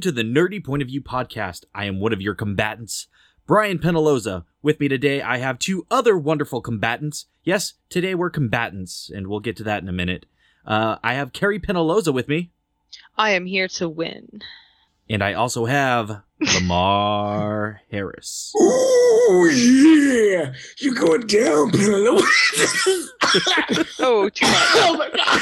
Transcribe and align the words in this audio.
Welcome 0.00 0.14
to 0.16 0.22
the 0.22 0.40
Nerdy 0.40 0.64
Point 0.64 0.80
of 0.80 0.88
View 0.88 1.02
podcast. 1.02 1.66
I 1.74 1.84
am 1.84 2.00
one 2.00 2.14
of 2.14 2.22
your 2.22 2.34
combatants, 2.34 3.06
Brian 3.46 3.78
Penaloza. 3.78 4.44
With 4.62 4.80
me 4.80 4.88
today, 4.88 5.20
I 5.20 5.36
have 5.36 5.58
two 5.58 5.86
other 5.90 6.16
wonderful 6.16 6.62
combatants. 6.62 7.26
Yes, 7.44 7.74
today 7.90 8.14
we're 8.14 8.30
combatants, 8.30 9.10
and 9.14 9.26
we'll 9.26 9.40
get 9.40 9.58
to 9.58 9.62
that 9.64 9.82
in 9.82 9.90
a 9.90 9.92
minute. 9.92 10.24
Uh, 10.64 10.96
I 11.04 11.12
have 11.12 11.34
Carrie 11.34 11.60
Penaloza 11.60 12.14
with 12.14 12.28
me, 12.28 12.50
I 13.18 13.32
am 13.32 13.44
here 13.44 13.68
to 13.68 13.90
win. 13.90 14.40
and 15.10 15.22
I 15.22 15.34
also 15.34 15.66
have 15.66 16.22
Lamar 16.54 17.82
Harris. 17.90 18.54
Oh 18.56 19.50
yeah, 19.54 20.54
you're 20.78 20.94
going 20.94 21.26
down, 21.26 21.72
Penelope. 21.72 22.24
Oh, 24.02 24.30
too 24.30 24.46
much. 24.46 24.54
oh 24.76 24.96
my 24.98 25.10
god! 25.14 25.40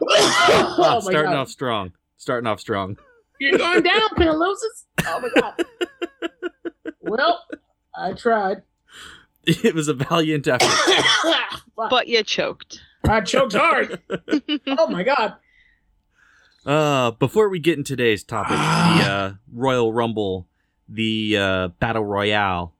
Wow, 0.00 0.76
oh 0.76 0.94
my 0.96 1.00
starting 1.00 1.30
god! 1.30 1.36
off 1.38 1.48
strong. 1.48 1.92
Starting 2.22 2.46
off 2.46 2.60
strong. 2.60 2.96
You're 3.40 3.58
going 3.58 3.82
down, 3.82 4.08
Penelope. 4.14 4.60
Oh 5.08 5.20
my 5.20 5.28
god! 5.40 5.64
well, 7.00 7.42
I 7.96 8.12
tried. 8.12 8.62
It 9.44 9.74
was 9.74 9.88
a 9.88 9.94
valiant 9.94 10.46
effort. 10.46 10.70
But 11.74 12.06
you 12.06 12.22
choked. 12.22 12.80
I 13.08 13.22
choked 13.22 13.54
hard. 13.54 13.98
Oh 14.68 14.86
my 14.86 15.02
god! 15.02 15.34
Uh, 16.64 17.10
before 17.10 17.48
we 17.48 17.58
get 17.58 17.76
in 17.76 17.82
today's 17.82 18.22
topic, 18.22 18.50
the 18.56 19.10
uh, 19.10 19.32
Royal 19.52 19.92
Rumble, 19.92 20.46
the 20.88 21.36
uh, 21.36 21.68
Battle 21.80 22.04
Royale, 22.04 22.72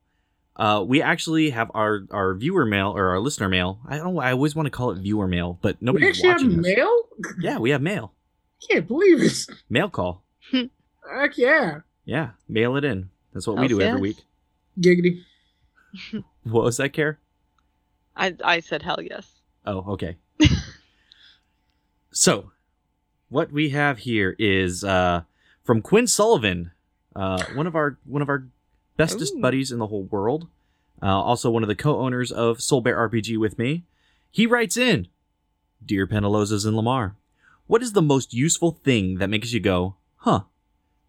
uh, 0.55 0.85
we 0.87 1.03
actually 1.03 1.51
have 1.51 1.69
our, 1.75 2.03
our 2.13 2.35
viewer 2.37 2.65
mail 2.65 2.93
or 2.97 3.09
our 3.09 3.19
listener 3.19 3.49
mail. 3.49 3.81
I 3.89 3.97
don't. 3.97 4.17
I 4.21 4.31
always 4.31 4.55
want 4.55 4.67
to 4.67 4.71
call 4.71 4.93
it 4.93 4.99
viewer 5.01 5.27
mail, 5.27 5.59
but 5.63 5.79
We 5.81 5.87
nobody's 5.87 6.11
actually 6.25 6.29
have 6.29 6.43
watching 6.43 6.63
this. 6.63 6.77
mail. 6.77 7.03
Yeah, 7.41 7.59
we 7.59 7.71
have 7.71 7.83
mail. 7.83 8.13
Can't 8.71 8.87
believe 8.87 9.23
it. 9.23 9.47
Mail 9.69 9.89
call. 9.89 10.23
Heck 10.53 11.37
yeah! 11.37 11.81
Yeah, 12.05 12.31
mail 12.49 12.77
it 12.77 12.85
in. 12.85 13.11
That's 13.33 13.47
what 13.47 13.57
we 13.57 13.63
Hell 13.63 13.69
do 13.69 13.81
every 13.81 14.01
week. 14.01 14.25
Giggity. 14.81 15.23
What 16.45 16.65
was 16.65 16.79
that, 16.79 16.93
Care? 16.93 17.21
I 18.17 18.35
I 18.45 18.59
said 18.61 18.83
hell 18.83 18.99
yes. 19.01 19.31
Oh, 19.65 19.93
okay. 19.93 20.17
so, 22.11 22.51
what 23.29 23.53
we 23.53 23.71
have 23.71 23.99
here 23.99 24.35
is 24.41 24.83
uh, 24.83 25.23
from 25.63 25.83
Quinn 25.83 26.09
Sullivan, 26.09 26.73
uh, 27.15 27.45
one 27.55 27.69
of 27.69 27.77
our 27.77 27.99
one 28.05 28.23
of 28.23 28.29
our 28.29 28.49
bestest 28.97 29.35
Ooh. 29.37 29.41
buddies 29.41 29.71
in 29.71 29.79
the 29.79 29.87
whole 29.87 30.05
world. 30.05 30.49
Uh, 31.01 31.07
also, 31.07 31.49
one 31.51 31.63
of 31.63 31.69
the 31.69 31.77
co-owners 31.77 32.33
of 32.33 32.61
Soul 32.61 32.81
Bear 32.81 32.97
RPG 33.09 33.39
with 33.39 33.59
me. 33.59 33.85
He 34.31 34.47
writes 34.47 34.77
in, 34.77 35.07
"Dear 35.85 36.07
Penalozas 36.09 36.67
and 36.67 36.77
Lamar, 36.77 37.15
what 37.67 37.83
is 37.83 37.93
the 37.93 38.03
most 38.03 38.33
useful 38.35 38.73
thing 38.85 39.17
that 39.19 39.31
makes 39.31 39.53
you 39.53 39.61
go, 39.61 39.97
huh? 40.19 40.43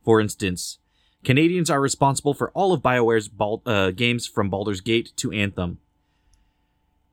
For 0.04 0.20
instance." 0.22 0.80
Canadians 1.24 1.70
are 1.70 1.80
responsible 1.80 2.34
for 2.34 2.52
all 2.52 2.74
of 2.74 2.82
BioWare's 2.82 3.30
Bal- 3.30 3.62
uh, 3.66 3.92
games 3.92 4.28
from 4.28 4.50
Baldur's 4.50 4.82
Gate 4.82 5.14
to 5.16 5.32
Anthem. 5.32 5.78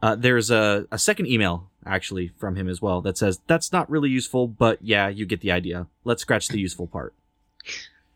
Uh, 0.03 0.17
there's 0.17 0.51
a, 0.51 0.89
a 0.91 0.99
second 0.99 1.29
email 1.29 1.71
actually 1.87 2.33
from 2.37 2.57
him 2.57 2.69
as 2.69 2.83
well 2.83 3.01
that 3.03 3.17
says 3.17 3.39
that's 3.47 3.71
not 3.73 3.89
really 3.89 4.09
useful, 4.11 4.49
but 4.49 4.79
yeah, 4.83 5.07
you 5.07 5.27
get 5.27 5.43
the 5.43 5.53
idea. 5.53 5.87
Let's 6.03 6.23
scratch 6.23 6.49
the 6.49 6.59
useful 6.59 6.89
part. 6.89 7.15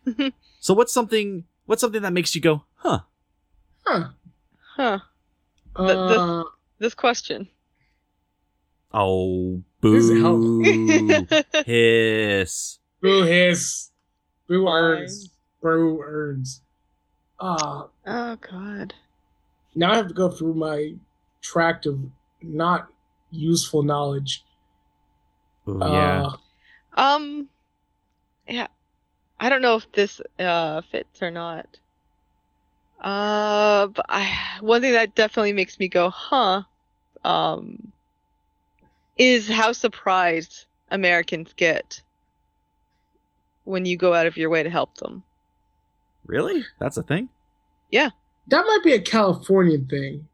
so 0.58 0.74
what's 0.74 0.92
something 0.92 1.44
what's 1.66 1.80
something 1.80 2.02
that 2.02 2.12
makes 2.12 2.34
you 2.34 2.40
go, 2.40 2.64
huh? 2.78 3.00
Huh. 3.86 4.08
Huh. 4.76 4.98
Uh, 5.76 5.86
the- 5.86 6.44
This 6.80 6.94
question. 6.94 7.48
Oh, 8.92 9.54
This 9.54 9.62
is 9.62 9.73
boo, 9.92 11.26
hiss. 11.66 12.78
boo 13.00 13.22
hiss. 13.22 13.90
Boo 14.48 14.64
Fine. 14.64 14.74
earns. 14.74 15.30
Boo 15.62 16.00
earns. 16.02 16.62
Uh, 17.38 17.84
oh 18.06 18.36
God. 18.36 18.94
now 19.74 19.92
I 19.92 19.96
have 19.96 20.08
to 20.08 20.14
go 20.14 20.30
through 20.30 20.54
my 20.54 20.94
tract 21.42 21.86
of 21.86 21.98
not 22.42 22.88
useful 23.30 23.82
knowledge. 23.82 24.44
Ooh, 25.68 25.78
yeah. 25.80 26.26
Uh, 26.26 26.36
Um. 27.00 27.48
Yeah. 28.48 28.68
I 29.40 29.48
don't 29.48 29.62
know 29.62 29.76
if 29.76 29.90
this 29.92 30.20
uh 30.38 30.80
fits 30.92 31.22
or 31.22 31.30
not. 31.30 31.66
Uh, 33.00 33.88
but 33.88 34.06
I 34.08 34.32
one 34.60 34.80
thing 34.80 34.92
that 34.92 35.14
definitely 35.14 35.52
makes 35.52 35.78
me 35.78 35.88
go, 35.88 36.08
huh? 36.08 36.62
Um, 37.24 37.92
is 39.16 39.48
how 39.48 39.72
surprised 39.72 40.66
Americans 40.90 41.52
get 41.56 42.02
when 43.64 43.86
you 43.86 43.96
go 43.96 44.14
out 44.14 44.26
of 44.26 44.36
your 44.36 44.50
way 44.50 44.62
to 44.62 44.70
help 44.70 44.96
them. 44.96 45.22
Really? 46.26 46.64
That's 46.78 46.96
a 46.96 47.02
thing? 47.02 47.28
Yeah. 47.90 48.10
That 48.48 48.64
might 48.66 48.80
be 48.82 48.92
a 48.92 49.00
Californian 49.00 49.86
thing. 49.86 50.28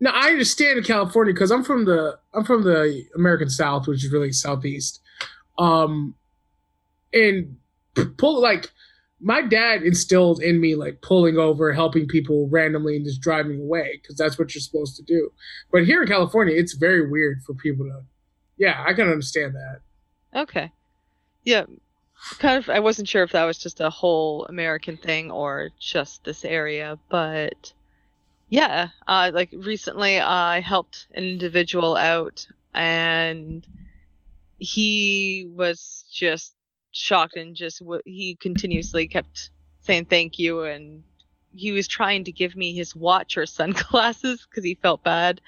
Now 0.00 0.10
I 0.14 0.28
understand 0.28 0.78
in 0.78 0.84
California 0.84 1.32
because 1.32 1.50
I'm 1.50 1.64
from 1.64 1.86
the 1.86 2.18
I'm 2.34 2.44
from 2.44 2.64
the 2.64 3.04
American 3.14 3.48
South, 3.48 3.86
which 3.86 4.04
is 4.04 4.12
really 4.12 4.32
southeast. 4.32 5.00
Um, 5.58 6.14
and 7.14 7.56
pull 8.18 8.40
like 8.42 8.70
my 9.20 9.40
dad 9.42 9.82
instilled 9.82 10.42
in 10.42 10.60
me 10.60 10.74
like 10.74 11.00
pulling 11.00 11.38
over, 11.38 11.72
helping 11.72 12.06
people 12.06 12.48
randomly, 12.48 12.96
and 12.96 13.04
just 13.04 13.20
driving 13.20 13.60
away 13.60 13.98
because 14.00 14.16
that's 14.16 14.38
what 14.38 14.54
you're 14.54 14.60
supposed 14.60 14.96
to 14.96 15.02
do. 15.02 15.30
But 15.72 15.86
here 15.86 16.02
in 16.02 16.08
California, 16.08 16.54
it's 16.54 16.74
very 16.74 17.08
weird 17.10 17.42
for 17.42 17.54
people 17.54 17.86
to. 17.86 18.02
Yeah, 18.58 18.82
I 18.86 18.92
can 18.94 19.08
understand 19.08 19.54
that. 19.54 19.80
Okay. 20.40 20.70
Yeah. 21.44 21.64
Kind 22.38 22.58
of 22.58 22.70
I 22.70 22.80
wasn't 22.80 23.08
sure 23.08 23.22
if 23.22 23.32
that 23.32 23.44
was 23.44 23.58
just 23.58 23.80
a 23.80 23.90
whole 23.90 24.46
American 24.46 24.96
thing 24.96 25.30
or 25.30 25.70
just 25.78 26.24
this 26.24 26.44
area, 26.44 26.98
but 27.10 27.72
yeah, 28.48 28.88
uh 29.06 29.30
like 29.34 29.50
recently 29.52 30.18
I 30.18 30.60
helped 30.60 31.08
an 31.14 31.24
individual 31.24 31.94
out 31.96 32.46
and 32.74 33.66
he 34.58 35.46
was 35.54 36.04
just 36.10 36.55
shocked 36.96 37.36
and 37.36 37.54
just 37.56 37.80
w- 37.80 38.02
he 38.04 38.34
continuously 38.36 39.06
kept 39.08 39.50
saying 39.80 40.06
thank 40.06 40.38
you 40.38 40.62
and 40.62 41.02
he 41.54 41.72
was 41.72 41.88
trying 41.88 42.24
to 42.24 42.32
give 42.32 42.56
me 42.56 42.74
his 42.74 42.94
watch 42.96 43.36
or 43.36 43.46
sunglasses 43.60 44.46
because 44.48 44.64
he 44.64 44.74
felt 44.74 45.02
bad 45.04 45.40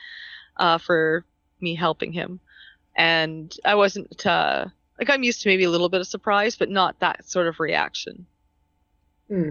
uh, 0.57 0.79
for 0.79 1.25
me 1.61 1.75
helping 1.75 2.13
him 2.13 2.41
and 2.97 3.57
I 3.65 3.75
wasn't 3.77 4.27
uh, 4.27 4.67
like 4.99 5.11
I'm 5.11 5.23
used 5.23 5.43
to 5.43 5.49
maybe 5.49 5.65
a 5.65 5.71
little 5.71 5.89
bit 5.89 6.01
of 6.01 6.07
surprise, 6.09 6.57
but 6.57 6.69
not 6.69 6.99
that 7.01 7.29
sort 7.29 7.47
of 7.47 7.61
reaction. 7.61 8.27
Hmm. 9.29 9.51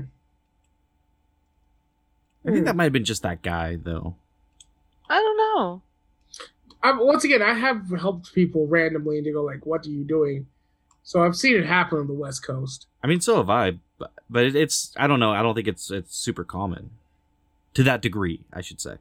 I 2.45 2.51
think 2.51 2.59
Hmm. 2.59 2.65
that 2.65 2.75
might 2.75 2.85
have 2.85 2.93
been 2.93 3.05
just 3.05 3.23
that 3.23 3.41
guy 3.41 3.77
though. 3.81 4.15
I 5.09 5.19
don't 5.21 5.37
know. 5.37 5.81
I, 6.83 6.91
once 6.91 7.23
again, 7.23 7.41
I 7.41 7.53
have 7.53 7.89
helped 7.89 8.33
people 8.33 8.67
randomly, 8.67 9.17
and 9.17 9.25
they 9.25 9.31
go 9.31 9.43
like, 9.43 9.65
"What 9.65 9.85
are 9.85 9.89
you 9.89 10.03
doing?" 10.03 10.47
So 11.07 11.23
I've 11.23 11.37
seen 11.37 11.55
it 11.55 11.65
happen 11.65 11.99
on 11.99 12.07
the 12.07 12.13
West 12.13 12.45
Coast. 12.45 12.87
I 13.01 13.07
mean, 13.07 13.21
so 13.21 13.37
have 13.37 13.49
I, 13.49 13.77
but, 13.97 14.11
but 14.29 14.43
it, 14.43 14.57
it's 14.57 14.91
I 14.97 15.07
don't 15.07 15.21
know. 15.21 15.31
I 15.31 15.41
don't 15.41 15.55
think 15.55 15.69
it's 15.69 15.89
it's 15.89 16.13
super 16.13 16.43
common 16.43 16.89
to 17.75 17.83
that 17.83 18.01
degree. 18.01 18.41
I 18.51 18.59
should 18.59 18.81
say. 18.81 18.95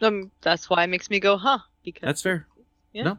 Um, 0.00 0.30
that's 0.40 0.70
why 0.70 0.82
it 0.84 0.86
makes 0.86 1.10
me 1.10 1.20
go, 1.20 1.36
huh? 1.36 1.58
Because 1.84 2.00
That's 2.00 2.22
fair. 2.22 2.46
Yeah. 2.94 3.02
No. 3.02 3.18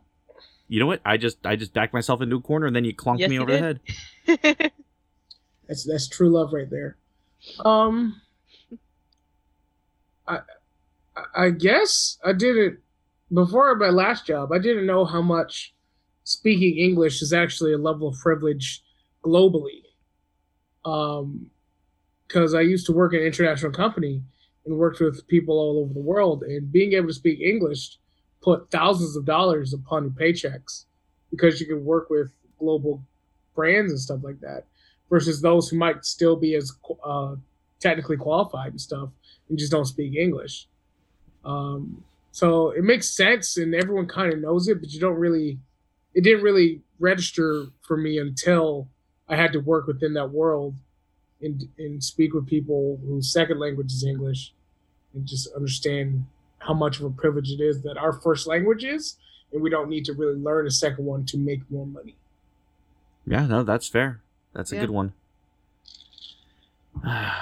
You 0.67 0.79
know 0.79 0.87
what? 0.87 0.99
I 1.05 1.17
just 1.17 1.45
I 1.45 1.55
just 1.55 1.73
backed 1.73 1.93
myself 1.93 2.23
into 2.23 2.37
a 2.37 2.41
corner 2.41 2.65
and 2.65 2.75
then 2.75 2.85
you 2.85 2.95
clonked 2.95 3.19
Yes, 3.19 3.29
me 3.29 3.35
you 3.35 3.41
over 3.43 3.51
the 3.51 3.59
head. 3.59 4.71
That's 5.67 5.83
that's 5.83 6.07
true 6.07 6.29
love 6.31 6.53
right 6.53 6.69
there. 6.71 6.97
Um, 7.63 8.19
I 10.27 10.37
I- 11.15 11.45
I 11.45 11.49
guess 11.51 12.17
I 12.25 12.33
didn't 12.33 12.79
before 13.31 13.75
my 13.75 13.89
last 13.89 14.25
job. 14.25 14.51
I 14.51 14.57
didn't 14.57 14.87
know 14.87 15.05
how 15.05 15.21
much 15.21 15.74
speaking 16.25 16.77
English 16.77 17.21
is 17.21 17.31
actually 17.31 17.71
a 17.71 17.77
level 17.77 18.09
of 18.09 18.19
privilege 18.19 18.83
globally. 19.23 19.83
Um, 20.83 21.49
because 22.27 22.53
I 22.53 22.61
used 22.61 22.85
to 22.87 22.91
work 22.91 23.13
in 23.13 23.19
an 23.19 23.25
international 23.25 23.71
company 23.71 24.21
and 24.65 24.77
worked 24.77 24.99
with 24.99 25.27
people 25.27 25.57
all 25.57 25.79
over 25.79 25.93
the 25.93 25.99
world, 25.99 26.43
and 26.43 26.71
being 26.71 26.93
able 26.93 27.07
to 27.07 27.13
speak 27.13 27.39
English 27.39 27.97
put 28.41 28.69
thousands 28.71 29.15
of 29.15 29.25
dollars 29.25 29.73
upon 29.73 30.03
your 30.03 30.11
paychecks 30.11 30.85
because 31.31 31.59
you 31.61 31.67
can 31.67 31.85
work 31.85 32.09
with 32.09 32.29
global 32.59 33.01
brands 33.55 33.91
and 33.91 33.99
stuff 33.99 34.19
like 34.23 34.39
that 34.41 34.65
versus 35.09 35.41
those 35.41 35.69
who 35.69 35.77
might 35.77 36.03
still 36.03 36.35
be 36.35 36.55
as 36.55 36.71
uh, 37.03 37.35
technically 37.79 38.17
qualified 38.17 38.71
and 38.71 38.81
stuff 38.81 39.09
and 39.49 39.57
just 39.57 39.71
don't 39.71 39.85
speak 39.85 40.15
English. 40.15 40.67
Um, 41.43 42.03
so 42.31 42.71
it 42.71 42.83
makes 42.83 43.09
sense 43.09 43.57
and 43.57 43.73
everyone 43.73 44.07
kind 44.07 44.33
of 44.33 44.39
knows 44.39 44.67
it, 44.67 44.79
but 44.79 44.91
you 44.91 44.99
don't 44.99 45.15
really, 45.15 45.59
it 46.15 46.21
didn't 46.23 46.43
really 46.43 46.81
register 46.99 47.67
for 47.81 47.97
me 47.97 48.17
until 48.17 48.87
I 49.29 49.35
had 49.35 49.53
to 49.53 49.59
work 49.59 49.85
within 49.85 50.13
that 50.13 50.31
world 50.31 50.75
and, 51.41 51.67
and 51.77 52.03
speak 52.03 52.33
with 52.33 52.47
people 52.47 52.99
whose 53.05 53.31
second 53.31 53.59
language 53.59 53.91
is 53.91 54.03
English 54.03 54.53
and 55.13 55.25
just 55.27 55.53
understand 55.53 56.25
how 56.59 56.73
much 56.73 56.99
of 56.99 57.05
a 57.05 57.09
privilege 57.11 57.51
it 57.51 57.61
is 57.61 57.81
that 57.83 57.97
our 57.97 58.13
first 58.13 58.47
language 58.47 58.83
is 58.83 59.17
and 59.51 59.61
we 59.61 59.69
don't 59.69 59.89
need 59.89 60.05
to 60.05 60.13
really 60.13 60.39
learn 60.39 60.65
a 60.65 60.71
second 60.71 61.05
one 61.05 61.25
to 61.25 61.37
make 61.37 61.69
more 61.69 61.85
money. 61.85 62.15
Yeah, 63.27 63.45
no, 63.45 63.63
that's 63.63 63.87
fair. 63.87 64.21
That's 64.53 64.71
a 64.71 64.75
Yeah. 64.75 64.81
good 64.81 64.91
one. 64.91 65.13
I've 67.03 67.33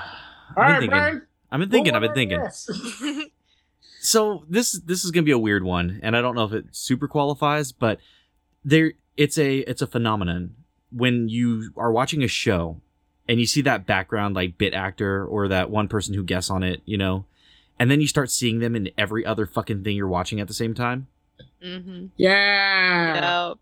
right, 0.57 0.67
been 0.67 0.79
thinking. 0.81 0.89
Brian. 0.89 1.21
I've 1.51 1.59
been 1.59 1.69
thinking. 1.69 1.95
I've 1.95 2.01
been 2.01 2.13
thinking. 2.13 3.29
So 4.05 4.43
this 4.49 4.73
this 4.81 5.05
is 5.05 5.11
gonna 5.11 5.23
be 5.23 5.31
a 5.31 5.37
weird 5.37 5.63
one, 5.63 6.01
and 6.03 6.13
I 6.17 6.19
don't 6.19 6.35
know 6.35 6.43
if 6.43 6.51
it 6.51 6.65
super 6.71 7.07
qualifies, 7.07 7.71
but 7.71 7.99
there 8.63 8.93
it's 9.17 9.37
a 9.37 9.59
it's 9.59 9.81
a 9.81 9.87
phenomenon 9.87 10.55
when 10.91 11.29
you 11.29 11.71
are 11.75 11.91
watching 11.91 12.23
a 12.23 12.27
show 12.27 12.79
and 13.27 13.39
you 13.39 13.45
see 13.45 13.61
that 13.61 13.85
background 13.85 14.35
like 14.35 14.57
bit 14.57 14.73
actor 14.73 15.25
or 15.25 15.47
that 15.47 15.69
one 15.69 15.87
person 15.87 16.13
who 16.13 16.23
guests 16.23 16.51
on 16.51 16.63
it, 16.63 16.81
you 16.85 16.97
know, 16.97 17.25
and 17.79 17.89
then 17.89 18.01
you 18.01 18.07
start 18.07 18.29
seeing 18.29 18.59
them 18.59 18.75
in 18.75 18.89
every 18.97 19.25
other 19.25 19.45
fucking 19.45 19.83
thing 19.83 19.95
you're 19.95 20.07
watching 20.07 20.39
at 20.39 20.47
the 20.47 20.53
same 20.53 20.73
time. 20.73 21.07
mm-hmm. 21.63 22.07
yeah. 22.17 23.49
Yep. 23.49 23.57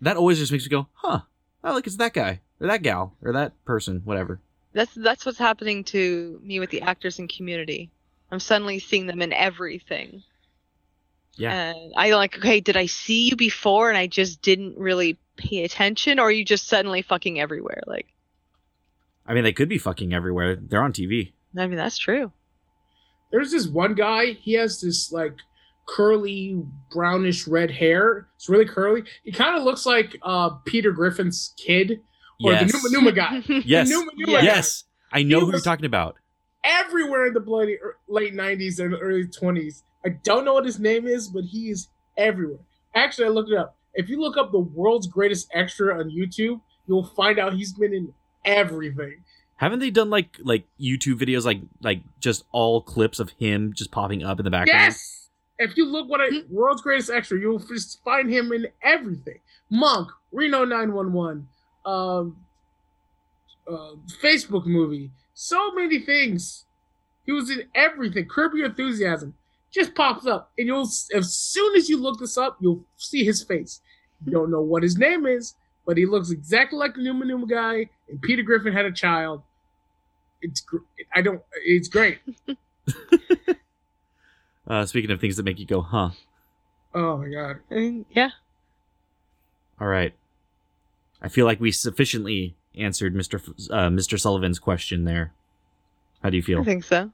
That 0.00 0.16
always 0.16 0.38
just 0.38 0.50
makes 0.50 0.64
me 0.64 0.70
go, 0.70 0.88
huh? 0.94 1.20
Oh, 1.62 1.74
like 1.74 1.86
it's 1.86 1.96
that 1.96 2.12
guy 2.12 2.40
or 2.60 2.66
that 2.66 2.82
gal 2.82 3.14
or 3.22 3.32
that 3.32 3.52
person, 3.64 4.02
whatever. 4.04 4.40
That's 4.72 4.94
that's 4.94 5.26
what's 5.26 5.38
happening 5.38 5.84
to 5.84 6.40
me 6.42 6.58
with 6.58 6.70
the 6.70 6.80
actors 6.80 7.18
in 7.18 7.28
Community. 7.28 7.90
I'm 8.30 8.40
suddenly 8.40 8.78
seeing 8.78 9.06
them 9.06 9.20
in 9.20 9.32
everything. 9.32 10.22
Yeah. 11.36 11.70
And 11.72 11.92
I 11.96 12.12
like, 12.12 12.36
okay, 12.38 12.60
did 12.60 12.76
I 12.76 12.86
see 12.86 13.28
you 13.28 13.36
before 13.36 13.88
and 13.88 13.96
I 13.98 14.06
just 14.06 14.42
didn't 14.42 14.76
really 14.76 15.18
pay 15.36 15.64
attention, 15.64 16.18
or 16.18 16.24
are 16.24 16.30
you 16.30 16.44
just 16.44 16.68
suddenly 16.68 17.00
fucking 17.02 17.40
everywhere? 17.40 17.82
Like, 17.86 18.06
I 19.26 19.32
mean, 19.34 19.44
they 19.44 19.52
could 19.52 19.68
be 19.68 19.78
fucking 19.78 20.12
everywhere. 20.12 20.56
They're 20.56 20.82
on 20.82 20.92
TV. 20.92 21.32
I 21.56 21.66
mean, 21.66 21.76
that's 21.76 21.96
true. 21.98 22.32
There's 23.30 23.50
this 23.50 23.66
one 23.66 23.94
guy. 23.94 24.32
He 24.32 24.52
has 24.54 24.80
this 24.80 25.10
like 25.10 25.36
curly 25.88 26.62
brownish 26.92 27.46
red 27.48 27.70
hair. 27.70 28.28
It's 28.36 28.48
really 28.48 28.66
curly. 28.66 29.02
He 29.24 29.32
kind 29.32 29.56
of 29.56 29.62
looks 29.64 29.86
like 29.86 30.16
uh 30.22 30.50
Peter 30.66 30.92
Griffin's 30.92 31.54
kid 31.56 32.00
or 32.44 32.52
Yes. 32.52 32.72
the 32.72 32.78
Numa 32.90 33.10
Numa 33.10 33.12
guy. 33.12 33.42
Yes. 33.64 33.88
The 33.88 33.94
Numa 33.94 34.10
Numa 34.16 34.32
Yeah. 34.32 34.38
guy. 34.38 34.44
Yes. 34.44 34.84
I 35.10 35.22
know 35.22 35.40
He 35.40 35.46
who 35.46 35.50
you're 35.52 35.60
talking 35.60 35.86
about. 35.86 36.16
everywhere 36.64 37.26
in 37.26 37.34
the 37.34 37.40
bloody 37.40 37.76
er- 37.82 37.96
late 38.08 38.34
90s 38.34 38.78
and 38.78 38.94
early 39.00 39.26
20s. 39.26 39.82
I 40.04 40.10
don't 40.10 40.44
know 40.44 40.54
what 40.54 40.64
his 40.64 40.78
name 40.78 41.06
is, 41.06 41.28
but 41.28 41.44
he 41.44 41.70
is 41.70 41.88
everywhere. 42.16 42.58
Actually, 42.94 43.26
I 43.26 43.30
looked 43.30 43.50
it 43.50 43.56
up. 43.56 43.76
If 43.94 44.08
you 44.08 44.20
look 44.20 44.36
up 44.36 44.52
the 44.52 44.58
world's 44.58 45.06
greatest 45.06 45.48
extra 45.52 45.98
on 45.98 46.10
YouTube, 46.10 46.60
you'll 46.86 47.04
find 47.04 47.38
out 47.38 47.54
he's 47.54 47.72
been 47.72 47.94
in 47.94 48.12
everything. 48.44 49.22
Haven't 49.56 49.78
they 49.78 49.90
done 49.90 50.10
like 50.10 50.36
like 50.42 50.64
YouTube 50.80 51.20
videos 51.20 51.44
like 51.44 51.60
like 51.82 52.00
just 52.18 52.44
all 52.52 52.80
clips 52.80 53.20
of 53.20 53.30
him 53.30 53.72
just 53.74 53.92
popping 53.92 54.24
up 54.24 54.40
in 54.40 54.44
the 54.44 54.50
background? 54.50 54.80
Yes! 54.86 55.28
If 55.58 55.76
you 55.76 55.86
look 55.86 56.08
what 56.08 56.20
I 56.20 56.42
world's 56.50 56.82
greatest 56.82 57.10
extra, 57.10 57.38
you'll 57.38 57.60
just 57.60 58.02
find 58.02 58.28
him 58.28 58.52
in 58.52 58.66
everything. 58.82 59.38
Monk, 59.70 60.08
Reno 60.32 60.64
911, 60.64 61.46
um, 61.86 62.36
uh, 63.68 63.94
Facebook 64.20 64.66
movie, 64.66 65.12
so 65.34 65.72
many 65.72 66.00
things. 66.00 66.64
He 67.24 67.30
was 67.30 67.48
in 67.48 67.62
everything. 67.74 68.26
Curb 68.26 68.54
Your 68.54 68.66
Enthusiasm 68.66 69.34
just 69.72 69.94
pops 69.94 70.26
up, 70.26 70.52
and 70.58 70.66
you'll 70.66 70.82
as 70.82 71.32
soon 71.34 71.76
as 71.76 71.88
you 71.88 72.00
look 72.00 72.18
this 72.20 72.36
up, 72.36 72.58
you'll 72.60 72.84
see 72.96 73.24
his 73.24 73.42
face. 73.42 73.80
You 74.24 74.32
don't 74.32 74.50
know 74.50 74.60
what 74.60 74.82
his 74.82 74.96
name 74.98 75.26
is, 75.26 75.54
but 75.86 75.96
he 75.96 76.06
looks 76.06 76.30
exactly 76.30 76.78
like 76.78 76.94
the 76.94 77.02
Numa 77.02 77.24
Numa 77.24 77.46
guy. 77.46 77.88
And 78.08 78.20
Peter 78.22 78.42
Griffin 78.42 78.72
had 78.72 78.84
a 78.84 78.92
child. 78.92 79.42
It's 80.42 80.60
gr- 80.60 80.78
I 81.14 81.22
don't. 81.22 81.40
It's 81.64 81.88
great. 81.88 82.18
Uh, 84.66 84.86
speaking 84.86 85.10
of 85.10 85.20
things 85.20 85.36
that 85.36 85.42
make 85.42 85.58
you 85.58 85.66
go, 85.66 85.80
huh? 85.82 86.10
Oh 86.94 87.16
my 87.18 87.28
god. 87.28 87.56
I 87.70 87.74
mean, 87.74 88.06
yeah. 88.10 88.30
All 89.80 89.88
right. 89.88 90.14
I 91.20 91.28
feel 91.28 91.46
like 91.46 91.60
we 91.60 91.72
sufficiently 91.72 92.54
answered 92.76 93.14
Mr. 93.14 93.34
F- 93.34 93.70
uh, 93.70 93.88
Mr. 93.88 94.18
Sullivan's 94.18 94.58
question 94.58 95.04
there. 95.04 95.32
How 96.22 96.30
do 96.30 96.36
you 96.36 96.42
feel? 96.42 96.60
I 96.60 96.64
think 96.64 96.84
so. 96.84 97.10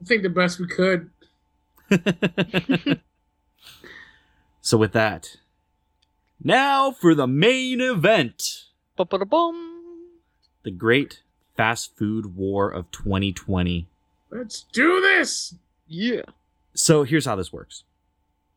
I 0.00 0.04
think 0.04 0.22
the 0.22 0.30
best 0.30 0.58
we 0.58 0.66
could. 0.66 1.10
so 4.60 4.76
with 4.76 4.92
that, 4.92 5.36
now 6.42 6.90
for 6.90 7.14
the 7.14 7.26
main 7.26 7.80
event, 7.80 8.64
Ba-ba-da-bum. 8.96 10.08
the 10.62 10.70
great 10.70 11.22
fast 11.56 11.96
food 11.96 12.36
war 12.36 12.68
of 12.70 12.90
2020. 12.90 13.86
Let's 14.30 14.64
do 14.72 15.00
this. 15.00 15.54
Yeah. 15.86 16.22
So 16.74 17.04
here's 17.04 17.26
how 17.26 17.36
this 17.36 17.52
works. 17.52 17.84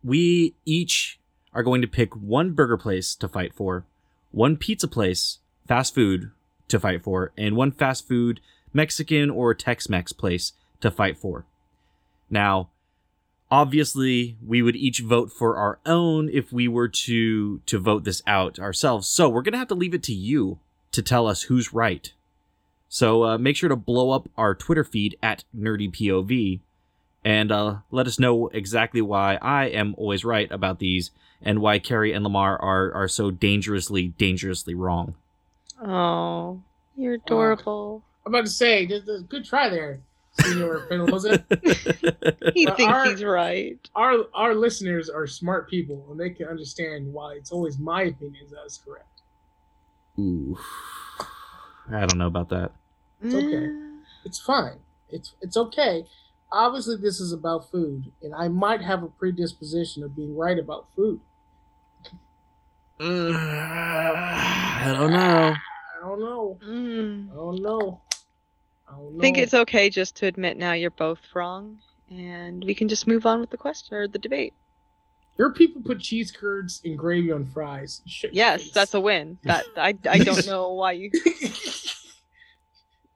We 0.03 0.55
each 0.65 1.19
are 1.53 1.63
going 1.63 1.81
to 1.81 1.87
pick 1.87 2.15
one 2.15 2.51
burger 2.51 2.77
place 2.77 3.15
to 3.15 3.27
fight 3.27 3.53
for, 3.53 3.85
one 4.31 4.57
pizza 4.57 4.87
place, 4.87 5.39
fast 5.67 5.93
food 5.95 6.31
to 6.67 6.79
fight 6.79 7.03
for, 7.03 7.31
and 7.37 7.55
one 7.55 7.71
fast 7.71 8.07
food 8.07 8.39
Mexican 8.73 9.29
or 9.29 9.53
Tex-Mex 9.53 10.13
place 10.13 10.53
to 10.81 10.91
fight 10.91 11.17
for. 11.17 11.45
Now, 12.29 12.69
obviously, 13.51 14.37
we 14.45 14.61
would 14.61 14.75
each 14.75 14.99
vote 14.99 15.31
for 15.31 15.57
our 15.57 15.79
own 15.85 16.29
if 16.29 16.51
we 16.51 16.67
were 16.67 16.87
to 16.89 17.59
to 17.59 17.79
vote 17.79 18.03
this 18.03 18.21
out 18.25 18.59
ourselves. 18.59 19.07
So, 19.07 19.29
we're 19.29 19.41
going 19.41 19.53
to 19.53 19.59
have 19.59 19.67
to 19.69 19.75
leave 19.75 19.93
it 19.93 20.03
to 20.03 20.13
you 20.13 20.59
to 20.91 21.01
tell 21.01 21.27
us 21.27 21.43
who's 21.43 21.73
right. 21.73 22.11
So, 22.87 23.23
uh, 23.23 23.37
make 23.37 23.55
sure 23.55 23.69
to 23.69 23.75
blow 23.75 24.11
up 24.11 24.29
our 24.37 24.55
Twitter 24.55 24.83
feed 24.83 25.17
at 25.21 25.43
NerdyPOV 25.55 26.59
and 27.23 27.51
uh, 27.51 27.77
let 27.91 28.07
us 28.07 28.19
know 28.19 28.47
exactly 28.47 29.01
why 29.01 29.37
I 29.41 29.65
am 29.65 29.93
always 29.97 30.23
right 30.23 30.51
about 30.51 30.79
these 30.79 31.11
and 31.41 31.59
why 31.59 31.79
Carrie 31.79 32.13
and 32.13 32.23
Lamar 32.23 32.57
are 32.61 32.91
are 32.93 33.07
so 33.07 33.31
dangerously, 33.31 34.09
dangerously 34.09 34.73
wrong. 34.73 35.15
Oh, 35.81 36.61
you're 36.95 37.15
adorable. 37.15 38.03
I'm 38.25 38.33
about 38.33 38.45
to 38.45 38.51
say, 38.51 38.85
good 38.85 39.45
try 39.45 39.69
there, 39.69 40.01
Senor 40.41 40.87
Penaloza. 40.89 41.43
he 42.53 42.65
But 42.65 42.77
thinks 42.77 42.93
our- 42.93 43.05
he's 43.09 43.23
right. 43.23 43.79
our 43.95 44.25
our 44.33 44.55
listeners 44.55 45.09
are 45.09 45.27
smart 45.27 45.69
people, 45.69 46.05
and 46.09 46.19
they 46.19 46.29
can 46.31 46.47
understand 46.47 47.11
why 47.13 47.33
it's 47.35 47.51
always 47.51 47.77
my 47.79 48.03
opinion 48.03 48.45
that's 48.51 48.77
correct. 48.77 49.05
Ooh, 50.19 50.57
I 51.91 52.01
don't 52.05 52.17
know 52.17 52.27
about 52.27 52.49
that. 52.49 52.71
It's 53.21 53.33
okay. 53.35 53.69
It's 54.25 54.39
fine. 54.39 54.79
It's 55.09 55.33
it's 55.41 55.55
okay. 55.57 56.05
Obviously, 56.51 56.95
this 56.97 57.19
is 57.19 57.31
about 57.31 57.69
food, 57.71 58.11
and 58.23 58.33
I 58.35 58.47
might 58.47 58.81
have 58.81 59.03
a 59.03 59.07
predisposition 59.07 60.03
of 60.03 60.15
being 60.15 60.35
right 60.35 60.57
about 60.57 60.87
food. 60.95 61.19
I 63.01 64.93
don't 64.97 65.11
know. 65.11 65.53
I 65.55 65.99
don't 66.01 66.19
know. 66.19 66.57
Mm. 66.65 67.31
I 67.31 67.35
don't 67.35 67.61
know. 67.61 68.01
I 68.89 68.93
don't. 68.93 69.17
I 69.17 69.21
think 69.21 69.37
it's 69.37 69.53
okay 69.53 69.89
just 69.89 70.15
to 70.17 70.25
admit 70.25 70.57
now 70.57 70.73
you're 70.73 70.89
both 70.91 71.19
wrong, 71.33 71.79
and 72.09 72.63
we 72.63 72.73
can 72.73 72.87
just 72.89 73.07
move 73.07 73.25
on 73.25 73.39
with 73.39 73.49
the 73.51 73.57
question 73.57 73.95
or 73.97 74.07
the 74.07 74.19
debate. 74.19 74.53
Your 75.37 75.53
people 75.53 75.81
put 75.81 75.99
cheese 76.01 76.31
curds 76.31 76.81
and 76.83 76.97
gravy 76.97 77.31
on 77.31 77.45
fries. 77.45 78.01
Shit 78.05 78.33
Yes, 78.33 78.71
that's 78.71 78.93
a 78.93 78.99
win. 78.99 79.37
That 79.43 79.63
I, 79.77 79.95
I 80.09 80.17
don't 80.19 80.45
know 80.47 80.73
why 80.73 80.93
you. 80.93 81.11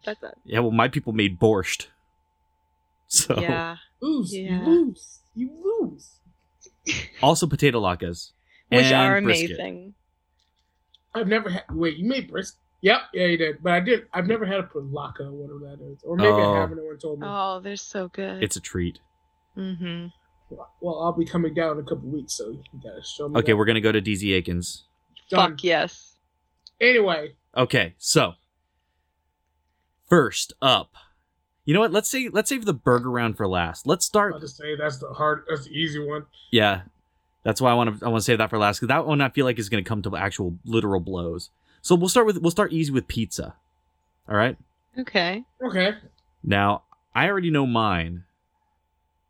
That's 0.05 0.21
a, 0.21 0.33
Yeah, 0.43 0.59
well, 0.59 0.71
my 0.71 0.89
people 0.89 1.13
made 1.13 1.39
borscht. 1.39 1.87
So 3.07 3.39
yeah. 3.39 3.77
lose. 4.01 4.35
Yeah. 4.35 4.59
You 4.59 4.65
lose. 4.65 5.19
You 5.35 5.49
lose. 5.81 6.11
also 7.21 7.47
potato 7.47 7.79
latkes, 7.81 8.31
Which 8.69 8.85
and 8.85 8.95
are 8.95 9.21
brisket. 9.21 9.51
amazing. 9.51 9.93
I've 11.15 11.27
never 11.27 11.49
had. 11.49 11.63
Wait, 11.71 11.97
you 11.97 12.07
made 12.07 12.29
brisket? 12.29 12.59
Yep, 12.83 12.99
yeah, 13.13 13.25
you 13.27 13.37
did. 13.37 13.63
But 13.63 13.71
I 13.71 13.79
did. 13.79 14.07
I've 14.13 14.27
never 14.27 14.45
had 14.45 14.59
a 14.59 14.63
palaka, 14.63 15.31
whatever 15.31 15.59
that 15.71 15.81
is, 15.81 16.03
or 16.03 16.17
maybe 16.17 16.27
Oh. 16.27 16.53
I 16.53 16.59
haven't. 16.59 16.77
No 16.77 16.83
one 16.83 16.97
told 16.99 17.19
me. 17.21 17.27
Oh, 17.29 17.61
they're 17.61 17.77
so 17.77 18.09
good. 18.09 18.43
It's 18.43 18.57
a 18.57 18.59
treat. 18.59 18.99
mm-hmm. 19.57 20.07
Well, 20.81 20.99
I'll 20.99 21.13
be 21.13 21.25
coming 21.25 21.53
down 21.53 21.77
in 21.77 21.83
a 21.83 21.87
couple 21.87 22.09
weeks, 22.09 22.33
so 22.33 22.49
you 22.49 22.61
gotta 22.83 23.01
show 23.01 23.29
me. 23.29 23.39
Okay, 23.39 23.53
that. 23.53 23.57
we're 23.57 23.65
gonna 23.65 23.79
go 23.81 23.93
to 23.93 24.01
DZ 24.01 24.35
Akins. 24.35 24.83
Done. 25.29 25.51
Fuck 25.51 25.63
yes. 25.63 26.17
Anyway, 26.81 27.35
Okay, 27.55 27.95
so 27.97 28.33
first 30.09 30.53
up, 30.61 30.91
you 31.65 31.73
know 31.73 31.79
what? 31.79 31.91
Let's 31.93 32.09
say 32.09 32.29
let's 32.31 32.49
save 32.49 32.65
the 32.65 32.73
burger 32.73 33.09
round 33.09 33.37
for 33.37 33.47
last. 33.47 33.87
Let's 33.87 34.05
start 34.05 34.33
I'll 34.33 34.39
just 34.41 34.57
say 34.57 34.75
that's 34.75 34.97
the 34.97 35.07
hard. 35.13 35.45
That's 35.49 35.65
the 35.65 35.71
easy 35.71 36.05
one. 36.05 36.25
Yeah, 36.51 36.81
that's 37.43 37.61
why 37.61 37.71
I 37.71 37.75
want 37.75 37.99
to 37.99 38.05
I 38.05 38.09
want 38.09 38.21
to 38.21 38.25
save 38.25 38.39
that 38.39 38.49
for 38.49 38.57
last 38.57 38.79
because 38.79 38.89
that 38.89 39.07
one 39.07 39.21
I 39.21 39.29
feel 39.29 39.45
like 39.45 39.57
is 39.57 39.69
going 39.69 39.83
to 39.83 39.87
come 39.87 40.01
to 40.01 40.15
actual 40.17 40.57
literal 40.65 40.99
blows. 40.99 41.49
So 41.83 41.93
we'll 41.95 42.09
start 42.09 42.25
with 42.25 42.37
we'll 42.37 42.49
start 42.49 42.71
easy 42.73 42.91
with 42.91 43.07
pizza. 43.07 43.55
All 44.27 44.35
right. 44.35 44.57
Okay. 44.97 45.43
Okay. 45.63 45.91
Now 46.43 46.83
I 47.13 47.27
already 47.29 47.51
know 47.51 47.67
mine, 47.67 48.23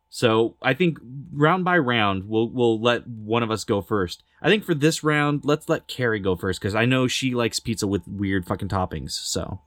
so 0.08 0.54
I 0.62 0.72
think 0.72 0.98
round 1.32 1.64
by 1.64 1.76
round 1.76 2.28
we'll 2.28 2.48
we'll 2.48 2.80
let 2.80 3.06
one 3.06 3.42
of 3.42 3.50
us 3.50 3.64
go 3.64 3.82
first. 3.82 4.22
I 4.40 4.48
think 4.48 4.64
for 4.64 4.74
this 4.74 5.02
round 5.02 5.44
let's 5.44 5.68
let 5.68 5.88
Carrie 5.88 6.20
go 6.20 6.36
first 6.36 6.60
because 6.60 6.74
I 6.76 6.84
know 6.84 7.08
she 7.08 7.34
likes 7.34 7.58
pizza 7.58 7.86
with 7.88 8.06
weird 8.06 8.46
fucking 8.46 8.68
toppings. 8.68 9.10
So 9.10 9.60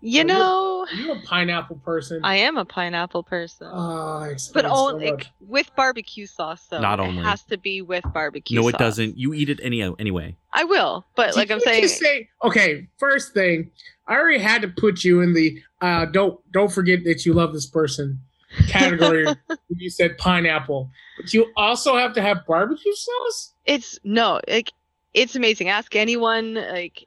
You 0.00 0.24
know, 0.24 0.69
know, 0.84 0.92
Are 0.92 0.94
you 0.94 1.12
a 1.12 1.20
pineapple 1.26 1.76
person? 1.84 2.20
I 2.24 2.36
am 2.36 2.56
a 2.56 2.64
pineapple 2.64 3.22
person. 3.22 3.68
Oh, 3.70 4.20
but 4.20 4.30
explains 4.32 4.68
so 4.68 4.74
only 4.74 5.10
much. 5.12 5.30
with 5.40 5.74
barbecue 5.76 6.26
sauce 6.26 6.66
though. 6.70 6.80
Not 6.80 7.00
It 7.00 7.02
only. 7.04 7.22
has 7.22 7.42
to 7.44 7.58
be 7.58 7.82
with 7.82 8.04
barbecue 8.12 8.60
no, 8.60 8.68
it 8.68 8.72
sauce. 8.72 8.78
doesn't. 8.80 9.16
You 9.18 9.34
eat 9.34 9.48
it 9.50 9.60
any 9.62 9.82
anyway. 9.82 10.36
I 10.52 10.64
will, 10.64 11.04
but 11.16 11.28
Did 11.28 11.36
like 11.36 11.50
I'm 11.50 11.60
saying 11.60 11.88
say, 11.88 12.28
okay. 12.44 12.88
First 12.98 13.32
thing, 13.34 13.70
I 14.06 14.14
already 14.16 14.38
had 14.38 14.62
to 14.62 14.68
put 14.68 15.04
you 15.04 15.20
in 15.20 15.34
the 15.34 15.60
uh, 15.80 16.06
don't 16.06 16.38
don't 16.52 16.72
forget 16.72 17.04
that 17.04 17.24
you 17.24 17.32
love 17.34 17.52
this 17.52 17.66
person 17.66 18.20
category. 18.68 19.24
when 19.46 19.78
you 19.78 19.90
said 19.90 20.18
pineapple, 20.18 20.90
but 21.20 21.32
you 21.32 21.52
also 21.56 21.96
have 21.96 22.12
to 22.14 22.22
have 22.22 22.44
barbecue 22.46 22.94
sauce. 22.94 23.54
it's 23.66 23.98
no, 24.04 24.40
like 24.48 24.72
it's 25.14 25.36
amazing. 25.36 25.68
Ask 25.68 25.94
anyone 25.96 26.54
like 26.54 27.06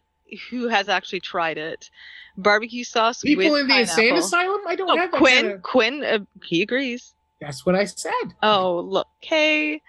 who 0.49 0.67
has 0.67 0.89
actually 0.89 1.19
tried 1.19 1.57
it. 1.57 1.89
Barbecue 2.37 2.83
sauce 2.83 3.21
People 3.21 3.51
with 3.51 3.61
in 3.61 3.67
the 3.67 3.79
insane 3.81 4.15
asylum, 4.15 4.61
I 4.67 4.75
don't 4.75 4.89
Oh, 4.89 4.97
have 4.97 5.11
that. 5.11 5.17
Quinn, 5.17 5.41
kinda- 5.45 5.59
Quinn, 5.59 6.03
uh, 6.03 6.19
he 6.43 6.61
agrees. 6.61 7.13
That's 7.39 7.65
what 7.65 7.75
I 7.75 7.85
said. 7.85 8.11
Oh, 8.41 8.79
look, 8.79 9.07
hey. 9.21 9.81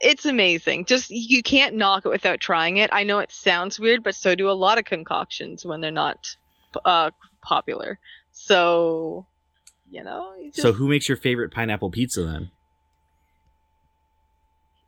It's 0.00 0.24
amazing. 0.26 0.86
Just 0.86 1.10
you 1.10 1.42
can't 1.42 1.74
knock 1.76 2.04
it 2.04 2.08
without 2.08 2.40
trying 2.40 2.78
it. 2.78 2.90
I 2.92 3.04
know 3.04 3.18
it 3.20 3.30
sounds 3.30 3.78
weird, 3.78 4.02
but 4.02 4.14
so 4.14 4.34
do 4.34 4.50
a 4.50 4.52
lot 4.52 4.78
of 4.78 4.84
concoctions 4.84 5.64
when 5.64 5.80
they're 5.80 5.90
not 5.92 6.34
uh, 6.84 7.10
popular. 7.42 7.98
So, 8.32 9.26
you 9.90 10.02
know. 10.02 10.34
you 10.34 10.50
So, 10.52 10.72
who 10.72 10.88
makes 10.88 11.08
your 11.08 11.16
favorite 11.16 11.52
pineapple 11.52 11.90
pizza 11.90 12.24
then? 12.24 12.50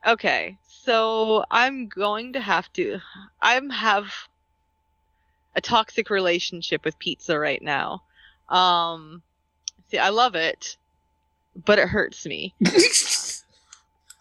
okay. 0.07 0.57
So 0.67 1.45
I'm 1.51 1.89
going 1.89 2.33
to 2.33 2.41
have 2.41 2.73
to. 2.75 2.99
I'm 3.43 3.71
have 3.71 4.07
a 5.55 5.61
toxic 5.61 6.11
relationship 6.11 6.85
with 6.85 6.99
pizza 6.99 7.39
right 7.39 7.63
now. 7.63 8.03
Um, 8.49 9.23
see, 9.91 9.99
I 9.99 10.11
love 10.11 10.35
it, 10.35 10.77
but 11.65 11.79
it 11.79 11.89
hurts 11.89 12.27
me. 12.27 12.55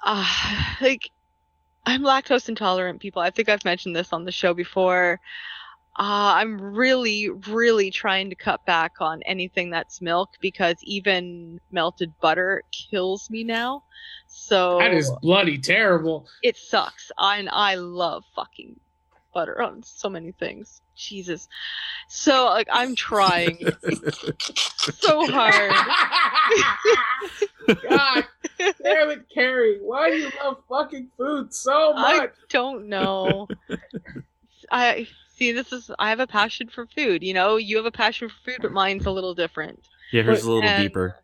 uh, 0.04 0.26
like 0.82 1.10
I'm 1.86 2.02
lactose 2.02 2.50
intolerant 2.50 3.00
people. 3.00 3.22
I 3.22 3.30
think 3.32 3.50
I've 3.50 3.66
mentioned 3.66 3.96
this 3.96 4.14
on 4.14 4.26
the 4.26 4.32
show 4.32 4.54
before. 4.54 5.20
Uh, 5.98 6.38
I'm 6.38 6.62
really, 6.62 7.30
really 7.30 7.92
trying 7.92 8.30
to 8.30 8.36
cut 8.36 8.66
back 8.66 8.94
on 9.02 9.22
anything 9.24 9.70
that's 9.70 10.00
milk 10.02 10.30
because 10.40 10.78
even 10.84 11.60
melted 11.72 12.14
butter 12.22 12.64
kills 12.72 13.30
me 13.30 13.44
now. 13.44 13.84
So 14.28 14.78
that 14.80 14.94
is 14.94 15.12
bloody 15.22 15.58
terrible. 15.58 16.28
it 16.42 16.56
sucks. 16.56 17.12
I, 17.18 17.38
and 17.38 17.50
I 17.52 17.76
love 17.76 18.24
fucking 18.36 18.80
butter 19.34 19.62
on 19.62 19.84
so 19.84 20.10
many 20.10 20.32
things. 20.32 20.82
Jesus. 21.00 21.48
So 22.10 22.46
like 22.46 22.68
I'm 22.72 22.96
trying 22.96 23.58
so 25.00 25.26
hard. 25.32 25.72
God 27.90 28.26
damn 28.84 29.10
it, 29.12 29.26
Carrie. 29.34 29.78
Why 29.82 30.10
do 30.10 30.18
you 30.18 30.32
love 30.44 30.58
fucking 30.68 31.10
food 31.18 31.54
so 31.54 31.94
much? 31.94 32.22
I 32.22 32.28
don't 32.50 32.88
know. 32.88 33.48
I 34.72 35.08
see. 35.36 35.52
This 35.52 35.72
is. 35.72 35.90
I 36.00 36.10
have 36.10 36.20
a 36.20 36.28
passion 36.28 36.68
for 36.68 36.86
food. 36.88 37.24
You 37.24 37.34
know, 37.34 37.58
you 37.58 37.78
have 37.78 37.86
a 37.86 37.92
passion 37.92 38.30
for 38.30 38.36
food, 38.52 38.58
but 38.62 38.72
mine's 38.72 39.06
a 39.06 39.12
little 39.12 39.34
different. 39.36 39.80
Yeah, 40.12 40.24
hers 40.24 40.38
But- 40.38 40.40
is 40.40 40.46
a 40.46 40.52
little 40.52 40.70
and- 40.70 40.84
deeper. 40.84 41.16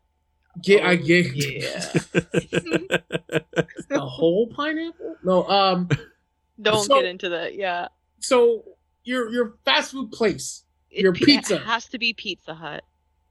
Get, 0.64 0.86
I 0.86 0.94
Oh, 0.94 0.96
get 0.96 1.36
Yeah. 1.36 1.80
the 3.90 4.00
whole 4.00 4.48
pineapple. 4.48 5.18
No, 5.24 5.46
um. 5.50 5.90
Don't 6.62 6.86
So- 6.86 6.96
get 6.96 7.04
into 7.06 7.28
that. 7.30 7.56
Yeah. 7.56 7.90
So 8.20 8.64
your 9.06 9.32
your 9.32 9.56
fast 9.64 9.92
food 9.92 10.12
place. 10.12 10.64
It, 10.92 11.04
Your 11.04 11.14
pizza. 11.14 11.56
It 11.56 11.62
has 11.64 11.88
to 11.88 11.98
be 11.98 12.14
Pizza 12.14 12.54
Hut. 12.54 12.84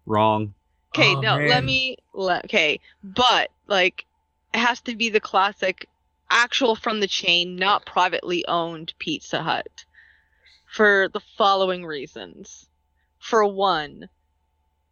Wrong. 0.07 0.55
Okay, 0.95 1.15
Oh, 1.17 1.21
no, 1.21 1.39
man. 1.39 1.49
let 1.49 1.65
me. 1.65 1.97
Let, 2.13 2.45
okay, 2.45 2.81
but 3.03 3.51
like, 3.67 4.05
it 4.53 4.59
has 4.59 4.81
to 4.83 4.95
be 4.95 5.09
the 5.09 5.21
classic, 5.21 5.89
actual 6.31 6.77
from 6.77 7.01
the 7.01 7.07
chain, 7.09 7.57
not 7.57 7.87
privately 7.87 8.45
owned 8.47 8.93
Pizza 8.99 9.43
Hut, 9.43 9.85
for 10.67 11.09
the 11.13 11.21
following 11.39 11.85
reasons. 11.85 12.69
For 13.19 13.47
one, 13.47 14.09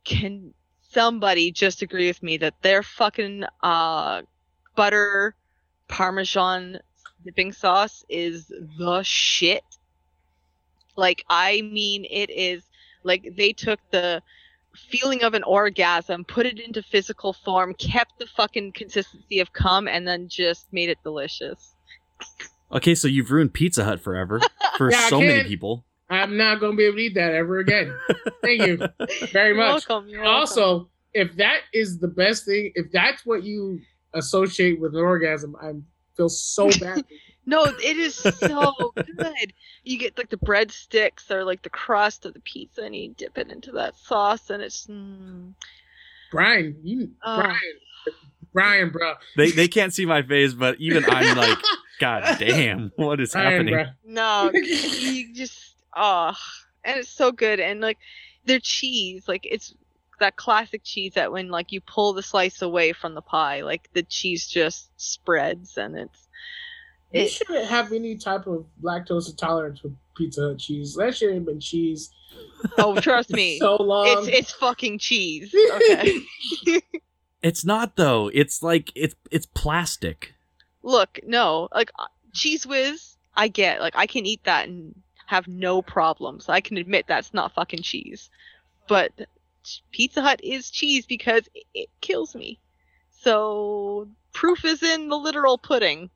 can 0.04 0.54
somebody 0.90 1.52
just 1.52 1.82
agree 1.82 2.06
with 2.08 2.22
me 2.22 2.38
that 2.38 2.54
their 2.62 2.82
fucking 2.82 3.44
uh 3.62 4.22
butter 4.74 5.34
parmesan 5.88 6.78
dipping 7.24 7.52
sauce 7.52 8.02
is 8.08 8.46
the 8.78 9.02
shit? 9.02 9.62
Like, 10.96 11.24
I 11.28 11.62
mean, 11.62 12.04
it 12.10 12.30
is 12.30 12.62
like 13.02 13.34
they 13.36 13.52
took 13.52 13.80
the 13.90 14.22
feeling 14.76 15.22
of 15.22 15.34
an 15.34 15.42
orgasm, 15.42 16.24
put 16.24 16.46
it 16.46 16.58
into 16.58 16.82
physical 16.82 17.32
form, 17.32 17.74
kept 17.74 18.18
the 18.18 18.26
fucking 18.26 18.72
consistency 18.72 19.40
of 19.40 19.52
cum, 19.52 19.86
and 19.88 20.06
then 20.06 20.28
just 20.28 20.72
made 20.72 20.88
it 20.88 20.98
delicious. 21.02 21.74
Okay, 22.70 22.94
so 22.94 23.06
you've 23.08 23.30
ruined 23.30 23.52
Pizza 23.52 23.84
Hut 23.84 24.00
forever 24.00 24.40
for 24.78 24.90
Yeah, 24.90 25.08
so 25.08 25.20
many 25.20 25.44
people. 25.44 25.84
I'm 26.08 26.36
not 26.36 26.60
gonna 26.60 26.76
be 26.76 26.84
able 26.84 26.96
to 26.96 27.02
eat 27.02 27.14
that 27.14 27.32
ever 27.32 27.58
again. 27.58 27.94
Thank 28.42 28.62
you 28.66 28.76
very 29.32 29.54
You're 29.54 29.56
much. 29.56 29.88
welcome. 29.88 30.08
You're 30.08 30.22
welcome. 30.22 30.40
Also, 30.40 30.90
if 31.14 31.34
that 31.36 31.60
is 31.72 31.98
the 31.98 32.08
best 32.08 32.44
thing, 32.46 32.72
if 32.74 32.90
that's 32.92 33.24
what 33.26 33.44
you 33.44 33.80
associate 34.14 34.80
with 34.80 34.94
an 34.94 35.00
orgasm, 35.00 35.56
I 35.60 35.72
feel 36.16 36.28
so 36.28 36.68
bad. 36.80 37.04
No, 37.46 37.64
it 37.64 37.96
is 37.96 38.14
so 38.14 38.92
good. 38.94 39.52
You 39.84 39.98
get 39.98 40.16
like 40.16 40.30
the 40.30 40.36
breadsticks 40.36 41.30
or 41.30 41.44
like 41.44 41.62
the 41.62 41.70
crust 41.70 42.24
of 42.26 42.34
the 42.34 42.40
pizza, 42.40 42.82
and 42.82 42.94
you 42.94 43.14
dip 43.16 43.36
it 43.38 43.50
into 43.50 43.72
that 43.72 43.96
sauce, 43.96 44.50
and 44.50 44.62
it's. 44.62 44.86
Mm, 44.86 45.54
Brian, 46.30 46.76
you 46.82 47.10
Oh. 47.24 47.36
Brian, 47.42 47.60
Brian, 48.52 48.90
bro. 48.90 49.14
They 49.36 49.50
they 49.50 49.68
can't 49.68 49.92
see 49.92 50.06
my 50.06 50.22
face, 50.22 50.52
but 50.54 50.76
even 50.78 51.04
I'm 51.08 51.36
like, 51.38 51.58
God 52.00 52.36
damn, 52.38 52.92
what 52.96 53.20
is 53.20 53.32
Brian, 53.32 53.66
happening? 53.68 53.74
bro. 53.74 53.84
no, 54.04 54.50
you 54.52 55.34
just 55.34 55.74
oh, 55.96 56.32
and 56.84 56.98
it's 56.98 57.08
so 57.08 57.32
good, 57.32 57.60
and 57.60 57.80
like 57.80 57.98
their 58.46 58.60
cheese, 58.60 59.26
like 59.28 59.46
it's 59.50 59.74
that 60.20 60.36
classic 60.36 60.82
cheese 60.84 61.14
that 61.14 61.32
when 61.32 61.48
like 61.48 61.72
you 61.72 61.80
pull 61.80 62.12
the 62.12 62.22
slice 62.22 62.62
away 62.62 62.92
from 62.92 63.14
the 63.14 63.22
pie, 63.22 63.62
like 63.62 63.88
the 63.92 64.02
cheese 64.02 64.46
just 64.46 64.88
spreads, 64.96 65.76
and 65.76 65.96
it's 65.96 66.28
You 67.12 67.22
it, 67.22 67.30
shouldn't 67.30 67.66
have 67.66 67.92
any 67.92 68.16
type 68.16 68.46
of 68.46 68.64
lactose 68.82 69.28
intolerance 69.30 69.82
with 69.82 69.94
Pizza 70.16 70.48
Hut 70.48 70.58
cheese. 70.58 70.94
That 70.94 71.14
shouldn't 71.16 71.38
have 71.38 71.46
been 71.46 71.60
cheese. 71.60 72.10
oh 72.78 72.98
trust 73.00 73.30
me, 73.40 73.58
so 73.58 73.76
long. 73.76 74.06
it's 74.08 74.28
it's 74.28 74.52
fucking 74.52 74.98
cheese. 74.98 75.54
Okay, 75.74 76.20
It's 77.42 77.64
not 77.64 77.96
though. 77.96 78.30
It's 78.32 78.62
like 78.62 78.92
it's 78.94 79.14
it's 79.30 79.46
plastic. 79.46 80.34
look, 80.82 81.18
no, 81.24 81.68
like 81.74 81.90
uh, 81.98 82.06
Cheez 82.34 82.64
Whiz, 82.66 83.16
I 83.34 83.48
get, 83.48 83.80
like 83.80 83.94
I 83.96 84.06
can 84.06 84.24
eat 84.26 84.44
that 84.44 84.68
and 84.68 84.94
have 85.26 85.48
no 85.48 85.82
problems. 85.82 86.48
I 86.48 86.60
can 86.60 86.76
admit 86.76 87.06
that's 87.08 87.34
not 87.34 87.52
fucking 87.54 87.82
cheese, 87.82 88.30
but 88.88 89.10
Pizza 89.92 90.22
Hut 90.22 90.40
is 90.42 90.70
cheese 90.70 91.04
because 91.06 91.48
it, 91.54 91.64
it 91.74 91.88
kills 92.00 92.34
me. 92.34 92.58
So 93.22 94.08
proof 94.32 94.64
is 94.64 94.82
in 94.82 95.08
the 95.08 95.16
literal 95.16 95.58
pudding, 95.58 96.10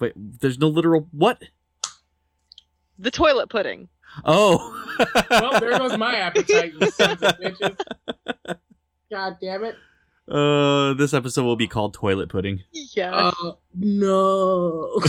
Wait, 0.00 0.12
there's 0.16 0.58
no 0.58 0.68
literal 0.68 1.08
what? 1.12 1.42
the 2.98 3.10
toilet 3.10 3.48
pudding. 3.48 3.88
Oh. 4.24 4.74
well, 5.30 5.60
there 5.60 5.78
goes 5.78 5.96
my 5.96 6.16
appetite, 6.16 6.74
you 6.78 6.90
sons 6.90 7.22
of 7.22 7.34
bitches. 7.38 7.78
God 9.10 9.36
damn 9.40 9.64
it. 9.64 9.76
Uh, 10.28 10.92
this 10.94 11.14
episode 11.14 11.44
will 11.44 11.56
be 11.56 11.68
called 11.68 11.94
Toilet 11.94 12.28
Pudding. 12.28 12.62
Yeah. 12.72 13.14
Uh, 13.14 13.52
no. 13.74 15.00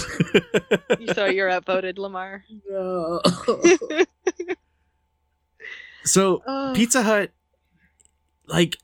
saw 1.13 1.25
you're 1.25 1.49
outvoted, 1.49 1.97
Lamar. 1.99 2.45
no. 2.69 3.21
So 6.05 6.41
Oh. 6.47 6.71
Pizza 6.75 7.03
Hut, 7.03 7.31
like, 8.47 8.77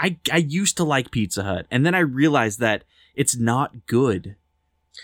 I 0.00 0.16
I 0.32 0.38
used 0.38 0.78
to 0.78 0.84
like 0.84 1.10
Pizza 1.10 1.44
Hut, 1.44 1.66
and 1.70 1.84
then 1.84 1.94
I 1.94 2.00
realized 2.00 2.58
that 2.60 2.82
it's 3.14 3.36
not 3.36 3.86
good 3.86 4.36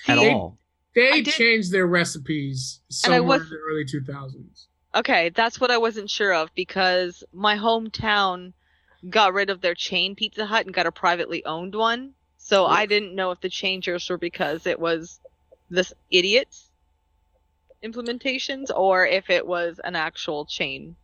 at 0.09 0.17
They- 0.17 0.31
all. 0.33 0.59
They 0.95 1.11
I 1.11 1.21
did- 1.21 1.35
changed 1.35 1.73
their 1.73 1.87
recipes 1.87 2.81
I 2.83 2.93
somewhere 2.93 3.23
was- 3.23 3.43
in 3.43 3.51
the 3.51 3.57
early 3.69 3.85
2000s. 3.85 4.69
Okay, 4.95 5.29
that's 5.29 5.61
what 5.61 5.71
I 5.71 5.77
wasn't 5.77 6.09
sure 6.09 6.33
of 6.33 6.55
because 6.55 7.23
my 7.35 7.57
hometown 7.57 8.55
got 9.11 9.35
rid 9.35 9.51
of 9.51 9.61
their 9.61 9.75
chain 9.75 10.15
Pizza 10.15 10.47
Hut 10.47 10.65
and 10.65 10.75
got 10.75 10.87
a 10.87 10.93
privately 10.93 11.45
owned 11.45 11.75
one. 11.75 12.15
So 12.39 12.65
I 12.65 12.87
didn't 12.87 13.15
know 13.15 13.31
if 13.31 13.41
the 13.41 13.51
changers 13.51 14.09
were 14.09 14.17
because 14.17 14.67
it 14.67 14.81
was 14.81 15.21
this 15.69 15.93
idiot's 16.11 16.71
implementations 17.85 18.71
or 18.75 19.07
if 19.07 19.29
it 19.29 19.47
was 19.47 19.81
an 19.85 19.97
actual 19.97 20.47
chain. 20.47 20.97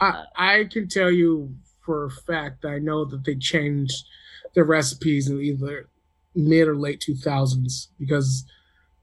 I, 0.00 0.24
I 0.36 0.64
can 0.64 0.88
tell 0.88 1.10
you 1.10 1.54
for 1.84 2.06
a 2.06 2.10
fact 2.10 2.64
I 2.64 2.78
know 2.78 3.04
that 3.04 3.24
they 3.24 3.36
changed 3.36 4.06
their 4.54 4.64
recipes 4.64 5.28
in 5.28 5.40
either 5.40 5.88
mid 6.36 6.68
or 6.68 6.76
late 6.76 7.02
2000s 7.06 7.88
because 7.98 8.44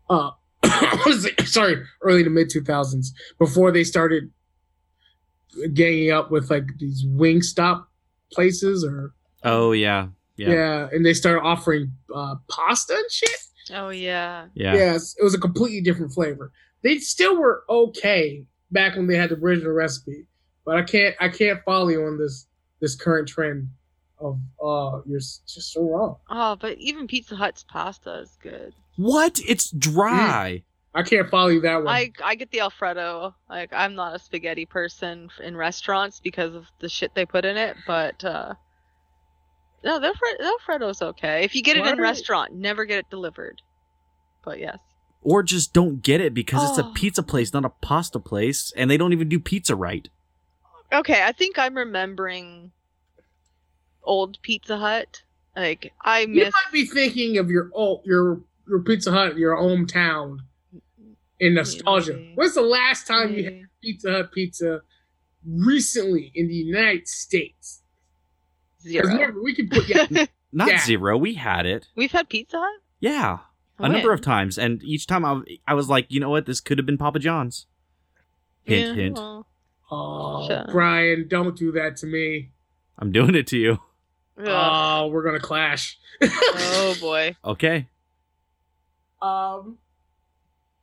uh 0.09 0.31
what 0.61 1.07
is 1.07 1.25
it? 1.25 1.41
sorry 1.47 1.83
early 2.01 2.23
to 2.23 2.29
mid 2.29 2.49
2000s 2.49 3.07
before 3.39 3.71
they 3.71 3.83
started 3.83 4.31
ganging 5.73 6.11
up 6.11 6.31
with 6.31 6.49
like 6.49 6.65
these 6.79 7.03
wing 7.05 7.41
stop 7.41 7.89
places 8.31 8.83
or 8.83 9.13
Oh 9.43 9.73
yeah, 9.73 10.07
yeah, 10.37 10.51
yeah, 10.51 10.89
and 10.91 11.05
they 11.05 11.13
started 11.13 11.41
offering 11.41 11.91
uh, 12.15 12.35
pasta 12.49 12.93
and 12.95 13.11
shit. 13.11 13.29
Oh 13.73 13.89
yeah. 13.89 14.47
yeah. 14.53 14.73
Yes, 14.73 15.15
it 15.19 15.23
was 15.23 15.33
a 15.33 15.39
completely 15.39 15.81
different 15.81 16.13
flavor. 16.13 16.51
They 16.81 16.97
still 16.99 17.37
were 17.37 17.63
okay 17.69 18.45
back 18.71 18.95
when 18.95 19.07
they 19.07 19.17
had 19.17 19.29
the 19.29 19.35
original 19.35 19.73
recipe, 19.73 20.25
but 20.65 20.77
I 20.77 20.83
can't 20.83 21.15
I 21.19 21.29
can't 21.29 21.59
follow 21.65 21.89
you 21.89 22.05
on 22.05 22.17
this 22.17 22.47
this 22.79 22.95
current 22.95 23.27
trend 23.27 23.67
of 24.19 24.39
uh 24.63 25.01
you're 25.05 25.19
just 25.19 25.73
so 25.73 25.81
wrong. 25.89 26.17
Oh, 26.29 26.55
but 26.55 26.77
even 26.77 27.07
Pizza 27.07 27.35
Hut's 27.35 27.63
pasta 27.63 28.19
is 28.19 28.37
good. 28.41 28.73
What? 28.95 29.39
It's 29.47 29.69
dry. 29.71 30.63
I 30.95 31.01
can't 31.01 31.29
follow 31.29 31.47
you 31.49 31.61
that 31.61 31.77
one. 31.83 31.87
I 31.87 32.11
I 32.23 32.35
get 32.35 32.51
the 32.51 32.59
Alfredo. 32.61 33.33
Like 33.49 33.73
I'm 33.73 33.95
not 33.95 34.15
a 34.15 34.19
spaghetti 34.19 34.65
person 34.65 35.29
in 35.43 35.57
restaurants 35.57 36.19
because 36.19 36.53
of 36.53 36.65
the 36.79 36.89
shit 36.89 37.15
they 37.15 37.25
put 37.25 37.45
in 37.45 37.57
it, 37.57 37.75
but 37.87 38.23
uh 38.23 38.53
no, 39.83 39.99
the, 39.99 40.07
Alfre- 40.07 40.37
the 40.39 40.45
Alfredo's 40.45 41.01
okay. 41.01 41.43
If 41.43 41.55
you 41.55 41.61
get 41.61 41.75
it 41.75 41.85
in 41.85 41.97
Why? 41.97 42.01
restaurant, 42.03 42.53
never 42.53 42.85
get 42.85 42.99
it 42.99 43.09
delivered. 43.09 43.61
But 44.45 44.59
yes. 44.59 44.77
Or 45.21 45.43
just 45.43 45.73
don't 45.73 46.01
get 46.01 46.21
it 46.21 46.33
because 46.33 46.69
it's 46.69 46.77
a 46.77 46.85
Oh. 46.85 46.91
pizza 46.93 47.21
place, 47.23 47.53
not 47.53 47.65
a 47.65 47.69
pasta 47.69 48.19
place, 48.19 48.71
and 48.77 48.89
they 48.89 48.95
don't 48.97 49.11
even 49.13 49.27
do 49.27 49.39
pizza 49.39 49.75
right. 49.75 50.07
Okay, 50.91 51.23
I 51.23 51.31
think 51.33 51.57
I'm 51.59 51.75
remembering 51.75 52.71
old 54.03 54.39
Pizza 54.41 54.77
Hut. 54.77 55.23
Like 55.55 55.91
I 56.01 56.25
miss. 56.25 56.37
you 56.37 56.43
might 56.45 56.71
be 56.73 56.85
thinking 56.85 57.37
of 57.37 57.49
your 57.49 57.69
old 57.73 58.01
your 58.05 58.41
your 58.67 58.79
Pizza 58.79 59.11
Hut, 59.11 59.37
your 59.37 59.55
hometown 59.55 60.37
in 61.39 61.53
nostalgia. 61.55 62.13
Maybe. 62.13 62.31
When's 62.35 62.55
the 62.55 62.61
last 62.61 63.05
time 63.07 63.33
you 63.33 63.43
had 63.43 63.61
Pizza 63.81 64.11
Hut 64.11 64.31
pizza 64.31 64.81
recently 65.45 66.31
in 66.35 66.47
the 66.47 66.53
United 66.55 67.07
States? 67.07 67.81
zero. 68.81 69.07
remember, 69.07 69.41
we 69.41 69.55
could 69.55 69.69
put 69.71 69.87
yeah, 69.87 70.25
Not 70.51 70.67
Yeah. 70.69 70.79
zero. 70.79 71.17
We 71.17 71.35
had 71.35 71.65
it. 71.65 71.87
We've 71.95 72.11
had 72.11 72.29
Pizza 72.29 72.57
Hut 72.59 72.81
Yeah, 72.99 73.39
a 73.79 73.87
number 73.89 74.11
of 74.11 74.21
times, 74.21 74.57
and 74.57 74.83
each 74.83 75.07
time 75.07 75.23
I, 75.25 75.41
I 75.67 75.73
was 75.73 75.87
like, 75.89 76.07
you 76.09 76.19
know 76.19 76.29
what? 76.29 76.45
This 76.45 76.59
could 76.59 76.77
have 76.77 76.85
been 76.85 76.97
Papa 76.97 77.19
John's. 77.19 77.65
Hint, 78.63 78.87
Yeah, 78.89 78.93
hint. 79.03 79.15
well, 79.17 79.47
oh 79.91 80.47
Sure. 80.47 80.65
Brian, 80.69 81.27
don't 81.27 81.57
do 81.57 81.71
that 81.73 81.95
to 81.97 82.07
me. 82.07 82.51
I'm 82.99 83.11
doing 83.11 83.35
it 83.35 83.47
to 83.47 83.57
you. 83.57 83.79
Ugh. 84.37 84.45
Oh, 84.47 85.07
we're 85.07 85.23
gonna 85.23 85.39
clash. 85.39 85.97
oh 86.21 86.95
boy. 87.01 87.35
Okay. 87.45 87.87
um, 89.21 89.77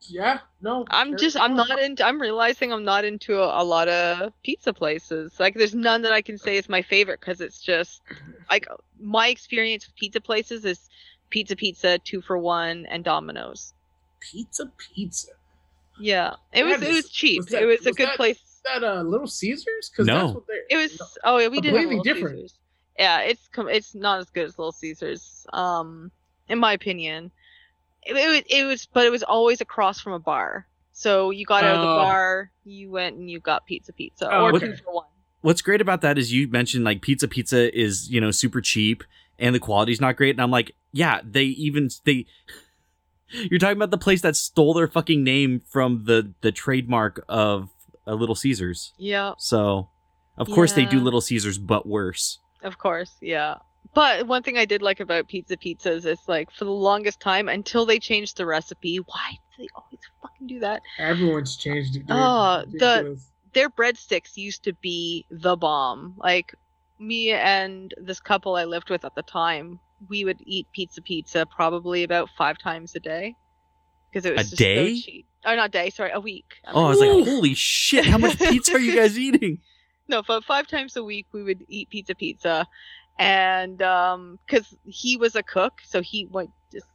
yeah, 0.08 0.38
no. 0.62 0.86
I'm 0.90 1.16
just 1.18 1.36
I'm 1.38 1.54
not 1.54 1.78
into 1.78 2.04
I'm 2.04 2.20
realizing 2.20 2.72
I'm 2.72 2.84
not 2.84 3.04
into 3.04 3.38
a, 3.40 3.62
a 3.62 3.64
lot 3.64 3.88
of 3.88 4.32
pizza 4.42 4.72
places. 4.72 5.38
Like 5.38 5.54
there's 5.54 5.74
none 5.74 6.02
that 6.02 6.12
I 6.12 6.22
can 6.22 6.38
say 6.38 6.56
is 6.56 6.68
my 6.68 6.80
favorite 6.82 7.20
cuz 7.20 7.40
it's 7.40 7.60
just 7.60 8.00
like 8.48 8.66
my 8.98 9.28
experience 9.28 9.86
with 9.86 9.94
pizza 9.96 10.20
places 10.20 10.64
is 10.64 10.88
Pizza 11.28 11.54
Pizza, 11.54 11.98
2 11.98 12.22
for 12.22 12.38
1 12.38 12.86
and 12.86 13.04
Domino's. 13.04 13.72
pizza, 14.20 14.70
pizza. 14.78 15.28
Yeah. 16.00 16.34
It 16.52 16.64
was 16.64 16.80
That 16.80 16.86
it 16.86 16.90
is- 16.90 17.04
was 17.04 17.10
cheap. 17.12 17.38
was 17.40 17.46
that- 17.48 17.62
it 17.62 17.66
was, 17.66 17.86
a 17.86 17.92
good 17.92 18.08
that- 18.08 18.16
place. 18.16 18.38
Is 18.38 18.60
that 18.64 18.82
uh, 18.82 19.02
Little 19.02 19.26
Caesars? 19.28 19.90
Because 19.90 20.06
No. 20.06 20.14
that's 20.24 20.34
what 20.34 20.46
they. 20.48 20.74
It 20.74 20.76
was 20.76 21.18
oh 21.24 21.38
yeah, 21.38 21.48
we 21.48 21.60
did 21.60 21.72
have 21.74 21.82
Completely 21.82 22.02
different. 22.12 22.36
Caesars. 22.38 22.54
Yeah, 23.00 23.20
it's 23.22 23.48
it's 23.56 23.94
not 23.94 24.20
as 24.20 24.28
good 24.30 24.44
as 24.44 24.58
Little 24.58 24.72
Caesars 24.72 25.46
um 25.52 26.10
in 26.48 26.58
my 26.58 26.72
opinion. 26.74 27.30
It, 28.02 28.14
it 28.14 28.28
was 28.28 28.42
it 28.48 28.64
was 28.64 28.86
but 28.92 29.06
it 29.06 29.10
was 29.10 29.22
always 29.22 29.60
across 29.60 30.00
from 30.00 30.12
a 30.12 30.18
bar. 30.18 30.66
So 30.92 31.30
you 31.30 31.46
got 31.46 31.64
out 31.64 31.76
of 31.76 31.80
the 31.80 31.86
Oh. 31.88 31.96
bar, 31.96 32.50
you 32.64 32.90
went 32.90 33.16
and 33.16 33.30
you 33.30 33.40
got 33.40 33.64
pizza 33.66 33.92
pizza 33.92 34.28
Oh, 34.30 34.44
or 34.44 34.54
okay. 34.54 34.66
two 34.66 34.76
for 34.76 34.92
one. 34.94 35.06
What's 35.40 35.62
great 35.62 35.80
about 35.80 36.02
that 36.02 36.18
is 36.18 36.30
you 36.32 36.46
mentioned 36.48 36.84
like 36.84 37.00
pizza 37.00 37.26
pizza 37.26 37.74
is 37.76 38.10
you 38.10 38.20
know 38.20 38.30
super 38.30 38.60
cheap 38.60 39.02
and 39.38 39.54
the 39.54 39.60
quality's 39.60 40.00
not 40.02 40.16
great, 40.16 40.32
and 40.36 40.42
I'm 40.42 40.50
like, 40.50 40.72
yeah, 40.92 41.20
they 41.24 41.44
even 41.44 41.88
they. 42.04 42.26
You're 43.32 43.58
talking 43.60 43.76
about 43.78 43.90
the 43.92 43.96
place 43.96 44.20
that 44.22 44.36
stole 44.36 44.74
their 44.74 44.88
fucking 44.88 45.22
name 45.24 45.60
from 45.60 46.04
the 46.04 46.34
the 46.42 46.52
trademark 46.52 47.24
of 47.28 47.70
a 48.06 48.14
Little 48.14 48.34
Caesars. 48.34 48.92
Yeah, 48.98 49.32
So, 49.38 49.88
of 50.36 50.50
course 50.50 50.72
they 50.74 50.84
do 50.84 51.00
Little 51.00 51.20
Caesars, 51.22 51.56
but 51.56 51.86
worse. 51.86 52.40
Of 52.62 52.78
course, 52.78 53.12
yeah. 53.20 53.56
But 53.94 54.26
one 54.26 54.42
thing 54.42 54.56
I 54.56 54.64
did 54.66 54.82
like 54.82 55.00
about 55.00 55.26
pizza 55.28 55.56
pizzas 55.56 55.86
is 55.98 56.06
it's 56.06 56.28
like 56.28 56.50
for 56.52 56.64
the 56.64 56.70
longest 56.70 57.18
time 57.20 57.48
until 57.48 57.86
they 57.86 57.98
changed 57.98 58.36
the 58.36 58.46
recipe. 58.46 58.98
Why 58.98 59.30
do 59.56 59.62
they 59.64 59.68
always 59.74 59.98
fucking 60.22 60.46
do 60.46 60.60
that? 60.60 60.82
Everyone's 60.98 61.56
changed 61.56 61.96
it. 61.96 62.00
Dude. 62.06 62.10
Oh, 62.10 62.62
It's 62.68 62.72
the- 62.78 63.20
Their 63.52 63.68
breadsticks 63.68 64.36
used 64.36 64.62
to 64.64 64.74
be 64.74 65.26
the 65.30 65.56
bomb. 65.56 66.14
Like 66.18 66.54
me 67.00 67.32
and 67.32 67.92
this 68.00 68.20
couple 68.20 68.54
I 68.54 68.64
lived 68.64 68.90
with 68.90 69.04
at 69.04 69.14
the 69.16 69.22
time, 69.22 69.80
we 70.08 70.24
would 70.24 70.38
eat 70.46 70.68
pizza 70.72 71.02
pizza 71.02 71.44
probably 71.46 72.04
about 72.04 72.28
five 72.38 72.58
times 72.58 72.94
a 72.94 73.00
day 73.00 73.34
because 74.12 74.24
it 74.24 74.36
was 74.36 74.46
A 74.46 74.50
just 74.50 74.56
day? 74.58 74.94
so 74.96 75.02
cheap. 75.02 75.26
Oh, 75.46 75.56
not 75.56 75.70
day, 75.72 75.90
sorry, 75.90 76.10
a 76.12 76.20
week. 76.20 76.44
I 76.66 76.72
Oh, 76.72 76.78
I 76.78 76.80
mean, 76.80 76.88
was 76.90 77.00
like, 77.00 77.28
holy 77.34 77.54
shit! 77.54 78.04
How 78.06 78.18
much 78.18 78.38
pizza 78.38 78.74
are 78.74 78.78
you 78.78 78.94
guys 78.94 79.18
eating? 79.26 79.58
No, 80.10 80.22
but 80.22 80.44
five 80.44 80.66
times 80.66 80.96
a 80.96 81.04
week 81.04 81.26
we 81.32 81.42
would 81.42 81.64
eat 81.68 81.88
pizza 81.88 82.14
pizza, 82.14 82.66
and 83.18 83.80
um, 83.80 84.38
because 84.44 84.74
he 84.84 85.16
was 85.16 85.36
a 85.36 85.42
cook, 85.42 85.74
so 85.84 86.02
he 86.02 86.28
like 86.30 86.50
just 86.72 86.86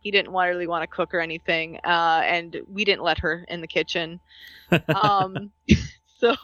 he 0.00 0.10
didn't 0.10 0.32
really 0.32 0.66
want 0.66 0.82
to 0.82 0.86
cook 0.86 1.14
or 1.14 1.20
anything, 1.20 1.78
uh, 1.84 2.22
and 2.24 2.60
we 2.70 2.84
didn't 2.84 3.02
let 3.02 3.18
her 3.18 3.44
in 3.48 3.62
the 3.62 3.66
kitchen. 3.66 4.20
Um, 4.94 5.50
so, 6.18 6.34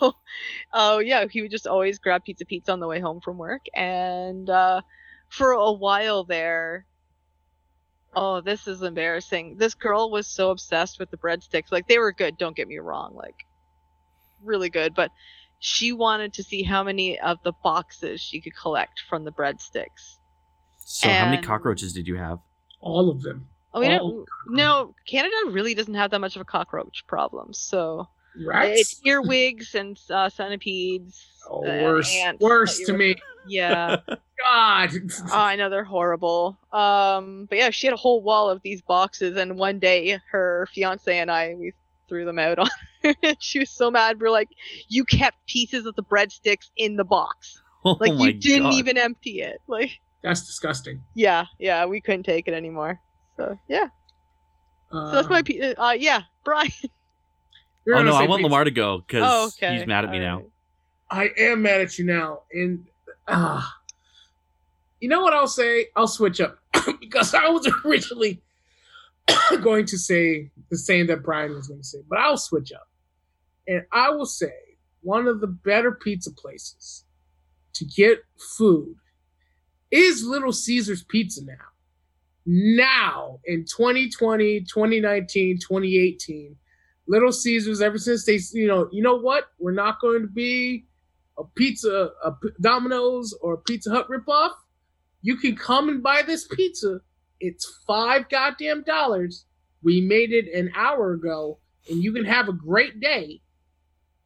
oh 0.73 0.99
yeah, 1.01 1.27
he 1.31 1.43
would 1.43 1.51
just 1.51 1.67
always 1.67 1.99
grab 1.99 2.25
pizza 2.25 2.45
pizza 2.45 2.73
on 2.73 2.81
the 2.81 2.89
way 2.89 2.99
home 2.99 3.21
from 3.21 3.37
work, 3.37 3.63
and 3.75 4.49
uh, 4.49 4.81
for 5.29 5.53
a 5.53 5.73
while 5.73 6.25
there. 6.25 6.87
Oh, 8.17 8.41
this 8.41 8.69
is 8.69 8.83
embarrassing. 8.83 9.57
This 9.59 9.75
girl 9.75 10.09
was 10.09 10.29
so 10.29 10.51
obsessed 10.51 11.01
with 11.01 11.11
the 11.11 11.17
breadsticks. 11.17 11.73
Like 11.73 11.89
they 11.89 11.99
were 11.99 12.13
good, 12.13 12.39
don't 12.39 12.57
get 12.57 12.69
me 12.69 12.79
wrong. 12.79 13.13
Like 13.13 13.35
really 14.45 14.71
good, 14.71 14.95
but 14.95 15.11
she 15.65 15.93
wanted 15.93 16.35
to 16.35 16.43
see 16.43 16.63
how 16.63 16.85
many 16.85 17.19
of 17.21 17.39
the 17.43 17.53
boxes 17.63 18.21
she 18.21 18.41
could 18.41 18.55
collect 18.55 19.01
from 19.09 19.25
the 19.25 19.33
breadsticks. 19.33 20.19
So, 20.85 21.09
how 21.09 21.31
many 21.31 21.41
cockroaches 21.41 21.95
did 21.95 22.07
you 22.07 22.17
have? 22.17 22.39
all 22.85 23.09
of 23.11 23.23
them. 23.23 23.49
Oh, 23.73 23.81
we 23.81 23.89
don't. 23.89 24.29
No, 24.47 24.95
Canada 25.07 25.35
really 25.49 25.75
doesn't 25.75 25.95
have 25.95 26.11
that 26.13 26.21
much 26.21 26.37
of 26.37 26.43
a 26.43 26.45
cockroach 26.45 27.05
problem. 27.09 27.53
So 27.53 28.07
Rats. 28.47 28.81
it's 28.81 29.01
earwigs 29.05 29.75
and 29.75 29.99
uh, 30.11 30.29
centipedes. 30.29 31.25
oh, 31.51 31.67
uh, 31.67 31.83
worse. 31.83 32.15
ants 32.15 32.41
Worse 32.41 32.79
to 32.81 32.93
me. 32.93 33.17
Yeah, 33.49 33.97
God. 34.07 34.91
oh, 34.95 35.29
I 35.33 35.57
know 35.57 35.71
they're 35.71 35.83
horrible. 35.83 36.57
Um, 36.73 37.47
but 37.49 37.59
yeah, 37.59 37.71
she 37.71 37.87
had 37.87 37.95
a 37.95 37.97
whole 37.99 38.23
wall 38.23 38.49
of 38.49 38.63
these 38.63 38.83
boxes, 38.83 39.37
and 39.37 39.57
one 39.57 39.79
day 39.81 40.19
her 40.31 40.69
fiance 40.73 41.19
and 41.19 41.31
I 41.31 41.55
we 41.59 41.73
threw 42.09 42.25
them 42.27 42.39
out 42.39 42.59
on 42.59 42.67
her. 42.67 42.73
she 43.41 43.59
was 43.61 43.71
so 43.71 43.91
mad. 43.91 44.21
We're 44.21 44.31
like, 44.31 44.49
"You 44.89 45.05
kept 45.05 45.37
pieces 45.47 45.87
of 45.87 45.95
the 45.97 46.03
breadsticks 46.03 46.71
in 46.77 46.97
the 46.97 47.05
box." 47.05 47.61
Oh 47.87 47.99
Like 48.01 48.15
you 48.15 48.33
didn't 48.33 48.71
God. 48.71 48.75
even 48.79 48.97
empty 48.97 49.43
it. 49.43 49.59
Like 49.67 49.91
That's 50.23 50.47
disgusting. 50.47 51.03
yeah, 51.15 51.45
yeah, 51.59 51.85
we 51.85 52.01
couldn't 52.01 52.23
take 52.23 52.49
it 52.49 52.55
anymore. 52.55 52.99
So 53.37 53.59
yeah, 53.69 53.89
Uh, 54.91 55.11
so 55.11 55.17
that's 55.17 55.29
my 55.29 55.43
pe- 55.43 55.75
uh, 55.75 55.91
yeah, 55.93 56.23
Brian. 56.45 56.71
Oh 57.95 58.03
no, 58.03 58.15
I 58.15 58.21
want 58.27 58.39
pizza. 58.41 58.43
Lamar 58.45 58.65
to 58.65 58.71
go 58.71 59.01
because 59.07 59.23
Oh, 59.27 59.47
okay. 59.49 59.77
he's 59.77 59.87
mad 59.87 60.05
at 60.07 60.11
me 60.11 60.19
now. 60.19 60.45
Alright. 61.13 61.33
I 61.39 61.43
am 61.43 61.61
mad 61.61 61.83
at 61.83 61.99
you 61.99 62.07
now, 62.07 62.45
and 62.55 62.87
ah, 63.29 63.71
you 65.01 65.11
know 65.11 65.21
what 65.21 65.35
I'll 65.35 65.47
say? 65.47 65.89
I'll 65.95 66.09
switch 66.09 66.41
up 66.41 66.59
because 67.01 67.35
I 67.35 67.49
was 67.51 67.71
originally 67.85 68.41
going 69.63 69.85
to 69.87 69.99
say 69.99 70.51
the 70.71 70.79
same 70.79 71.07
that 71.09 71.23
Brian 71.23 71.53
was 71.55 71.69
going 71.69 71.81
to 71.81 71.87
say, 71.87 71.99
but 72.09 72.19
I'll 72.19 72.39
switch 72.39 72.73
up, 72.73 72.89
and 73.67 73.85
I 73.93 74.11
will 74.11 74.27
say 74.27 74.53
one 75.03 75.27
of 75.27 75.41
the 75.41 75.47
better 75.47 75.93
pizza 75.93 76.33
places 76.33 77.05
to 77.75 77.85
get 77.85 78.19
food 78.57 78.97
is 79.91 80.25
Little 80.25 80.53
Caesars 80.53 81.05
Pizza 81.05 81.45
now. 81.45 81.55
Now 82.47 83.41
in 83.45 83.65
2020, 83.65 84.61
2019, 84.61 85.59
2018, 85.59 86.57
Little 87.07 87.33
Caesars, 87.33 87.81
ever 87.81 87.99
since 87.99 88.25
they, 88.25 88.39
you 88.53 88.67
know, 88.67 88.89
you 88.93 89.03
know 89.03 89.17
what? 89.17 89.45
We're 89.59 89.73
not 89.73 90.01
going 90.01 90.23
to 90.23 90.29
be 90.29 90.87
a 91.39 91.45
pizza, 91.45 92.11
a 92.25 92.33
Domino's 92.61 93.37
or 93.41 93.55
a 93.55 93.59
Pizza 93.59 93.91
Hut 93.91 94.09
ripoff. 94.09 94.53
You 95.23 95.37
can 95.37 95.57
come 95.57 95.89
and 95.89 96.03
buy 96.03 96.23
this 96.23 96.47
pizza. 96.49 97.01
It's 97.41 97.81
five 97.87 98.29
goddamn 98.29 98.85
dollars. 98.85 99.47
We 99.83 100.01
made 100.01 100.33
it 100.33 100.53
an 100.55 100.71
hour 100.75 101.13
ago, 101.13 101.59
and 101.91 102.03
you 102.03 102.13
can 102.13 102.25
have 102.25 102.49
a 102.49 102.53
great 102.53 103.01
day, 103.01 103.41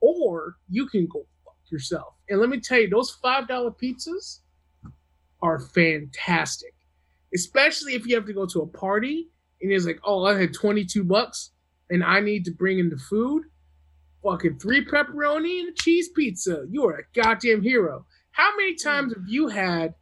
or 0.01 0.57
you 0.69 0.87
can 0.87 1.07
go 1.07 1.27
fuck 1.45 1.57
yourself. 1.71 2.15
And 2.29 2.41
let 2.41 2.49
me 2.49 2.61
tell 2.61 2.79
you, 2.81 2.89
those 2.89 3.11
five 3.23 3.49
dollar 3.49 3.71
pizzas 3.71 4.41
are 5.43 5.61
fantastic, 5.61 6.75
especially 7.35 7.95
if 7.95 8.07
you 8.07 8.15
have 8.17 8.27
to 8.27 8.33
go 8.33 8.47
to 8.47 8.61
a 8.63 8.67
party 8.67 9.29
and 9.61 9.73
it's 9.73 9.87
like, 9.87 10.01
oh, 10.05 10.25
I 10.25 10.39
had 10.39 10.55
twenty 10.55 10.85
two 10.85 11.05
bucks 11.05 11.51
and 11.91 12.05
I 12.05 12.21
need 12.21 12.45
to 12.47 12.51
bring 12.53 12.79
in 12.79 12.91
the 12.91 12.99
food. 12.99 13.45
fucking 14.23 14.59
three 14.59 14.85
pepperoni 14.85 15.61
and 15.61 15.69
a 15.71 15.73
cheese 15.75 16.09
pizza. 16.11 16.65
You 16.71 16.85
are 16.87 16.99
a 16.99 17.21
goddamn 17.21 17.63
hero. 17.63 18.05
How 18.33 18.51
many 18.57 18.73
hmm. 18.73 18.89
times 18.89 19.15
have 19.15 19.25
you 19.27 19.49
had 19.49 19.95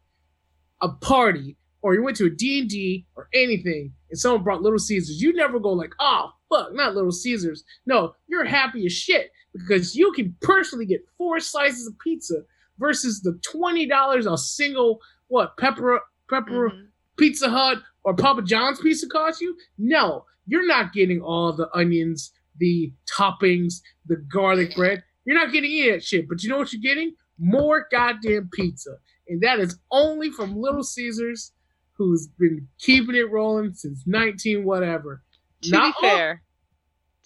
a 0.82 0.88
party 0.88 1.56
or 1.82 1.94
you 1.94 2.02
went 2.02 2.16
to 2.16 2.26
a 2.26 2.30
D&D 2.30 3.06
or 3.14 3.28
anything 3.32 3.92
and 4.10 4.18
someone 4.18 4.42
brought 4.42 4.62
Little 4.62 4.78
Caesars? 4.78 5.22
You 5.22 5.32
never 5.32 5.60
go 5.60 5.70
like, 5.70 5.94
oh, 6.00 6.30
fuck, 6.48 6.74
not 6.74 6.94
Little 6.94 7.12
Caesars. 7.12 7.64
No, 7.86 8.14
you're 8.26 8.44
happy 8.44 8.84
as 8.86 8.92
shit 8.92 9.30
because 9.58 9.94
you 9.96 10.12
can 10.12 10.36
personally 10.40 10.86
get 10.86 11.00
four 11.18 11.40
slices 11.40 11.86
of 11.86 11.98
pizza 11.98 12.42
versus 12.78 13.20
the 13.22 13.38
$20 13.54 14.26
a 14.32 14.36
single, 14.38 15.00
what, 15.28 15.56
pepper, 15.56 16.00
pepper, 16.28 16.70
Mhm. 16.70 16.86
Pizza 17.16 17.48
Hut 17.48 17.82
or 18.04 18.14
Papa 18.14 18.42
John's 18.42 18.78
pizza 18.80 19.06
cost 19.08 19.40
you? 19.40 19.56
No, 19.78 20.26
you're 20.46 20.66
not 20.66 20.92
getting 20.92 21.20
all 21.22 21.52
the 21.52 21.68
onions, 21.74 22.30
the 22.58 22.92
toppings, 23.10 23.80
the 24.06 24.16
garlic 24.16 24.74
bread. 24.76 25.02
You're 25.24 25.36
not 25.36 25.50
getting 25.52 25.70
any 25.70 25.88
of 25.88 25.94
that 25.96 26.04
shit. 26.04 26.28
But 26.28 26.42
you 26.42 26.50
know 26.50 26.58
what 26.58 26.72
you're 26.72 26.82
getting? 26.82 27.14
More 27.38 27.86
goddamn 27.90 28.50
pizza. 28.52 28.98
And 29.28 29.40
that 29.40 29.58
is 29.58 29.78
only 29.90 30.30
from 30.30 30.56
Little 30.56 30.84
Caesars, 30.84 31.52
who's 31.94 32.28
been 32.38 32.68
keeping 32.78 33.16
it 33.16 33.30
rolling 33.30 33.72
since 33.72 34.06
19 34.06 34.64
whatever. 34.64 35.22
To 35.62 35.70
Not 35.70 35.94
be 36.00 36.06
fair, 36.08 36.42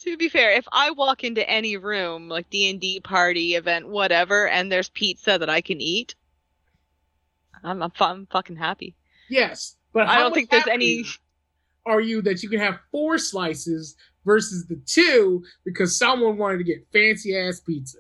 to 0.01 0.17
be 0.17 0.29
fair, 0.29 0.53
if 0.53 0.67
I 0.73 0.91
walk 0.91 1.25
into 1.25 1.49
any 1.49 1.77
room 1.77 2.29
like 2.29 2.49
D 2.51 2.71
and 2.71 2.81
D 2.81 3.01
party 3.01 3.55
event, 3.55 3.89
whatever, 3.89 4.49
and 4.49 4.71
there's 4.71 4.89
pizza 4.89 5.39
that 5.39 5.51
I 5.51 5.61
can 5.61 5.81
eat, 5.81 6.15
I'm 7.63 7.83
I'm, 7.83 7.93
I'm 8.01 8.27
fucking 8.27 8.57
happy. 8.57 8.95
Yes, 9.29 9.77
but 9.93 10.07
I 10.09 10.19
don't 10.19 10.35
think 10.35 10.51
there's 10.51 10.67
any. 10.67 11.05
Are 11.87 12.01
you 12.01 12.21
that 12.23 12.43
you 12.43 12.49
can 12.49 12.61
have 12.61 12.79
four 12.91 13.17
slices 13.19 13.97
versus 14.25 14.67
the 14.67 14.77
two 14.87 15.43
because 15.65 15.97
someone 15.99 16.37
wanted 16.37 16.59
to 16.59 16.65
get 16.65 16.87
fancy 16.93 17.37
ass 17.37 17.61
pizza? 17.61 17.99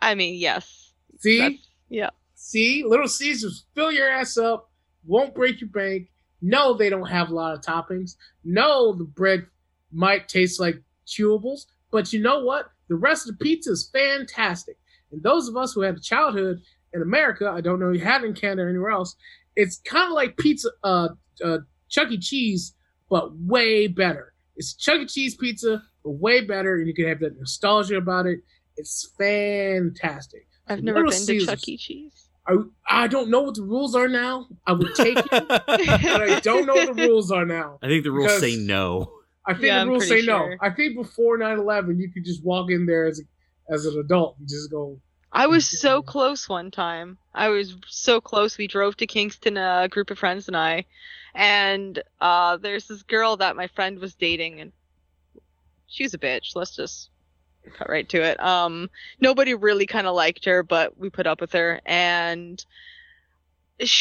I 0.00 0.14
mean, 0.14 0.34
yes. 0.34 0.92
See? 1.18 1.38
That's- 1.38 1.60
yeah. 1.88 2.10
See, 2.34 2.84
Little 2.86 3.08
Caesars 3.08 3.64
fill 3.74 3.90
your 3.90 4.08
ass 4.08 4.36
up, 4.38 4.70
won't 5.04 5.34
break 5.34 5.60
your 5.60 5.70
bank. 5.70 6.08
No, 6.42 6.74
they 6.74 6.88
don't 6.90 7.06
have 7.08 7.30
a 7.30 7.34
lot 7.34 7.54
of 7.54 7.60
toppings. 7.62 8.16
No, 8.44 8.92
the 8.92 9.04
bread 9.04 9.46
might 9.92 10.28
taste 10.28 10.60
like 10.60 10.80
chewables, 11.06 11.66
but 11.90 12.12
you 12.12 12.20
know 12.20 12.44
what? 12.44 12.70
The 12.88 12.96
rest 12.96 13.28
of 13.28 13.38
the 13.38 13.44
pizza 13.44 13.72
is 13.72 13.90
fantastic. 13.92 14.76
And 15.12 15.22
those 15.22 15.48
of 15.48 15.56
us 15.56 15.72
who 15.72 15.82
had 15.82 15.96
a 15.96 16.00
childhood 16.00 16.60
in 16.92 17.02
America, 17.02 17.50
I 17.52 17.60
don't 17.60 17.80
know 17.80 17.90
if 17.90 17.98
you 17.98 18.04
had 18.04 18.24
in 18.24 18.34
Canada 18.34 18.62
or 18.62 18.68
anywhere 18.68 18.90
else, 18.90 19.16
it's 19.54 19.78
kind 19.78 20.06
of 20.08 20.12
like 20.12 20.36
pizza, 20.36 20.68
uh, 20.84 21.08
uh, 21.44 21.58
Chuck 21.88 22.10
E. 22.10 22.18
Cheese, 22.18 22.74
but 23.08 23.36
way 23.36 23.86
better. 23.86 24.34
It's 24.56 24.74
Chuck 24.74 25.00
E. 25.00 25.06
Cheese 25.06 25.36
pizza, 25.36 25.82
but 26.04 26.10
way 26.12 26.42
better, 26.42 26.76
and 26.76 26.86
you 26.86 26.94
can 26.94 27.08
have 27.08 27.20
that 27.20 27.38
nostalgia 27.38 27.96
about 27.96 28.26
it. 28.26 28.40
It's 28.76 29.10
fantastic. 29.18 30.46
I've 30.68 30.82
never 30.82 30.98
Little 30.98 31.12
been 31.12 31.20
Caesars. 31.20 31.48
to 31.48 31.56
Chuck 31.56 31.68
E. 31.68 31.76
Cheese. 31.76 32.28
I, 32.48 32.54
I 32.88 33.06
don't 33.08 33.28
know 33.28 33.42
what 33.42 33.56
the 33.56 33.62
rules 33.62 33.94
are 33.94 34.08
now. 34.08 34.46
I 34.66 34.72
would 34.72 34.94
take 34.94 35.18
it, 35.18 35.26
but 35.30 35.64
I 35.68 36.40
don't 36.40 36.66
know 36.66 36.74
what 36.74 36.94
the 36.94 37.06
rules 37.08 37.30
are 37.32 37.44
now. 37.44 37.78
I 37.82 37.88
think 37.88 38.04
the 38.04 38.12
rules 38.12 38.38
say 38.38 38.56
no. 38.56 39.12
I 39.46 39.52
think 39.52 39.66
Yeah, 39.66 39.84
the 39.84 39.90
rules 39.90 40.08
say 40.08 40.14
pretty 40.16 40.26
no. 40.26 40.54
I 40.60 40.70
think 40.70 40.96
before 40.96 41.38
9-11, 41.38 41.98
you 41.98 42.10
could 42.10 42.24
just 42.24 42.44
walk 42.44 42.70
in 42.70 42.86
there 42.86 43.06
as 43.06 43.20
a, 43.20 43.72
as 43.72 43.86
an 43.86 43.98
adult 43.98 44.36
and 44.38 44.48
just 44.48 44.70
go. 44.70 44.98
I 45.32 45.46
was 45.46 45.68
so 45.68 46.02
close 46.02 46.48
one 46.48 46.70
time. 46.70 47.18
I 47.34 47.48
was 47.48 47.76
so 47.86 48.20
close. 48.20 48.56
We 48.56 48.66
drove 48.66 48.96
to 48.96 49.06
Kingston, 49.06 49.56
a 49.56 49.88
group 49.88 50.10
of 50.10 50.18
friends 50.18 50.48
and 50.48 50.56
I, 50.56 50.86
and 51.34 52.02
uh, 52.20 52.56
there's 52.56 52.88
this 52.88 53.02
girl 53.02 53.36
that 53.36 53.56
my 53.56 53.66
friend 53.66 53.98
was 53.98 54.14
dating, 54.14 54.60
and 54.60 54.72
she 55.88 56.04
was 56.04 56.14
a 56.14 56.18
bitch. 56.18 56.56
Let's 56.56 56.74
just 56.74 57.10
cut 57.76 57.90
right 57.90 58.08
to 58.08 58.22
it. 58.22 58.40
Um, 58.40 58.88
nobody 59.20 59.54
really 59.54 59.86
kind 59.86 60.06
of 60.06 60.14
liked 60.14 60.44
her, 60.46 60.62
but 60.62 60.96
we 60.98 61.10
put 61.10 61.26
up 61.26 61.40
with 61.40 61.52
her, 61.52 61.80
and 61.84 62.64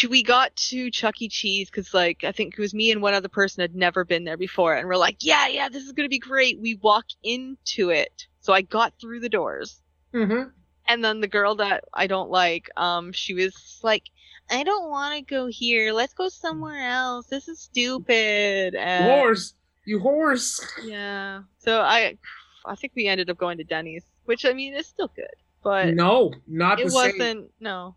we 0.10 0.24
got 0.24 0.56
to 0.56 0.90
Chuck 0.92 1.22
E. 1.22 1.30
Cheese 1.30 1.70
because, 1.70 1.94
like, 1.94 2.24
I 2.24 2.32
think 2.32 2.54
it 2.54 2.60
was 2.60 2.74
me 2.74 2.92
and 2.92 3.02
one 3.02 3.14
other 3.14 3.28
person 3.30 3.62
had 3.62 3.76
never 3.76 4.06
been 4.06 4.24
there 4.24 4.38
before, 4.38 4.76
and 4.76 4.88
we're 4.88 4.96
like, 4.98 5.18
yeah, 5.20 5.48
yeah, 5.48 5.70
this 5.70 5.84
is 5.84 5.92
gonna 5.92 6.10
be 6.10 6.20
great. 6.20 6.60
We 6.60 6.76
walk 6.76 7.06
into 7.24 7.90
it, 7.90 8.28
so 8.40 8.54
I 8.54 8.62
got 8.62 8.94
through 9.00 9.20
the 9.20 9.30
doors. 9.30 9.82
Mm-hmm. 10.14 10.50
And 10.88 11.04
then 11.04 11.20
the 11.20 11.28
girl 11.28 11.56
that 11.56 11.84
I 11.94 12.08
don't 12.08 12.30
like, 12.30 12.70
um, 12.78 13.12
she 13.12 13.34
was 13.34 13.80
like, 13.84 14.04
I 14.50 14.64
don't 14.64 14.90
want 14.90 15.16
to 15.16 15.22
go 15.22 15.48
here. 15.48 15.92
Let's 15.92 16.14
go 16.14 16.30
somewhere 16.30 16.90
else. 16.90 17.26
This 17.28 17.48
is 17.48 17.60
stupid. 17.60 18.76
And, 18.76 19.06
Horse, 19.06 19.56
you 19.86 20.00
horse. 20.00 20.62
Yeah. 20.84 21.42
So 21.58 21.82
I, 21.82 22.18
I 22.66 22.76
think 22.76 22.94
we 22.96 23.08
ended 23.08 23.30
up 23.30 23.38
going 23.38 23.58
to 23.58 23.64
Denny's, 23.64 24.04
which 24.26 24.46
I 24.46 24.54
mean 24.54 24.76
is 24.76 24.86
still 24.86 25.12
good, 25.16 25.26
but 25.64 25.96
no, 25.96 26.34
not 26.48 26.80
it 26.80 26.92
wasn't. 26.92 27.18
same. 27.18 27.50
No. 27.60 27.96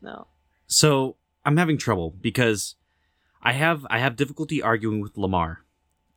No. 0.00 0.26
So 0.66 1.16
I'm 1.44 1.56
having 1.56 1.78
trouble 1.78 2.14
because 2.20 2.74
I 3.42 3.52
have 3.52 3.86
I 3.90 3.98
have 3.98 4.16
difficulty 4.16 4.62
arguing 4.62 5.00
with 5.00 5.16
Lamar 5.18 5.60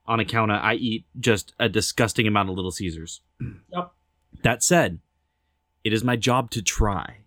on 0.06 0.20
account 0.20 0.52
of 0.52 0.62
I 0.62 0.76
eat 0.76 1.06
just 1.20 1.54
a 1.60 1.68
disgusting 1.68 2.28
amount 2.28 2.50
of 2.50 2.56
Little 2.56 2.72
Caesars. 2.72 3.22
Yep. 3.70 3.92
That 4.44 4.64
said, 4.64 5.00
it 5.84 5.94
is 5.94 6.04
my 6.04 6.16
job 6.16 6.52
to 6.52 6.62
try 6.62 7.18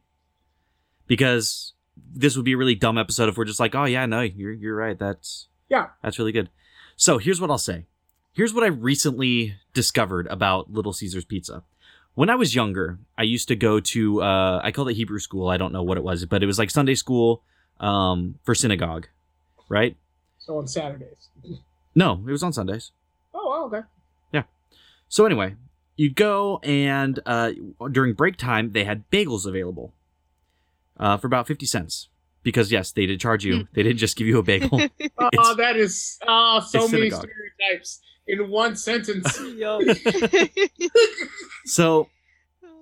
because 1.07 1.73
this 1.97 2.37
would 2.37 2.45
be 2.45 2.53
a 2.53 2.57
really 2.57 2.75
dumb 2.75 2.99
episode 2.99 3.29
if 3.29 3.37
we're 3.37 3.45
just 3.45 3.61
like, 3.61 3.75
oh 3.75 3.85
yeah, 3.85 4.07
no, 4.07 4.21
you're 4.23 4.53
you're 4.53 4.77
right. 4.77 4.99
That's 4.99 5.49
Yeah. 5.69 5.89
that's 6.03 6.19
really 6.19 6.33
good. 6.33 6.51
So 6.97 7.19
here's 7.19 7.41
what 7.41 7.51
I'll 7.51 7.59
say. 7.59 7.87
Here's 8.33 8.55
what 8.55 8.63
I 8.65 8.69
recently 8.69 9.57
discovered 9.75 10.27
about 10.29 10.73
Little 10.73 10.93
Caesars 10.93 11.25
Pizza. 11.25 11.65
When 12.15 12.29
I 12.29 12.35
was 12.35 12.55
younger, 12.55 12.99
I 13.17 13.23
used 13.23 13.49
to 13.49 13.57
go 13.57 13.81
to 13.81 14.23
uh, 14.23 14.61
I 14.63 14.73
called 14.73 14.89
it 14.91 14.95
Hebrew 14.95 15.19
school. 15.19 15.49
I 15.49 15.57
don't 15.57 15.73
know 15.73 15.83
what 15.83 15.97
it 15.97 16.05
was, 16.05 16.25
but 16.27 16.43
it 16.43 16.47
was 16.47 16.59
like 16.59 16.71
Sunday 16.71 16.95
school 16.95 17.43
um, 17.79 18.37
for 18.45 18.55
synagogue, 18.55 19.07
right? 19.69 19.97
So 20.39 20.59
on 20.59 20.67
Saturdays. 20.67 21.29
No, 21.95 22.23
it 22.27 22.31
was 22.31 22.43
on 22.43 22.53
Sundays. 22.53 22.93
Oh, 23.35 23.67
okay. 23.67 23.87
Yeah. 24.33 24.43
So 25.09 25.25
anyway, 25.25 25.55
you'd 25.97 26.17
go 26.17 26.59
and 26.63 27.21
uh, 27.27 27.53
during 27.91 28.15
break 28.15 28.37
time 28.37 28.73
they 28.73 28.85
had 28.85 29.09
bagels 29.11 29.47
available 29.47 29.93
uh, 30.99 31.17
for 31.17 31.27
about 31.27 31.47
fifty 31.47 31.67
cents 31.67 32.09
because 32.43 32.73
yes, 32.73 32.93
they 32.93 33.07
did 33.07 33.21
charge 33.21 33.45
you. 33.45 33.69
they 33.73 33.83
didn't 33.83 33.99
just 33.99 34.17
give 34.17 34.27
you 34.27 34.39
a 34.39 34.43
bagel. 34.43 34.81
Oh, 35.39 35.55
that 35.57 35.77
is 35.77 36.19
oh, 36.27 36.61
so 36.61 36.81
many 36.89 37.11
synagogue. 37.11 37.29
stereotypes 37.29 38.01
in 38.27 38.51
one 38.51 38.77
sentence. 38.77 39.39
So 41.67 42.09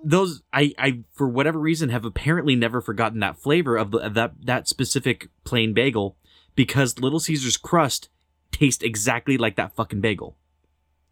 those 0.03 0.41
I 0.53 0.73
I 0.77 1.03
for 1.13 1.27
whatever 1.27 1.59
reason 1.59 1.89
have 1.89 2.05
apparently 2.05 2.55
never 2.55 2.81
forgotten 2.81 3.19
that 3.19 3.37
flavor 3.37 3.77
of, 3.77 3.91
the, 3.91 3.99
of 3.99 4.13
that 4.15 4.33
that 4.45 4.67
specific 4.67 5.29
plain 5.43 5.73
bagel 5.73 6.17
because 6.55 6.99
Little 6.99 7.19
Caesars 7.19 7.57
crust 7.57 8.09
tastes 8.51 8.83
exactly 8.83 9.37
like 9.37 9.55
that 9.57 9.75
fucking 9.75 10.01
bagel. 10.01 10.37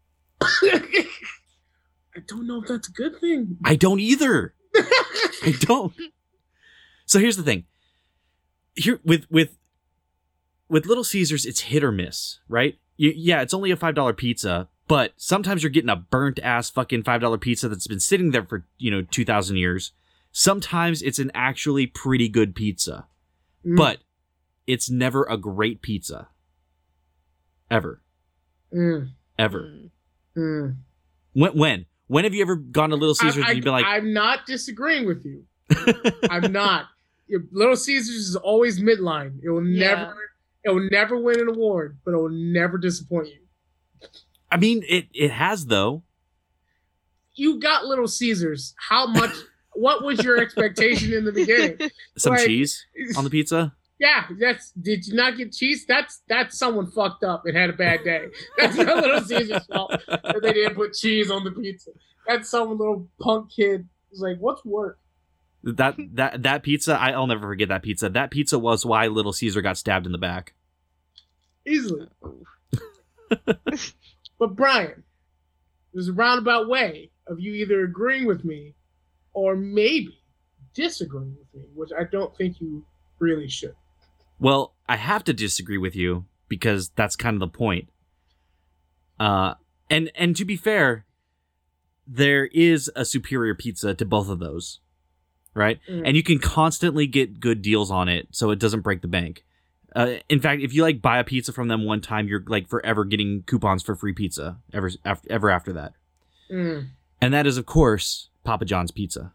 I 0.40 2.20
don't 2.26 2.46
know 2.46 2.62
if 2.62 2.68
that's 2.68 2.88
a 2.88 2.92
good 2.92 3.20
thing. 3.20 3.58
I 3.64 3.76
don't 3.76 4.00
either. 4.00 4.54
I 4.74 5.54
don't. 5.60 5.94
So 7.06 7.18
here's 7.18 7.36
the 7.36 7.42
thing. 7.42 7.64
Here 8.74 9.00
with 9.04 9.26
with 9.30 9.56
with 10.68 10.86
Little 10.86 11.04
Caesars, 11.04 11.46
it's 11.46 11.60
hit 11.60 11.84
or 11.84 11.92
miss, 11.92 12.40
right? 12.48 12.78
You, 12.98 13.12
yeah, 13.16 13.40
it's 13.40 13.54
only 13.54 13.70
a 13.70 13.76
five 13.76 13.94
dollar 13.94 14.12
pizza, 14.12 14.68
but 14.88 15.12
sometimes 15.16 15.62
you're 15.62 15.70
getting 15.70 15.88
a 15.88 15.96
burnt 15.96 16.38
ass 16.40 16.68
fucking 16.68 17.04
five 17.04 17.20
dollar 17.22 17.38
pizza 17.38 17.68
that's 17.68 17.86
been 17.86 18.00
sitting 18.00 18.32
there 18.32 18.44
for 18.44 18.66
you 18.76 18.90
know 18.90 19.02
two 19.02 19.24
thousand 19.24 19.56
years. 19.56 19.92
Sometimes 20.32 21.00
it's 21.00 21.18
an 21.18 21.30
actually 21.34 21.86
pretty 21.86 22.28
good 22.28 22.54
pizza, 22.54 23.06
Mm. 23.64 23.76
but 23.76 23.98
it's 24.66 24.90
never 24.90 25.24
a 25.24 25.36
great 25.38 25.80
pizza. 25.80 26.28
Ever, 27.70 28.02
Mm, 28.74 29.10
ever. 29.38 29.60
Mm. 29.62 29.90
mm. 30.36 30.76
When 31.34 31.52
when 31.52 31.86
when 32.08 32.24
have 32.24 32.34
you 32.34 32.42
ever 32.42 32.56
gone 32.56 32.90
to 32.90 32.96
Little 32.96 33.14
Caesars 33.14 33.44
I, 33.44 33.48
and 33.48 33.56
you've 33.56 33.64
been 33.64 33.72
like, 33.74 33.84
I'm 33.86 34.12
not 34.12 34.46
disagreeing 34.46 35.06
with 35.06 35.24
you. 35.24 35.44
I'm 36.30 36.50
not. 36.52 36.86
Little 37.52 37.76
Caesars 37.76 38.14
is 38.16 38.36
always 38.36 38.80
midline. 38.80 39.38
It 39.42 39.50
will 39.50 39.66
Yeah. 39.66 39.94
never. 39.94 40.16
It 40.64 40.70
will 40.70 40.88
never 40.90 41.16
win 41.16 41.40
an 41.40 41.48
award, 41.48 41.98
but 42.04 42.12
it 42.14 42.16
will 42.16 42.28
never 42.30 42.78
disappoint 42.78 43.28
you. 43.28 44.08
I 44.50 44.56
mean, 44.56 44.82
it 44.88 45.06
it 45.14 45.30
has 45.30 45.66
though. 45.66 46.02
You 47.34 47.60
got 47.60 47.84
Little 47.84 48.08
Caesars. 48.08 48.74
How 48.88 49.06
much? 49.06 49.30
what 49.74 50.02
was 50.04 50.22
your 50.24 50.38
expectation 50.40 51.12
in 51.12 51.24
the 51.24 51.32
beginning? 51.32 51.78
Some 52.16 52.32
Like- 52.32 52.46
cheese 52.46 52.84
on 53.16 53.24
the 53.24 53.30
pizza. 53.30 53.74
Yeah, 54.00 54.26
that's. 54.38 54.70
Did 54.80 55.06
you 55.08 55.14
not 55.14 55.36
get 55.36 55.52
cheese? 55.52 55.84
That's 55.86 56.22
that's 56.28 56.56
someone 56.56 56.88
fucked 56.88 57.24
up 57.24 57.42
and 57.46 57.56
had 57.56 57.68
a 57.70 57.72
bad 57.72 58.04
day. 58.04 58.26
That's 58.56 58.76
not 58.76 58.96
Little 59.02 59.20
Caesars' 59.24 59.66
fault 59.66 59.90
that 60.06 60.38
they 60.40 60.52
didn't 60.52 60.76
put 60.76 60.94
cheese 60.94 61.32
on 61.32 61.42
the 61.42 61.50
pizza. 61.50 61.90
That's 62.26 62.48
some 62.48 62.70
little 62.78 63.08
punk 63.20 63.50
kid 63.50 63.88
who's 64.10 64.20
like, 64.20 64.38
"What's 64.38 64.64
work?" 64.64 65.00
That 65.62 65.96
that 66.14 66.42
that 66.42 66.62
pizza, 66.62 66.98
I, 66.98 67.10
I'll 67.10 67.26
never 67.26 67.46
forget 67.46 67.68
that 67.68 67.82
pizza. 67.82 68.08
That 68.08 68.30
pizza 68.30 68.58
was 68.58 68.84
why 68.84 69.06
Little 69.06 69.32
Caesar 69.32 69.60
got 69.60 69.76
stabbed 69.76 70.06
in 70.06 70.12
the 70.12 70.18
back. 70.18 70.54
Easily. 71.66 72.08
but 73.44 74.56
Brian, 74.56 75.04
there's 75.92 76.08
a 76.08 76.12
roundabout 76.12 76.68
way 76.68 77.10
of 77.26 77.40
you 77.40 77.52
either 77.52 77.82
agreeing 77.82 78.26
with 78.26 78.44
me 78.44 78.74
or 79.34 79.54
maybe 79.54 80.22
disagreeing 80.74 81.36
with 81.38 81.54
me, 81.54 81.68
which 81.74 81.90
I 81.98 82.04
don't 82.04 82.34
think 82.36 82.60
you 82.60 82.84
really 83.18 83.48
should. 83.48 83.74
Well, 84.38 84.74
I 84.88 84.96
have 84.96 85.24
to 85.24 85.32
disagree 85.32 85.78
with 85.78 85.94
you 85.96 86.26
because 86.48 86.90
that's 86.90 87.16
kind 87.16 87.34
of 87.34 87.40
the 87.40 87.48
point. 87.48 87.88
Uh, 89.18 89.54
and 89.90 90.10
and 90.14 90.36
to 90.36 90.44
be 90.44 90.56
fair, 90.56 91.04
there 92.06 92.46
is 92.46 92.90
a 92.94 93.04
superior 93.04 93.54
pizza 93.54 93.94
to 93.94 94.04
both 94.04 94.28
of 94.28 94.38
those, 94.38 94.80
right? 95.54 95.78
Mm. 95.88 96.02
And 96.06 96.16
you 96.16 96.22
can 96.22 96.38
constantly 96.38 97.06
get 97.06 97.40
good 97.40 97.62
deals 97.62 97.90
on 97.90 98.08
it, 98.08 98.28
so 98.30 98.50
it 98.50 98.58
doesn't 98.58 98.80
break 98.80 99.02
the 99.02 99.08
bank. 99.08 99.44
Uh, 99.96 100.16
in 100.28 100.40
fact, 100.40 100.62
if 100.62 100.74
you 100.74 100.82
like 100.82 101.00
buy 101.00 101.18
a 101.18 101.24
pizza 101.24 101.52
from 101.52 101.68
them 101.68 101.84
one 101.84 102.00
time, 102.00 102.28
you're 102.28 102.44
like 102.46 102.68
forever 102.68 103.04
getting 103.04 103.42
coupons 103.46 103.82
for 103.82 103.96
free 103.96 104.12
pizza 104.12 104.58
ever 104.72 104.90
after, 105.04 105.32
ever 105.32 105.50
after 105.50 105.72
that. 105.72 105.94
Mm. 106.50 106.88
And 107.20 107.34
that 107.34 107.46
is, 107.46 107.56
of 107.56 107.66
course, 107.66 108.28
Papa 108.44 108.64
John's 108.64 108.90
pizza. 108.90 109.32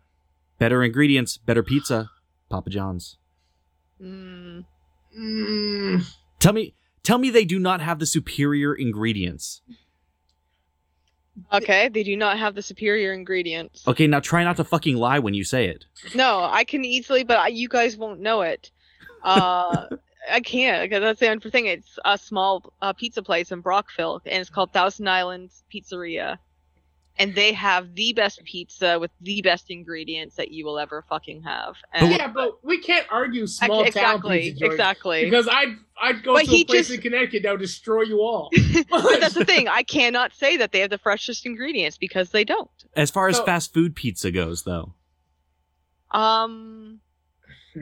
Better 0.59 0.83
ingredients, 0.83 1.37
better 1.37 1.63
pizza, 1.63 2.11
Papa 2.49 2.69
John's. 2.69 3.17
Mm. 4.01 4.65
Mm. 5.17 6.05
Tell 6.39 6.53
me, 6.53 6.75
tell 7.03 7.17
me 7.17 7.29
they 7.29 7.45
do 7.45 7.59
not 7.59 7.81
have 7.81 7.99
the 7.99 8.05
superior 8.05 8.73
ingredients. 8.73 9.61
Okay, 11.51 11.89
they 11.89 12.03
do 12.03 12.15
not 12.15 12.37
have 12.37 12.55
the 12.55 12.61
superior 12.61 13.13
ingredients. 13.13 13.87
Okay, 13.87 14.07
now 14.07 14.19
try 14.19 14.43
not 14.43 14.57
to 14.57 14.63
fucking 14.63 14.97
lie 14.97 15.19
when 15.19 15.33
you 15.33 15.43
say 15.43 15.67
it. 15.67 15.85
No, 16.13 16.47
I 16.49 16.63
can 16.63 16.85
easily, 16.85 17.23
but 17.23 17.37
I, 17.37 17.47
you 17.47 17.67
guys 17.67 17.97
won't 17.97 18.19
know 18.19 18.41
it. 18.41 18.71
Uh, 19.23 19.87
I 20.31 20.39
can't 20.41 20.83
because 20.83 21.01
that's 21.01 21.19
the 21.19 21.29
only 21.29 21.49
thing. 21.49 21.65
It's 21.65 21.99
a 22.05 22.17
small 22.17 22.73
uh, 22.81 22.93
pizza 22.93 23.21
place 23.21 23.51
in 23.51 23.61
Brockville, 23.61 24.21
and 24.25 24.41
it's 24.41 24.49
called 24.49 24.71
Thousand 24.71 25.07
Islands 25.07 25.63
Pizzeria, 25.73 26.37
and 27.19 27.35
they 27.35 27.53
have 27.53 27.93
the 27.95 28.11
best 28.13 28.43
pizza 28.43 28.99
with 28.99 29.11
the 29.21 29.41
best 29.43 29.69
ingredients 29.69 30.35
that 30.35 30.49
you 30.51 30.65
will 30.65 30.79
ever 30.79 31.03
fucking 31.07 31.43
have. 31.43 31.75
And 31.93 32.11
Yeah, 32.11 32.27
but 32.27 32.63
we 32.65 32.79
can't 32.79 33.05
argue 33.11 33.45
small 33.45 33.79
town 33.81 33.87
exactly, 33.87 34.39
pizza 34.41 34.59
joints 34.59 34.73
exactly. 34.73 35.25
because 35.25 35.47
I'd 35.47 35.75
I'd 36.01 36.23
go 36.23 36.33
But 36.33 36.45
to 36.45 36.51
a 36.55 36.63
place 36.65 36.87
just- 36.87 36.91
in 36.91 37.01
Connecticut 37.01 37.43
that 37.43 37.51
would 37.51 37.59
destroy 37.61 38.01
you 38.01 38.21
all. 38.21 38.49
but 38.89 39.19
that's 39.19 39.35
the 39.35 39.45
thing. 39.45 39.67
I 39.67 39.83
cannot 39.83 40.33
say 40.33 40.57
that 40.57 40.71
they 40.71 40.79
have 40.79 40.89
the 40.89 40.97
freshest 40.97 41.45
ingredients 41.45 41.97
because 41.97 42.29
they 42.31 42.43
don't. 42.43 42.69
As 42.95 43.11
far 43.11 43.27
as 43.27 43.37
So- 43.37 43.45
fast 43.45 43.73
food 43.73 43.95
pizza 43.95 44.31
goes, 44.31 44.63
though, 44.63 44.93
Um, 46.11 46.99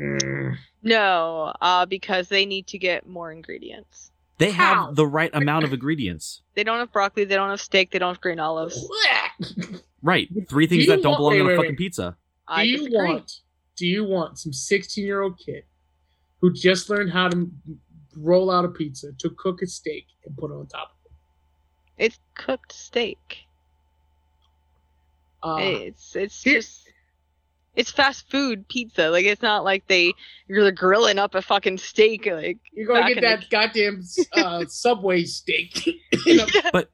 no, 0.84 1.54
uh, 1.62 1.86
because 1.86 2.30
they 2.30 2.46
need 2.46 2.68
to 2.68 2.78
get 2.78 3.08
more 3.08 3.32
ingredients. 3.32 4.12
they 4.38 4.52
How? 4.52 4.88
have 4.88 4.96
the 4.96 5.06
right 5.06 5.30
amount 5.34 5.64
of 5.66 5.74
ingredients. 5.74 6.42
They 6.56 6.64
don't 6.64 6.80
have 6.80 6.92
broccoli. 6.92 7.26
They 7.26 7.36
don't 7.36 7.50
have 7.50 7.62
steak. 7.62 7.92
They 7.92 8.00
don't 8.00 8.14
have 8.16 8.22
green 8.22 8.40
olives. 8.40 8.88
Right, 10.02 10.28
three 10.50 10.68
things 10.68 10.86
you 10.86 10.90
that 10.92 11.02
don't 11.04 11.12
want- 11.14 11.18
belong 11.20 11.32
wait, 11.34 11.40
on 11.42 11.46
a 11.46 11.50
wait, 11.50 11.56
fucking 11.58 11.72
wait. 11.72 11.78
pizza. 11.78 12.18
I 12.48 12.64
do 12.64 12.70
you 12.70 12.78
disagree. 12.78 12.98
want 13.08 13.32
do 13.78 13.86
you 13.88 14.04
want 14.06 14.38
some 14.40 14.54
16 14.54 15.04
year 15.06 15.22
old 15.22 15.38
kid 15.40 15.64
who 16.42 16.52
just 16.54 16.90
learned 16.90 17.12
how 17.12 17.30
to 17.30 17.50
roll 18.18 18.52
out 18.52 18.66
a 18.66 18.68
pizza 18.68 19.12
to 19.20 19.30
cook 19.38 19.62
a 19.62 19.68
steak 19.68 20.06
and 20.26 20.36
put 20.38 20.52
it 20.52 20.56
on 20.56 20.68
top 20.68 20.92
of 21.06 21.12
it 21.98 22.06
It's 22.06 22.20
cooked 22.36 22.74
steak. 22.74 23.38
uh, 25.44 25.58
it's 25.60 26.16
it's 26.16 26.44
here- 26.44 26.56
just 26.60 26.88
it's 27.74 27.90
fast 27.90 28.30
food 28.30 28.68
pizza. 28.68 29.10
Like 29.10 29.24
it's 29.26 29.42
not 29.42 29.64
like 29.64 29.88
they 29.88 30.14
you're 30.50 30.72
grilling 30.74 31.18
up 31.18 31.36
a 31.36 31.42
fucking 31.42 31.78
steak. 31.78 32.26
Like 32.26 32.58
you're 32.74 32.86
gonna 32.88 33.14
get 33.14 33.22
that 33.22 33.42
the- 33.42 33.48
goddamn 33.50 34.04
uh, 34.34 34.66
subway 34.68 35.24
steak 35.24 35.88
in 36.28 36.40
a 36.42 36.46
But 36.74 36.90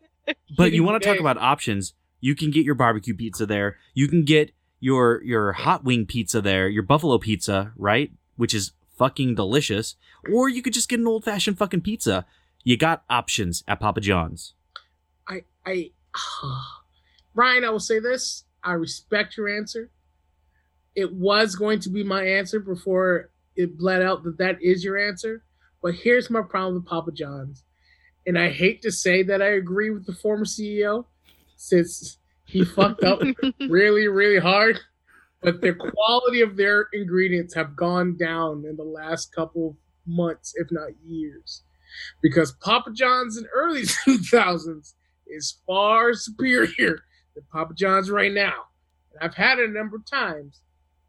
Shitty 0.60 0.74
you 0.74 0.84
want 0.84 1.02
to 1.02 1.10
talk 1.10 1.20
about 1.20 1.38
options? 1.38 1.94
You 2.20 2.36
can 2.36 2.52
get 2.52 2.66
your 2.66 2.76
barbecue 2.76 3.14
pizza 3.14 3.46
there. 3.46 3.78
You 3.94 4.08
can 4.08 4.26
get 4.26 4.52
your 4.80 5.22
your 5.24 5.54
hot 5.54 5.84
wing 5.84 6.06
pizza 6.06 6.42
there. 6.42 6.68
Your 6.68 6.84
buffalo 6.84 7.18
pizza, 7.18 7.74
right? 7.76 8.12
Which 8.36 8.54
is 8.54 8.72
fucking 8.98 9.36
delicious. 9.36 9.96
Or 10.32 10.50
you 10.50 10.62
could 10.62 10.74
just 10.74 10.90
get 10.90 11.00
an 11.00 11.08
old 11.08 11.24
fashioned 11.24 11.58
fucking 11.58 11.82
pizza. 11.82 12.26
You 12.64 12.78
got 12.78 13.04
options 13.10 13.64
at 13.68 13.80
Papa 13.80 14.02
John's. 14.02 14.54
I, 15.28 15.44
I, 15.66 15.92
Ryan, 17.34 17.64
I 17.64 17.70
will 17.70 17.80
say 17.80 18.00
this. 18.00 18.44
I 18.64 18.74
respect 18.74 19.38
your 19.38 19.48
answer. 19.48 19.90
It 20.96 21.14
was 21.14 21.56
going 21.56 21.80
to 21.82 21.90
be 21.90 22.04
my 22.04 22.24
answer 22.24 22.60
before 22.60 23.30
it 23.56 23.78
bled 23.78 24.02
out 24.02 24.24
that 24.24 24.40
that 24.40 24.62
is 24.62 24.84
your 24.84 24.98
answer. 24.98 25.44
But 25.82 25.96
here's 25.96 26.30
my 26.30 26.42
problem 26.42 26.76
with 26.76 26.86
Papa 26.86 27.12
John's. 27.12 27.64
And 28.26 28.38
I 28.38 28.50
hate 28.50 28.82
to 28.82 28.92
say 28.92 29.24
that 29.24 29.42
I 29.42 29.52
agree 29.52 29.90
with 29.90 30.06
the 30.06 30.14
former 30.14 30.44
CEO 30.44 31.06
since 31.58 32.18
he 32.46 32.64
fucked 32.64 33.04
up 33.04 33.20
really, 33.70 34.08
really 34.08 34.40
hard. 34.40 34.80
But 35.42 35.62
the 35.62 35.74
quality 35.74 36.42
of 36.42 36.58
their 36.58 36.88
ingredients 36.94 37.54
have 37.54 37.76
gone 37.76 38.18
down 38.18 38.66
in 38.68 38.76
the 38.76 38.84
last 38.84 39.34
couple 39.36 39.78
months, 40.06 40.54
if 40.56 40.68
not 40.72 40.90
years. 41.04 41.64
Because 42.22 42.54
Papa 42.54 42.92
John's 42.94 43.38
in 43.38 43.46
early 43.54 43.82
2000s 44.08 44.94
is 45.28 45.60
far 45.68 46.14
superior 46.14 47.00
than 47.36 47.44
Papa 47.52 47.74
John's 47.76 48.10
right 48.10 48.32
now. 48.32 48.54
And 49.12 49.22
I've 49.22 49.36
had 49.36 49.60
it 49.60 49.70
a 49.70 49.74
number 49.74 49.98
of 49.98 50.10
times. 50.10 50.62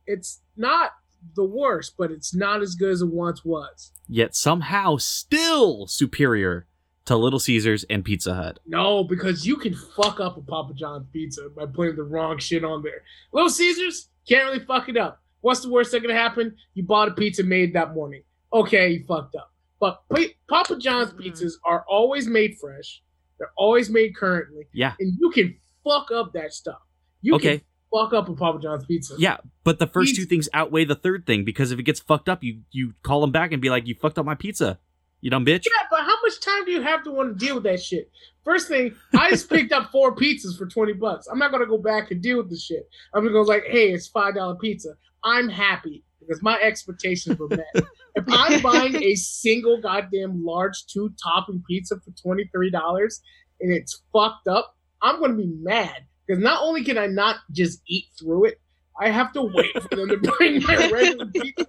It's 0.06 0.40
not 0.56 0.92
the 1.34 1.44
worst, 1.44 1.94
but 1.98 2.10
it's 2.10 2.34
not 2.34 2.62
as 2.62 2.74
good 2.74 2.90
as 2.90 3.02
it 3.02 3.08
once 3.08 3.44
was. 3.44 3.92
Yet 4.08 4.34
somehow 4.34 4.96
still 4.96 5.86
superior 5.86 6.66
to 7.08 7.16
Little 7.16 7.38
Caesars 7.40 7.84
and 7.90 8.04
Pizza 8.04 8.34
Hut. 8.34 8.58
No, 8.66 9.04
because 9.04 9.46
you 9.46 9.56
can 9.56 9.74
fuck 9.74 10.20
up 10.20 10.36
a 10.36 10.40
Papa 10.42 10.72
John's 10.74 11.06
pizza 11.12 11.48
by 11.54 11.66
putting 11.66 11.96
the 11.96 12.02
wrong 12.04 12.38
shit 12.38 12.64
on 12.64 12.82
there. 12.82 13.02
Little 13.32 13.50
Caesars 13.50 14.08
can't 14.28 14.44
really 14.46 14.64
fuck 14.64 14.88
it 14.88 14.96
up. 14.96 15.20
What's 15.40 15.60
the 15.60 15.70
worst 15.70 15.92
that 15.92 16.00
could 16.00 16.10
happen? 16.10 16.56
You 16.74 16.82
bought 16.84 17.08
a 17.08 17.12
pizza 17.12 17.42
made 17.42 17.74
that 17.74 17.94
morning. 17.94 18.22
Okay, 18.52 18.90
you 18.92 19.04
fucked 19.04 19.34
up. 19.36 19.52
But 19.80 20.02
Pa- 20.10 20.34
Papa 20.48 20.76
John's 20.78 21.12
Mhm. 21.12 21.20
pizzas 21.26 21.52
are 21.64 21.84
always 21.88 22.26
made 22.26 22.56
fresh. 22.60 23.02
They're 23.38 23.52
always 23.56 23.88
made 23.88 24.16
currently, 24.16 24.64
Yeah. 24.72 24.94
and 24.98 25.16
you 25.20 25.30
can 25.30 25.56
fuck 25.84 26.10
up 26.10 26.32
that 26.32 26.52
stuff. 26.52 26.80
You 27.22 27.34
Okay. 27.36 27.58
can 27.58 27.66
fuck 27.92 28.12
up 28.12 28.28
a 28.28 28.34
Papa 28.34 28.58
John's 28.60 28.84
pizza. 28.84 29.14
Yeah, 29.18 29.38
but 29.64 29.78
the 29.78 29.86
first 29.86 30.08
He's- 30.10 30.18
two 30.18 30.24
things 30.28 30.48
outweigh 30.52 30.84
the 30.84 30.94
third 30.96 31.24
thing 31.26 31.44
because 31.44 31.70
if 31.70 31.78
it 31.78 31.84
gets 31.84 32.00
fucked 32.00 32.28
up, 32.28 32.42
you 32.42 32.62
you 32.72 32.94
call 33.02 33.20
them 33.20 33.30
back 33.32 33.52
and 33.52 33.62
be 33.62 33.70
like, 33.70 33.86
"You 33.86 33.94
fucked 33.94 34.18
up 34.18 34.26
my 34.26 34.34
pizza, 34.34 34.78
you 35.20 35.30
dumb 35.30 35.44
bitch." 35.44 35.64
Yeah, 35.66 35.86
but 35.90 36.00
how 36.00 36.14
much 36.22 36.40
time 36.40 36.64
do 36.64 36.70
you 36.70 36.82
have 36.82 37.02
to 37.04 37.10
want 37.10 37.38
to 37.38 37.44
deal 37.46 37.56
with 37.56 37.64
that 37.64 37.82
shit? 37.82 38.10
First 38.44 38.68
thing, 38.68 38.94
I 39.18 39.30
just 39.30 39.48
picked 39.50 39.72
up 39.72 39.90
four 39.90 40.14
pizzas 40.14 40.56
for 40.56 40.66
twenty 40.66 40.92
bucks. 40.92 41.26
I'm 41.26 41.38
not 41.38 41.52
gonna 41.52 41.66
go 41.66 41.78
back 41.78 42.10
and 42.10 42.22
deal 42.22 42.38
with 42.38 42.50
the 42.50 42.56
shit. 42.56 42.88
I'm 43.14 43.22
gonna 43.22 43.32
go 43.32 43.42
like, 43.42 43.64
hey, 43.68 43.92
it's 43.92 44.08
five 44.08 44.34
dollar 44.34 44.56
pizza. 44.56 44.90
I'm 45.24 45.48
happy 45.48 46.04
because 46.20 46.42
my 46.42 46.58
expectations 46.60 47.38
were 47.38 47.48
met. 47.48 47.66
if 48.14 48.24
I'm 48.28 48.60
buying 48.62 48.96
a 49.02 49.14
single 49.14 49.80
goddamn 49.80 50.44
large 50.44 50.86
two 50.86 51.10
topping 51.22 51.62
pizza 51.66 51.96
for 52.00 52.10
twenty 52.22 52.48
three 52.52 52.70
dollars 52.70 53.20
and 53.60 53.72
it's 53.72 54.02
fucked 54.12 54.48
up, 54.48 54.76
I'm 55.02 55.20
gonna 55.20 55.34
be 55.34 55.52
mad 55.60 56.04
because 56.26 56.42
not 56.42 56.62
only 56.62 56.84
can 56.84 56.98
I 56.98 57.06
not 57.06 57.36
just 57.50 57.80
eat 57.88 58.04
through 58.18 58.46
it, 58.46 58.60
I 59.00 59.10
have 59.10 59.32
to 59.32 59.42
wait 59.42 59.82
for 59.82 59.96
them 59.96 60.08
to 60.08 60.16
bring 60.16 60.62
my 60.62 60.88
regular 60.90 61.26
pizza. 61.34 61.66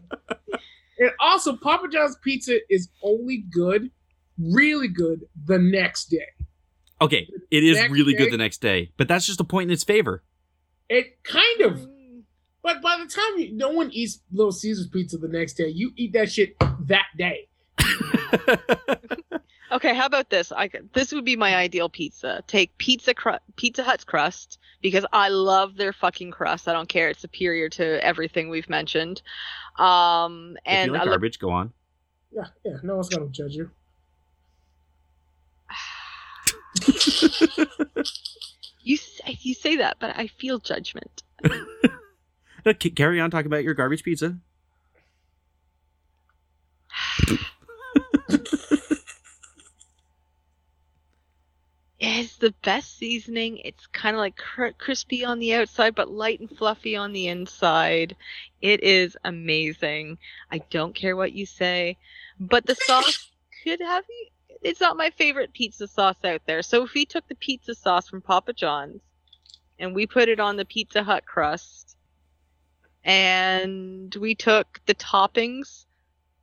And 1.00 1.12
also, 1.20 1.56
Papa 1.56 1.88
John's 1.92 2.18
pizza 2.22 2.58
is 2.70 2.90
only 3.02 3.38
good, 3.52 3.90
really 4.38 4.88
good, 4.90 5.22
the 5.46 5.58
next 5.58 6.06
day. 6.10 6.26
Okay, 7.02 7.30
it 7.50 7.64
is 7.64 7.78
Next 7.78 7.92
really 7.92 8.12
day- 8.14 8.26
good 8.26 8.34
the 8.34 8.38
next 8.38 8.58
day, 8.60 8.92
but 8.98 9.08
that's 9.08 9.26
just 9.26 9.40
a 9.40 9.46
point 9.46 9.70
in 9.70 9.74
its 9.74 9.86
favor. 9.86 10.24
It 10.90 11.24
kind 11.24 11.62
of, 11.62 11.80
mm. 11.80 12.24
but 12.62 12.82
by 12.82 12.98
the 13.02 13.08
time 13.10 13.38
you, 13.38 13.54
no 13.56 13.70
one 13.70 13.90
eats 13.92 14.20
Little 14.34 14.52
Caesars 14.52 14.88
pizza 14.88 15.18
the 15.18 15.30
next 15.30 15.54
day, 15.54 15.70
you 15.70 15.92
eat 15.96 16.12
that 16.14 16.32
shit 16.32 16.56
that 16.60 17.06
day. 17.18 17.48
Okay, 19.72 19.94
how 19.94 20.08
about 20.08 20.32
this? 20.32 20.52
I 20.52 20.68
could- 20.68 20.92
this 20.94 21.12
would 21.14 21.26
be 21.26 21.36
my 21.36 21.56
ideal 21.56 21.90
pizza. 21.90 22.44
Take 22.48 22.76
pizza 22.80 23.14
cru- 23.14 23.38
Pizza 23.56 23.84
Hut's 23.84 24.04
crust 24.04 24.58
because 24.82 25.06
I 25.14 25.30
love 25.30 25.76
their 25.76 25.94
fucking 25.94 26.32
crust. 26.32 26.68
I 26.68 26.74
don't 26.74 26.90
care; 26.90 27.10
it's 27.10 27.20
superior 27.22 27.70
to 27.70 28.04
everything 28.04 28.50
we've 28.50 28.68
mentioned. 28.68 29.22
Um, 29.80 30.58
if 30.66 30.72
and 30.72 30.88
you 30.88 30.94
like 30.94 31.02
I 31.02 31.06
lo- 31.06 31.12
garbage, 31.12 31.40
go 31.40 31.50
on. 31.52 31.74
Yeah, 32.32 32.46
yeah, 32.64 32.78
no 32.84 32.96
one's 32.96 33.10
gonna 33.10 33.28
judge 33.28 33.54
you. 33.54 33.72
you 38.84 38.98
say, 38.98 39.38
you 39.42 39.54
say 39.54 39.78
that, 39.78 39.98
but 40.00 40.18
I 40.18 40.28
feel 40.28 40.60
judgment. 40.60 41.24
C- 42.82 42.90
Carry 42.92 43.20
on 43.20 43.32
talking 43.32 43.48
about 43.48 43.64
your 43.64 43.74
garbage 43.74 44.04
pizza. 44.04 44.38
It's 52.20 52.36
the 52.36 52.54
best 52.64 52.98
seasoning. 52.98 53.60
It's 53.60 53.88
kind 53.88 54.14
of 54.14 54.20
like 54.20 54.36
cr- 54.36 54.76
crispy 54.78 55.24
on 55.24 55.40
the 55.40 55.54
outside, 55.54 55.96
but 55.96 56.12
light 56.12 56.42
and 56.42 56.50
fluffy 56.50 56.98
on 56.98 57.14
the 57.14 57.30
inside. 57.30 58.18
It 58.62 58.84
is 58.84 59.16
amazing. 59.24 60.18
I 60.52 60.58
don't 60.70 60.94
care 60.94 61.16
what 61.16 61.32
you 61.32 61.46
say, 61.46 61.98
but 62.38 62.66
the 62.66 62.76
sauce 62.76 63.32
could 63.64 63.80
have. 63.80 64.04
It's 64.62 64.82
not 64.82 64.98
my 64.98 65.12
favorite 65.12 65.54
pizza 65.54 65.88
sauce 65.88 66.18
out 66.26 66.42
there. 66.46 66.62
So 66.62 66.84
if 66.84 66.94
we 66.94 67.06
took 67.06 67.26
the 67.30 67.36
pizza 67.36 67.74
sauce 67.74 68.10
from 68.10 68.22
Papa 68.22 68.52
John's 68.52 69.00
and 69.80 69.96
we 69.96 70.06
put 70.06 70.28
it 70.28 70.42
on 70.42 70.58
the 70.58 70.66
Pizza 70.66 71.02
Hut 71.02 71.26
crust, 71.26 71.96
and 73.06 74.14
we 74.16 74.36
took 74.36 74.82
the 74.88 74.96
toppings 74.96 75.86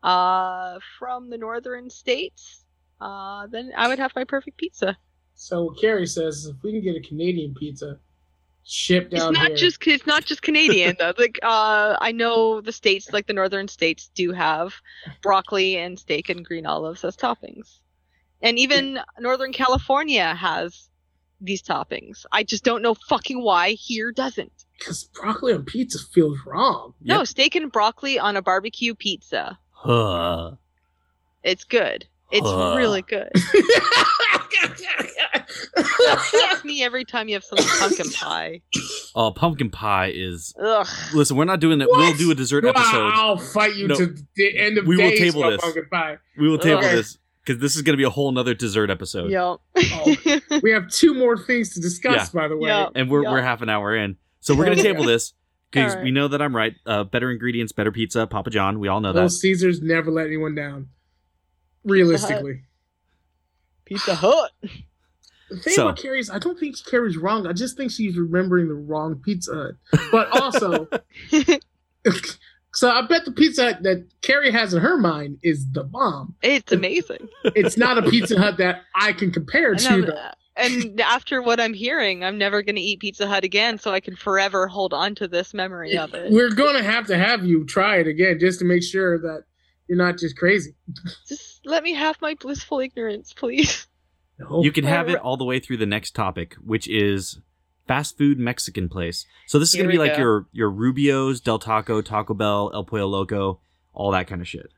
uh, 0.03 0.79
from 0.99 1.29
the 1.29 1.37
northern 1.37 1.91
states, 1.91 2.65
uh, 2.99 3.47
then 3.49 3.73
I 3.77 3.89
would 3.89 3.99
have 3.99 4.12
my 4.17 4.25
perfect 4.25 4.57
pizza. 4.57 4.97
So 5.37 5.64
what 5.64 5.79
Carrie 5.79 6.07
says, 6.07 6.46
if 6.46 6.57
we 6.62 6.72
can 6.72 6.81
get 6.81 6.96
a 6.96 7.07
Canadian 7.07 7.55
pizza 7.55 7.99
shipped 8.64 9.11
down 9.12 9.31
It's 9.31 9.38
not 9.38 9.49
here, 9.49 9.57
just 9.57 9.87
it's 9.87 10.07
not 10.07 10.25
just 10.25 10.42
Canadian 10.42 10.96
though. 10.99 11.12
Like 11.18 11.38
uh, 11.42 11.96
I 12.01 12.11
know 12.12 12.61
the 12.61 12.72
states, 12.72 13.12
like 13.12 13.27
the 13.27 13.33
northern 13.33 13.68
states, 13.68 14.11
do 14.14 14.33
have 14.33 14.75
broccoli 15.22 15.77
and 15.77 15.99
steak 15.99 16.29
and 16.31 16.44
green 16.44 16.66
olives 16.66 17.05
as 17.05 17.16
toppings, 17.16 17.79
and 18.42 18.59
even 18.59 18.99
Northern 19.20 19.53
California 19.53 20.35
has 20.35 20.88
these 21.40 21.62
toppings. 21.62 22.25
I 22.33 22.42
just 22.42 22.64
don't 22.64 22.83
know 22.83 22.94
fucking 22.94 23.40
why 23.42 23.72
here 23.72 24.11
doesn't. 24.12 24.64
because 24.79 25.05
broccoli 25.05 25.53
on 25.53 25.64
pizza 25.64 25.99
feels 26.12 26.38
wrong. 26.46 26.94
No, 27.03 27.18
Yep. 27.18 27.27
steak 27.29 27.55
and 27.55 27.70
broccoli 27.70 28.18
on 28.18 28.37
a 28.37 28.42
barbecue 28.42 28.94
pizza. 28.94 29.59
Huh. 29.70 30.53
It's 31.44 31.64
good. 31.64 32.07
It's 32.33 32.47
Huh. 32.49 32.75
really 32.77 33.03
good. 33.03 33.31
That's 35.77 36.65
me 36.65 36.83
every 36.83 37.05
time 37.05 37.29
you 37.29 37.35
have 37.35 37.45
some 37.45 37.59
pumpkin 37.81 38.11
pie. 38.11 38.61
Oh, 39.15 39.31
pumpkin 39.31 39.71
pie 39.71 40.12
is. 40.15 40.55
Ugh. 40.62 40.87
Listen, 41.15 41.37
we're 41.37 41.45
not 41.45 41.61
doing 41.61 41.79
that. 41.79 41.89
We'll 41.91 42.15
do 42.15 42.31
a 42.31 42.35
dessert 42.35 42.65
Wow, 42.65 42.71
episode. 42.71 43.11
I'll 43.15 43.37
fight 43.39 43.77
you 43.77 43.89
No. 43.89 43.95
to 43.97 44.15
the 44.37 44.59
end 44.59 44.79
of 44.79 44.87
We 44.87 44.97
will 44.97 45.11
table 45.11 45.49
this. 45.51 45.61
pumpkin 45.61 45.87
pie. 45.91 46.19
We 46.39 46.49
will 46.49 46.59
table 46.59 46.79
Ugh. 46.85 46.91
this 46.97 47.19
because 47.45 47.61
this 47.61 47.77
is 47.77 47.83
going 47.83 47.95
to 47.95 47.97
be 47.99 48.05
a 48.05 48.11
whole 48.11 48.33
nother 48.33 48.55
dessert 48.55 48.91
episode. 48.91 49.31
Yep. 49.31 49.59
Oh. 49.77 50.61
We 50.62 50.71
have 50.73 50.89
two 50.91 51.15
more 51.15 51.37
things 51.39 51.75
to 51.75 51.81
discuss, 51.81 52.31
by 52.31 52.49
the 52.49 52.57
way. 52.57 52.69
Yeah. 52.71 52.89
And 52.95 53.11
we're, 53.11 53.23
Yeah. 53.23 53.33
we're 53.33 53.43
half 53.43 53.62
an 53.62 53.69
hour 53.69 53.95
in. 53.95 54.17
So 54.41 54.55
we're 54.55 54.65
going 54.67 54.77
to 54.79 54.83
table 54.83 55.05
this 55.05 55.33
because 55.71 55.93
Alright. 55.93 56.05
we 56.05 56.11
know 56.11 56.29
that 56.29 56.43
I'm 56.43 56.55
right. 56.57 56.75
Uh, 56.85 57.05
better 57.05 57.31
ingredients, 57.31 57.73
better 57.73 57.93
pizza, 57.93 58.27
Papa 58.27 58.51
John. 58.51 58.79
We 58.81 58.89
all 58.89 59.01
know 59.01 59.12
Those 59.12 59.35
that. 59.35 59.41
Caesars 59.41 59.81
never 59.83 60.11
let 60.11 60.27
anyone 60.27 60.55
down. 60.55 60.89
Realistically. 61.87 62.62
Pizza 63.85 64.14
Hut. 64.14 64.51
The 65.51 65.57
thing 65.59 65.75
So- 65.75 65.83
about 65.88 65.99
Carrie 65.99 66.18
is 66.20 66.29
I 66.29 66.38
don't 66.38 66.59
think 66.59 66.77
Carrie's 66.85 67.16
wrong. 67.16 67.46
I 67.46 67.53
just 67.53 67.77
think 67.77 67.90
she's 67.92 68.16
remembering 68.18 68.68
the 68.68 68.75
wrong 68.75 69.14
Pizza 69.25 69.55
Hut. 69.92 70.01
But 70.11 70.29
also, 70.42 70.88
so 72.75 72.90
I 72.90 73.07
bet 73.07 73.25
the 73.25 73.33
Pizza 73.33 73.64
Hut 73.72 73.83
that 73.85 74.07
Carrie 74.22 74.51
has 74.51 74.75
in 74.75 74.81
her 74.83 74.96
mind 74.96 75.38
is 75.42 75.70
the 75.72 75.85
bomb. 75.85 76.35
It's 76.42 76.72
amazing. 76.72 77.29
It's 77.44 77.77
not 77.77 77.96
a 77.99 78.03
Pizza 78.11 78.38
Hut 78.38 78.59
that 78.59 78.83
I 78.94 79.12
can 79.12 79.31
compare 79.31 79.70
And, 79.72 79.81
to. 79.81 79.88
I'm- 79.88 80.01
though. 80.03 80.31
and 80.57 81.01
after 81.01 81.40
what 81.40 81.61
I'm 81.61 81.75
hearing, 81.75 82.25
I'm 82.25 82.38
never 82.38 82.62
going 82.62 82.77
to 82.77 82.83
eat 82.83 83.01
Pizza 83.01 83.27
Hut 83.29 83.44
again, 83.44 83.79
so 83.79 83.92
I 83.92 84.01
can 84.01 84.16
forever 84.16 84.66
hold 84.66 84.92
on 84.92 85.14
to 85.16 85.29
this 85.29 85.55
memory 85.55 85.96
of 85.96 86.12
it. 86.14 86.33
We're 86.33 86.51
gonna 86.55 86.83
have 86.83 87.07
to 87.07 87.16
have 87.16 87.44
you 87.44 87.64
try 87.64 87.99
it 87.99 88.07
again 88.09 88.38
just 88.40 88.59
to 88.61 88.64
make 88.64 88.83
sure 88.83 89.18
that 89.20 89.44
you're 89.88 89.99
not 89.99 90.18
just 90.18 90.37
crazy. 90.37 90.75
Just 91.29 91.56
let 91.67 91.83
me 91.83 91.93
have 91.95 92.21
my 92.23 92.35
blissful 92.35 92.81
ignorance, 92.81 93.33
please. 93.33 93.87
No. 94.39 94.63
You 94.63 94.71
can 94.71 94.85
have 94.85 95.09
it 95.09 95.19
all 95.19 95.39
the 95.39 95.47
way 95.47 95.61
through 95.61 95.79
the 95.79 95.87
next 95.87 96.15
topic, 96.15 96.57
which 96.63 96.87
is 96.91 97.41
fast 97.89 98.19
food 98.19 98.39
Mexican 98.39 98.87
place. 98.91 99.25
So 99.47 99.59
this 99.59 99.71
is 99.71 99.77
Here 99.77 99.85
going 99.85 99.93
to 99.93 99.99
be 99.99 100.07
like 100.07 100.19
go. 100.19 100.23
your 100.23 100.47
your 100.53 100.71
Rubio's, 100.71 101.41
Del 101.41 101.59
Taco, 101.59 102.03
Taco 102.03 102.35
Bell, 102.35 102.71
El 102.75 102.85
Pollo 102.85 103.07
Loco, 103.07 103.61
all 103.95 104.11
that 104.11 104.27
kind 104.27 104.43
of 104.43 104.47
shit. 104.47 104.75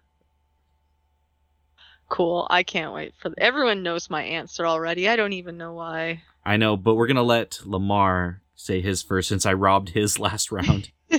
Cool. 2.09 2.46
I 2.48 2.62
can't 2.62 2.94
wait 2.94 3.14
for 3.20 3.35
everyone 3.37 3.83
knows 3.83 4.09
my 4.09 4.22
answer 4.22 4.64
already. 4.64 5.09
I 5.09 5.16
don't 5.16 5.33
even 5.33 5.59
know 5.59 5.72
why. 5.72 6.22
I 6.46 6.57
know, 6.57 6.77
but 6.77 6.94
we're 6.94 7.09
going 7.09 7.16
to 7.16 7.22
let 7.22 7.59
Lamar 7.64 8.42
say 8.55 8.81
his 8.81 9.03
first 9.03 9.29
since 9.29 9.44
I 9.44 9.55
robbed 9.55 9.88
his 9.88 10.18
last 10.20 10.53
round. 10.53 10.92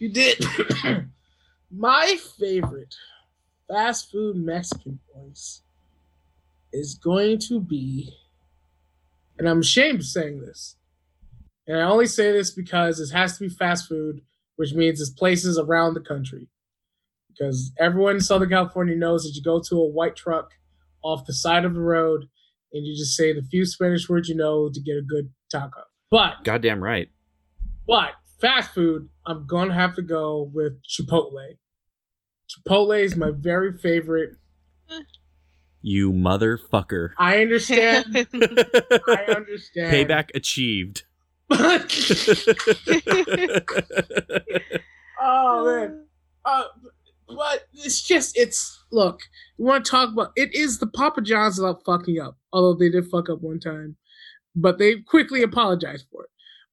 You 0.00 0.08
did. 0.08 0.42
My 1.70 2.16
favorite 2.38 2.94
fast 3.70 4.10
food 4.10 4.36
Mexican 4.36 4.98
place 5.12 5.62
is 6.72 6.94
going 6.94 7.38
to 7.38 7.60
be, 7.60 8.12
and 9.38 9.48
I'm 9.48 9.60
ashamed 9.60 10.00
of 10.00 10.06
saying 10.06 10.40
this, 10.40 10.76
and 11.66 11.78
I 11.78 11.82
only 11.82 12.06
say 12.06 12.32
this 12.32 12.50
because 12.50 12.98
it 12.98 13.14
has 13.14 13.38
to 13.38 13.48
be 13.48 13.54
fast 13.54 13.88
food, 13.88 14.22
which 14.56 14.74
means 14.74 15.00
it's 15.00 15.10
places 15.10 15.58
around 15.58 15.94
the 15.94 16.00
country. 16.00 16.48
Because 17.28 17.72
everyone 17.78 18.16
in 18.16 18.20
Southern 18.20 18.48
California 18.48 18.96
knows 18.96 19.22
that 19.22 19.34
you 19.34 19.42
go 19.42 19.60
to 19.60 19.76
a 19.76 19.88
white 19.88 20.16
truck 20.16 20.50
off 21.02 21.26
the 21.26 21.32
side 21.32 21.64
of 21.64 21.74
the 21.74 21.80
road 21.80 22.28
and 22.72 22.86
you 22.86 22.96
just 22.96 23.16
say 23.16 23.32
the 23.32 23.42
few 23.42 23.64
Spanish 23.64 24.08
words 24.08 24.28
you 24.28 24.34
know 24.34 24.68
to 24.68 24.80
get 24.80 24.96
a 24.96 25.02
good 25.02 25.30
taco. 25.50 25.82
But 26.10 26.44
Goddamn 26.44 26.82
right. 26.82 27.08
but 27.86 28.10
fast 28.40 28.74
food, 28.74 29.08
I'm 29.26 29.46
gonna 29.46 29.74
have 29.74 29.94
to 29.94 30.02
go 30.02 30.50
with 30.52 30.82
Chipotle. 30.82 31.56
Chipotle 32.50 33.02
is 33.02 33.16
my 33.16 33.30
very 33.30 33.76
favorite. 33.78 34.36
You 35.82 36.12
motherfucker. 36.12 37.10
I 37.16 37.40
understand. 37.40 38.06
I 38.34 39.24
understand. 39.34 39.92
Payback 39.92 40.30
achieved. 40.34 41.04
oh 45.20 45.64
man. 45.64 46.04
Uh, 46.44 46.64
but 47.28 47.68
it's 47.72 48.02
just 48.02 48.36
it's 48.36 48.84
look. 48.90 49.20
we 49.58 49.64
want 49.64 49.84
to 49.84 49.90
talk 49.90 50.12
about 50.12 50.32
it 50.36 50.54
is 50.54 50.78
the 50.78 50.86
Papa 50.86 51.22
John's 51.22 51.58
about 51.58 51.84
fucking 51.84 52.20
up. 52.20 52.36
Although 52.52 52.78
they 52.78 52.90
did 52.90 53.06
fuck 53.08 53.30
up 53.30 53.40
one 53.40 53.60
time, 53.60 53.96
but 54.54 54.78
they 54.78 54.96
quickly 55.00 55.42
apologized 55.42 56.06
for 56.10 56.24
it. 56.24 56.30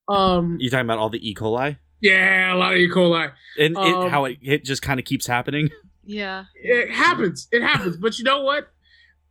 Um. 0.09 0.57
you 0.59 0.69
talking 0.69 0.85
about 0.85 0.99
all 0.99 1.09
the 1.09 1.27
E. 1.27 1.33
coli? 1.33 1.77
Yeah, 2.01 2.53
a 2.53 2.55
lot 2.55 2.73
of 2.73 2.79
E. 2.79 2.89
coli. 2.89 3.31
And 3.59 3.75
Um, 3.77 4.05
it, 4.05 4.09
how 4.11 4.25
it, 4.25 4.37
it 4.41 4.63
just 4.63 4.81
kind 4.81 4.99
of 4.99 5.05
keeps 5.05 5.25
happening? 5.27 5.69
yeah. 6.05 6.45
it 6.55 6.91
happens. 6.91 7.47
It 7.51 7.61
happens. 7.61 7.97
but 7.97 8.17
you 8.17 8.23
know 8.23 8.41
what? 8.43 8.69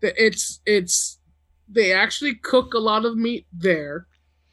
It's 0.02 0.60
it's 0.66 1.18
they 1.68 1.92
actually 1.92 2.34
cook 2.34 2.74
a 2.74 2.78
lot 2.78 3.04
of 3.04 3.16
meat 3.16 3.46
there. 3.52 4.06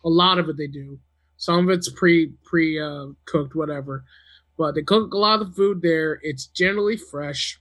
A 0.05 0.09
lot 0.09 0.37
of 0.39 0.49
it 0.49 0.57
they 0.57 0.67
do. 0.67 0.99
Some 1.37 1.67
of 1.67 1.69
it's 1.69 1.89
pre 1.91 2.31
pre 2.43 2.79
uh, 2.79 3.07
cooked, 3.25 3.55
whatever. 3.55 4.05
But 4.57 4.75
they 4.75 4.83
cook 4.83 5.13
a 5.13 5.17
lot 5.17 5.41
of 5.41 5.49
the 5.49 5.53
food 5.55 5.81
there. 5.81 6.19
It's 6.21 6.45
generally 6.47 6.97
fresh. 6.97 7.59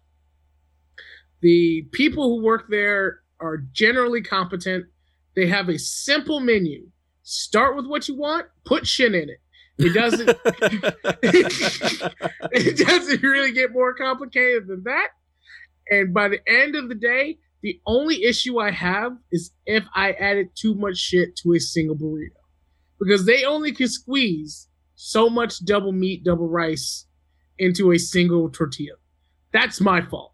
The 1.40 1.82
people 1.92 2.24
who 2.28 2.42
work 2.44 2.66
there 2.68 3.20
are 3.40 3.56
generally 3.72 4.22
competent. 4.22 4.86
They 5.34 5.46
have 5.46 5.68
a 5.68 5.78
simple 5.78 6.40
menu. 6.40 6.88
Start 7.24 7.74
with 7.76 7.86
what 7.86 8.06
you 8.08 8.16
want. 8.16 8.46
Put 8.64 8.86
shit 8.86 9.14
in 9.14 9.28
it. 9.30 9.40
It 9.78 9.94
doesn't. 9.94 10.28
it 12.52 12.76
doesn't 12.86 13.22
really 13.22 13.52
get 13.52 13.72
more 13.72 13.94
complicated 13.94 14.66
than 14.66 14.82
that. 14.84 15.08
And 15.90 16.14
by 16.14 16.28
the 16.28 16.40
end 16.48 16.74
of 16.76 16.88
the 16.88 16.94
day, 16.94 17.38
the 17.62 17.80
only 17.86 18.24
issue 18.24 18.58
I 18.60 18.70
have 18.70 19.12
is 19.30 19.50
if 19.66 19.84
I 19.94 20.12
added 20.12 20.48
too 20.54 20.74
much 20.74 20.96
shit 20.96 21.36
to 21.36 21.54
a 21.54 21.60
single 21.60 21.96
burrito. 21.96 22.30
Because 23.00 23.26
they 23.26 23.44
only 23.44 23.72
can 23.72 23.88
squeeze 23.88 24.68
so 24.94 25.28
much 25.28 25.64
double 25.64 25.92
meat, 25.92 26.24
double 26.24 26.48
rice 26.48 27.06
into 27.58 27.92
a 27.92 27.98
single 27.98 28.48
tortilla. 28.50 28.94
That's 29.52 29.80
my 29.80 30.00
fault. 30.02 30.32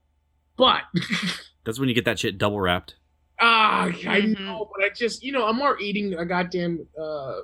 But 0.56 0.82
That's 1.64 1.78
when 1.78 1.88
you 1.88 1.94
get 1.94 2.04
that 2.06 2.18
shit 2.18 2.38
double 2.38 2.60
wrapped. 2.60 2.94
ah, 3.40 3.84
I 3.86 3.90
Mhm. 3.92 4.38
know, 4.38 4.68
but 4.74 4.84
I 4.84 4.88
just 4.94 5.22
you 5.22 5.32
know, 5.32 5.46
I'm 5.46 5.56
more 5.56 5.78
eating 5.80 6.14
a 6.14 6.24
goddamn 6.26 6.86
uh 7.00 7.40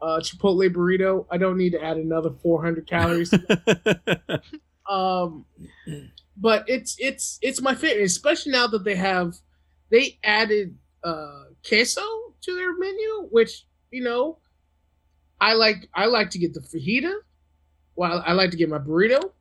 uh 0.00 0.20
Chipotle 0.20 0.72
burrito. 0.72 1.26
I 1.30 1.38
don't 1.38 1.56
need 1.56 1.72
to 1.72 1.82
add 1.82 1.96
another 1.96 2.30
400 2.30 2.86
calories. 2.86 3.32
Um, 4.88 5.44
but 6.36 6.64
it's 6.66 6.96
it's 6.98 7.38
it's 7.42 7.60
my 7.60 7.74
favorite, 7.74 8.04
especially 8.04 8.52
now 8.52 8.66
that 8.68 8.84
they 8.84 8.94
have 8.96 9.34
they 9.90 10.18
added 10.24 10.76
uh 11.04 11.44
queso 11.66 12.00
to 12.42 12.54
their 12.54 12.76
menu, 12.76 13.28
which 13.30 13.66
you 13.90 14.02
know 14.02 14.38
I 15.40 15.52
like. 15.54 15.88
I 15.94 16.06
like 16.06 16.30
to 16.30 16.38
get 16.38 16.54
the 16.54 16.60
fajita. 16.60 17.12
Well, 17.96 18.22
I 18.26 18.32
like 18.32 18.50
to 18.52 18.56
get 18.56 18.68
my 18.68 18.78
burrito 18.78 19.32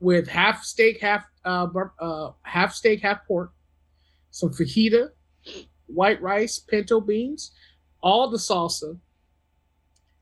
with 0.00 0.28
half 0.28 0.64
steak, 0.64 1.00
half 1.00 1.24
uh, 1.44 1.66
bar- 1.66 1.94
uh 2.00 2.30
half 2.42 2.72
steak, 2.72 3.02
half 3.02 3.26
pork, 3.26 3.52
some 4.30 4.50
fajita, 4.50 5.08
white 5.86 6.22
rice, 6.22 6.58
pinto 6.58 7.00
beans, 7.00 7.52
all 8.02 8.30
the 8.30 8.38
salsa, 8.38 8.98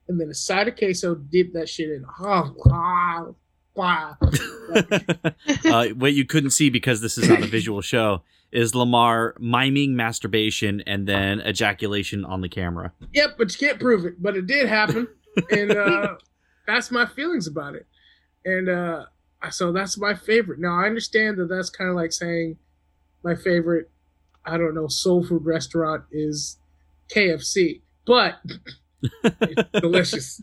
and 0.08 0.20
then 0.20 0.28
a 0.28 0.34
side 0.34 0.68
of 0.68 0.76
queso. 0.76 1.14
Dip 1.14 1.52
that 1.52 1.68
shit 1.68 1.90
in. 1.90 2.04
Oh, 2.20 2.54
wow. 2.64 3.36
Wow. 3.74 4.16
uh, 5.64 5.88
what 5.88 6.12
you 6.12 6.26
couldn't 6.26 6.50
see 6.50 6.68
because 6.68 7.00
this 7.00 7.16
is 7.16 7.28
not 7.28 7.42
a 7.42 7.46
visual 7.46 7.80
show 7.80 8.22
is 8.52 8.74
Lamar 8.74 9.34
miming 9.40 9.96
masturbation 9.96 10.82
and 10.86 11.08
then 11.08 11.40
ejaculation 11.40 12.24
on 12.24 12.42
the 12.42 12.48
camera. 12.48 12.92
Yep, 13.14 13.36
but 13.38 13.52
you 13.52 13.66
can't 13.66 13.80
prove 13.80 14.04
it. 14.04 14.22
But 14.22 14.36
it 14.36 14.46
did 14.46 14.68
happen, 14.68 15.08
and 15.50 15.72
uh, 15.72 16.16
that's 16.66 16.90
my 16.90 17.06
feelings 17.06 17.46
about 17.46 17.74
it. 17.74 17.86
And 18.44 18.68
uh, 18.68 19.06
so 19.50 19.72
that's 19.72 19.96
my 19.96 20.14
favorite. 20.14 20.58
Now 20.60 20.78
I 20.78 20.86
understand 20.86 21.38
that 21.38 21.48
that's 21.48 21.70
kind 21.70 21.88
of 21.88 21.96
like 21.96 22.12
saying 22.12 22.58
my 23.24 23.34
favorite, 23.34 23.90
I 24.44 24.58
don't 24.58 24.74
know, 24.74 24.88
soul 24.88 25.24
food 25.24 25.46
restaurant 25.46 26.04
is 26.10 26.58
KFC. 27.14 27.80
but 28.06 28.40
it's 29.24 29.70
delicious. 29.80 30.40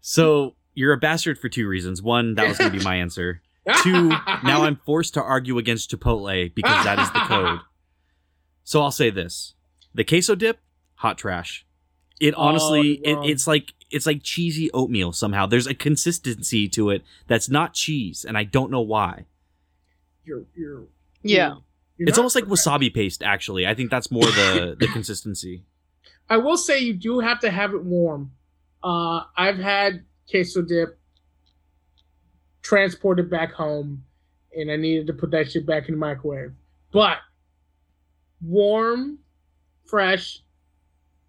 So 0.00 0.54
you're 0.74 0.92
a 0.92 0.98
bastard 0.98 1.38
for 1.38 1.48
two 1.48 1.66
reasons. 1.68 2.02
One, 2.02 2.34
that 2.34 2.48
was 2.48 2.58
going 2.58 2.72
to 2.72 2.78
be 2.78 2.84
my 2.84 2.96
answer. 2.96 3.42
Two, 3.82 4.08
now 4.42 4.64
I'm 4.64 4.76
forced 4.86 5.14
to 5.14 5.22
argue 5.22 5.58
against 5.58 5.90
Chipotle 5.90 6.52
because 6.54 6.84
that 6.84 6.98
is 6.98 7.10
the 7.12 7.20
code. 7.20 7.60
So 8.64 8.80
I'll 8.82 8.90
say 8.90 9.10
this: 9.10 9.54
the 9.94 10.04
queso 10.04 10.34
dip, 10.34 10.58
hot 10.94 11.18
trash. 11.18 11.66
It 12.20 12.34
Oh, 12.36 12.40
honestly, 12.42 13.00
you're 13.04 13.22
it, 13.24 13.30
it's 13.30 13.46
like 13.46 13.74
it's 13.90 14.06
like 14.06 14.22
cheesy 14.22 14.70
oatmeal 14.72 15.12
somehow. 15.12 15.46
There's 15.46 15.66
a 15.66 15.74
consistency 15.74 16.68
to 16.70 16.90
it 16.90 17.02
that's 17.26 17.48
not 17.48 17.74
cheese, 17.74 18.24
and 18.26 18.36
I 18.38 18.44
don't 18.44 18.70
know 18.70 18.80
why. 18.80 19.26
You're, 20.24 20.44
you're, 20.54 20.84
Yeah. 21.22 21.56
you're 21.96 22.08
it's 22.08 22.16
not 22.16 22.22
almost 22.22 22.34
like 22.36 22.44
wasabi 22.44 22.92
paste. 22.92 23.22
Actually, 23.22 23.66
I 23.66 23.74
think 23.74 23.90
that's 23.90 24.10
more 24.10 24.24
the 24.24 24.76
the 24.78 24.86
consistency. 24.88 25.64
I 26.30 26.36
will 26.36 26.56
say 26.56 26.78
you 26.78 26.94
do 26.94 27.18
have 27.18 27.40
to 27.40 27.50
have 27.50 27.74
it 27.74 27.84
warm. 27.84 28.30
Uh, 28.84 29.24
I've 29.36 29.58
had 29.58 30.04
queso 30.30 30.62
dip 30.62 30.98
transported 32.62 33.28
back 33.28 33.52
home, 33.52 34.04
and 34.56 34.70
I 34.70 34.76
needed 34.76 35.08
to 35.08 35.12
put 35.12 35.32
that 35.32 35.50
shit 35.50 35.66
back 35.66 35.88
in 35.88 35.94
the 35.94 35.98
microwave. 35.98 36.52
But 36.92 37.18
warm, 38.40 39.18
fresh, 39.86 40.40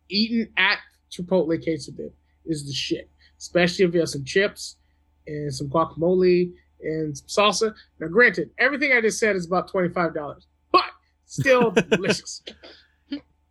eaten 0.08 0.48
at 0.56 0.78
Chipotle 1.12 1.62
queso 1.62 1.92
dip 1.92 2.16
is 2.46 2.68
the 2.68 2.74
shit. 2.74 3.10
Especially 3.40 3.86
if 3.86 3.96
you 3.96 4.02
have 4.02 4.10
some 4.10 4.24
chips 4.24 4.78
and 5.26 5.52
some 5.52 5.68
guacamole 5.68 6.54
and 6.84 7.18
some 7.18 7.28
salsa. 7.28 7.74
Now, 8.00 8.08
granted, 8.08 8.52
everything 8.60 8.94
I 8.94 9.02
just 9.02 9.18
said 9.18 9.36
is 9.36 9.48
about 9.48 9.68
twenty 9.68 9.90
five 9.90 10.14
dollars, 10.14 10.46
but 10.72 10.86
still 11.26 11.72
delicious. 11.90 12.44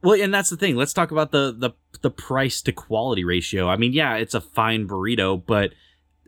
Well, 0.02 0.20
and 0.20 0.32
that's 0.32 0.48
the 0.50 0.56
thing. 0.56 0.76
Let's 0.76 0.92
talk 0.92 1.10
about 1.10 1.30
the 1.32 1.54
the 1.56 1.70
the 2.00 2.10
price 2.10 2.62
to 2.62 2.72
quality 2.72 3.24
ratio. 3.24 3.68
I 3.68 3.76
mean, 3.76 3.92
yeah, 3.92 4.16
it's 4.16 4.34
a 4.34 4.40
fine 4.40 4.88
burrito, 4.88 5.42
but 5.44 5.72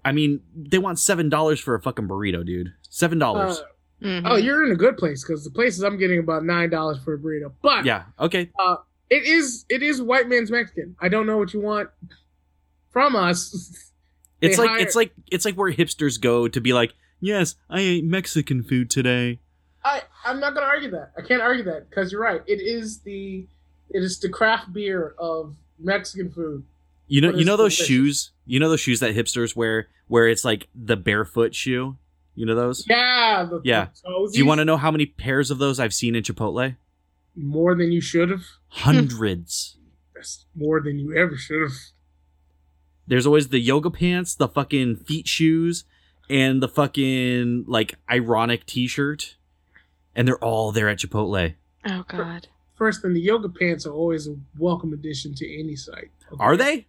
I 0.05 0.13
mean, 0.13 0.41
they 0.55 0.79
want 0.79 0.99
seven 0.99 1.29
dollars 1.29 1.59
for 1.61 1.75
a 1.75 1.81
fucking 1.81 2.09
burrito, 2.09 2.45
dude. 2.45 2.73
Seven 2.89 3.19
dollars. 3.19 3.59
Uh, 3.59 3.65
Mhm. 4.03 4.23
Oh, 4.25 4.35
you're 4.35 4.67
in 4.67 4.73
a 4.73 4.75
good 4.75 4.97
place 4.97 5.23
because 5.25 5.45
the 5.45 5.51
places 5.53 5.85
I'm 5.85 5.97
getting 5.97 6.19
about 6.19 6.45
nine 6.45 6.71
dollars 6.71 6.99
for 7.05 7.15
a 7.15 7.19
burrito. 7.19 7.53
But 7.63 7.85
yeah. 7.85 8.03
Okay. 8.19 8.51
it 9.11 9.23
is 9.23 9.65
it 9.69 9.81
is 9.81 10.03
white 10.03 10.29
man's 10.29 10.51
Mexican. 10.51 10.97
I 11.01 11.09
don't 11.09 11.25
know 11.25 11.39
what 11.39 11.55
you 11.55 11.61
want 11.61 11.89
from 12.91 13.17
us. 13.17 13.79
It's 14.41 14.59
like 14.59 14.71
hire- 14.71 14.79
it's 14.81 14.97
like 14.97 15.13
it's 15.31 15.45
like 15.45 15.55
where 15.55 15.73
hipsters 15.73 16.21
go 16.21 16.49
to 16.49 16.61
be 16.61 16.73
like, 16.73 16.95
yes, 17.21 17.55
I 17.71 17.79
ate 17.79 18.05
Mexican 18.05 18.65
food 18.65 18.91
today. 18.91 19.39
I 19.85 20.03
I'm 20.25 20.41
not 20.41 20.55
gonna 20.55 20.67
argue 20.67 20.91
that. 20.91 21.13
I 21.17 21.23
can't 21.23 21.41
argue 21.41 21.63
that 21.63 21.89
because 21.89 22.11
you're 22.11 22.21
right. 22.21 22.41
It 22.49 22.61
is 22.61 23.03
the 23.03 23.47
it 23.93 24.03
is 24.03 24.19
the 24.19 24.29
craft 24.29 24.73
beer 24.73 25.15
of 25.19 25.57
Mexican 25.79 26.31
food. 26.31 26.65
You 27.07 27.21
know, 27.21 27.31
you 27.31 27.45
know 27.45 27.57
those 27.57 27.77
delicious. 27.77 27.87
shoes. 27.87 28.31
You 28.47 28.61
know 28.61 28.69
those 28.69 28.81
shoes 28.81 29.01
that 29.01 29.15
hipsters 29.15 29.55
wear, 29.55 29.89
where 30.09 30.29
it's 30.29 30.45
like 30.45 30.69
the 30.75 30.97
barefoot 30.97 31.55
shoe. 31.55 31.97
You 32.35 32.47
know 32.47 32.55
those. 32.55 32.87
Yeah, 32.89 33.47
the, 33.49 33.61
Yeah. 33.65 33.89
The 34.03 34.31
Do 34.33 34.39
you 34.39 34.47
want 34.47 34.59
to 34.61 34.65
know 34.65 34.77
how 34.79 34.91
many 34.91 35.07
pairs 35.07 35.51
of 35.51 35.59
those 35.59 35.79
I've 35.79 35.95
seen 35.95 36.15
in 36.15 36.23
Chipotle? 36.23 36.77
more 37.35 37.75
than 37.75 37.93
you 37.93 38.01
should 38.01 38.31
have? 38.31 38.45
Hundreds. 38.69 39.77
That's 40.15 40.47
more 40.55 40.81
than 40.81 40.99
you 40.99 41.17
ever 41.17 41.37
should 41.37 41.63
have. 41.63 41.73
There's 43.07 43.27
always 43.27 43.49
the 43.49 43.59
yoga 43.59 43.91
pants, 43.91 44.35
the 44.35 44.49
fucking 44.49 44.97
feet 44.97 45.27
shoes, 45.27 45.85
and 46.31 46.63
the 46.63 46.69
fucking 46.69 47.65
like 47.67 47.97
ironic 48.11 48.65
T-shirt, 48.67 49.37
and 50.15 50.27
they're 50.27 50.39
all 50.39 50.73
there 50.73 50.89
at 50.89 50.99
Chipotle. 50.99 51.55
Oh 51.85 52.05
God. 52.07 52.49
First 52.83 53.03
thing, 53.03 53.15
the 53.15 53.21
yoga 53.21 53.49
pants 53.49 53.87
are 53.87 53.93
always 53.93 54.27
a 54.27 54.35
welcome 54.59 54.93
addition 54.93 55.37
to 55.37 55.61
any 55.61 55.77
site. 55.77 56.11
okay? 56.33 56.37
Are 56.41 56.57
they? 56.57 56.89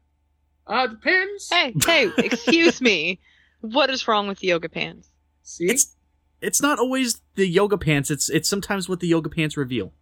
Uh, 0.66 0.88
depends. 0.88 1.50
Hey, 1.52 1.72
hey, 1.86 2.12
excuse 2.18 2.82
me. 2.82 3.20
What 3.62 3.91
is 3.91 4.08
wrong 4.08 4.28
with 4.28 4.39
the 4.39 4.48
yoga 4.48 4.70
pants? 4.70 5.10
See, 5.44 5.66
It's 5.66 5.96
it's 6.41 6.64
not 6.64 6.80
always 6.80 7.22
the 7.36 7.48
yoga 7.48 7.78
pants. 7.78 8.10
It's 8.10 8.28
it's 8.28 8.50
sometimes 8.50 8.89
what 8.89 9.02
the 9.02 9.08
yoga 9.08 9.30
pants 9.30 9.56
reveal. 9.56 9.94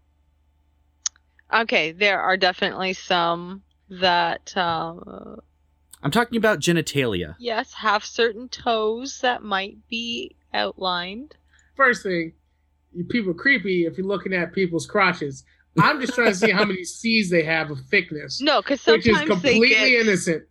Okay, 1.53 1.91
there 1.91 2.21
are 2.21 2.37
definitely 2.37 2.93
some 2.93 3.63
that, 3.89 4.53
uh, 4.55 5.35
I'm 6.01 6.11
talking 6.11 6.37
about 6.37 6.61
genitalia. 6.61 7.35
yes, 7.37 7.73
have 7.73 8.05
certain 8.05 8.47
toes 8.47 9.19
that 9.23 9.43
might 9.43 9.75
be 9.89 10.37
outlined. 10.53 11.35
first 11.75 12.03
thing, 12.03 12.31
you 12.93 13.03
people 13.03 13.31
are 13.31 13.33
creepy 13.33 13.85
if 13.87 13.97
you're 13.97 14.07
looking 14.07 14.31
at 14.33 14.53
people's 14.53 14.87
crotches. 14.87 15.43
I'm 15.79 16.01
just 16.01 16.13
trying 16.13 16.27
to 16.29 16.35
see 16.35 16.51
how 16.51 16.65
many 16.65 16.83
C's 16.83 17.29
they 17.29 17.43
have 17.43 17.71
of 17.71 17.79
thickness, 17.89 18.41
No, 18.41 18.61
because 18.61 18.81
sometimes 18.81 19.05
which 19.05 19.11
is 19.13 19.17
sometimes 19.19 19.41
they 19.41 19.51
completely 19.53 19.69
get 19.69 20.01
innocent. 20.05 20.43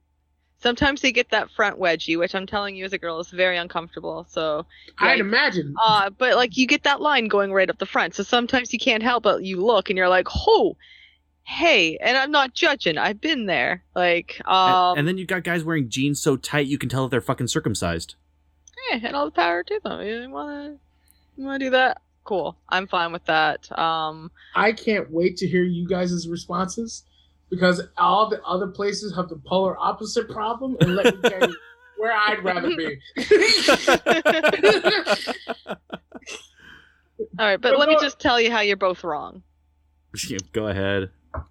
sometimes 0.63 1.01
they 1.03 1.13
get 1.13 1.31
that 1.31 1.51
front 1.51 1.79
wedgie, 1.79 2.19
which 2.19 2.35
I'm 2.35 2.47
telling 2.47 2.75
you 2.77 2.85
as 2.85 2.93
a 2.93 2.99
girl 2.99 3.19
is 3.21 3.29
very 3.31 3.57
uncomfortable. 3.59 4.27
So, 4.29 4.67
I'd 4.99 5.15
yeah, 5.17 5.21
imagine. 5.21 5.75
uh, 5.83 6.11
but 6.11 6.37
like 6.37 6.57
you 6.57 6.67
get 6.67 6.83
that 6.85 7.01
line 7.01 7.29
going 7.29 7.53
right 7.53 7.69
up 7.69 7.79
the 7.79 7.87
front. 7.87 8.15
So 8.15 8.23
sometimes 8.23 8.73
you 8.73 8.79
can't 8.79 9.03
help 9.03 9.23
but 9.25 9.45
you 9.45 9.65
look 9.65 9.91
and 9.91 9.97
you're 9.97 10.09
like, 10.09 10.29
oh, 10.47 10.77
hey, 11.45 11.97
and 11.99 12.17
I'm 12.17 12.31
not 12.31 12.55
judging. 12.55 12.97
I've 12.99 13.21
been 13.21 13.47
there. 13.47 13.83
Like, 13.95 14.41
um, 14.47 14.97
and 14.99 15.07
then 15.09 15.19
you've 15.19 15.29
got 15.29 15.45
guys 15.45 15.65
wearing 15.65 15.89
jeans 15.89 16.21
so 16.21 16.37
tight 16.37 16.67
you 16.67 16.79
can 16.79 16.89
tell 16.89 17.03
that 17.05 17.11
they're 17.11 17.21
fucking 17.21 17.49
circumcised. 17.49 18.15
yeah, 18.91 19.01
and 19.03 19.17
all 19.17 19.25
the 19.27 19.31
power 19.33 19.63
to 19.65 19.81
them. 19.83 20.01
You 20.03 20.31
wanna, 20.31 20.77
you 21.37 21.45
wanna 21.45 21.59
do 21.59 21.71
that? 21.71 22.01
Cool. 22.31 22.57
I'm 22.69 22.87
fine 22.87 23.11
with 23.11 23.25
that. 23.25 23.77
Um, 23.77 24.31
I 24.55 24.71
can't 24.71 25.11
wait 25.11 25.37
to 25.39 25.49
hear 25.49 25.65
you 25.65 25.85
guys' 25.89 26.29
responses 26.29 27.03
because 27.51 27.83
all 27.99 28.29
the 28.31 28.41
other 28.45 28.69
places 28.69 29.13
have 29.17 29.29
the 29.29 29.35
polar 29.45 29.77
opposite 29.77 30.31
problem. 30.31 30.77
And 30.81 30.95
let 30.95 31.07
me 31.21 31.29
tell 31.29 31.49
you 31.51 31.57
where 31.99 32.13
I'd 32.13 32.45
rather 32.45 32.69
be. 32.77 33.01
all 35.59 35.75
right, 37.37 37.61
but 37.61 37.71
But 37.73 37.79
let 37.81 37.89
me 37.89 37.97
just 38.01 38.21
tell 38.21 38.41
you 38.41 38.53
how 38.53 38.61
you're 38.61 38.77
both 38.77 39.03
wrong. 39.03 39.43
Go 40.53 40.69
ahead. 40.69 41.11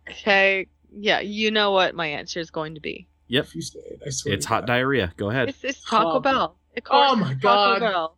Okay. 0.09 0.67
Yeah, 0.93 1.19
you 1.19 1.51
know 1.51 1.71
what 1.71 1.93
my 1.93 2.07
answer 2.07 2.39
is 2.39 2.49
going 2.49 2.73
to 2.75 2.79
be. 2.79 3.05
Yep. 3.27 3.43
If 3.47 3.55
you 3.55 3.61
say 3.61 3.79
it, 3.81 4.01
I 4.05 4.11
swear. 4.11 4.33
It's 4.33 4.45
hot 4.45 4.61
God. 4.61 4.67
diarrhea. 4.67 5.13
Go 5.17 5.29
ahead. 5.29 5.49
It's, 5.49 5.61
it's 5.65 5.83
Taco 5.83 6.11
Oh. 6.11 6.19
Bell. 6.21 6.55
Of 6.77 6.83
course, 6.85 7.09
Oh 7.11 7.15
my 7.17 7.33
God. 7.33 7.79
Taco 7.79 7.91
Bell. 7.91 8.15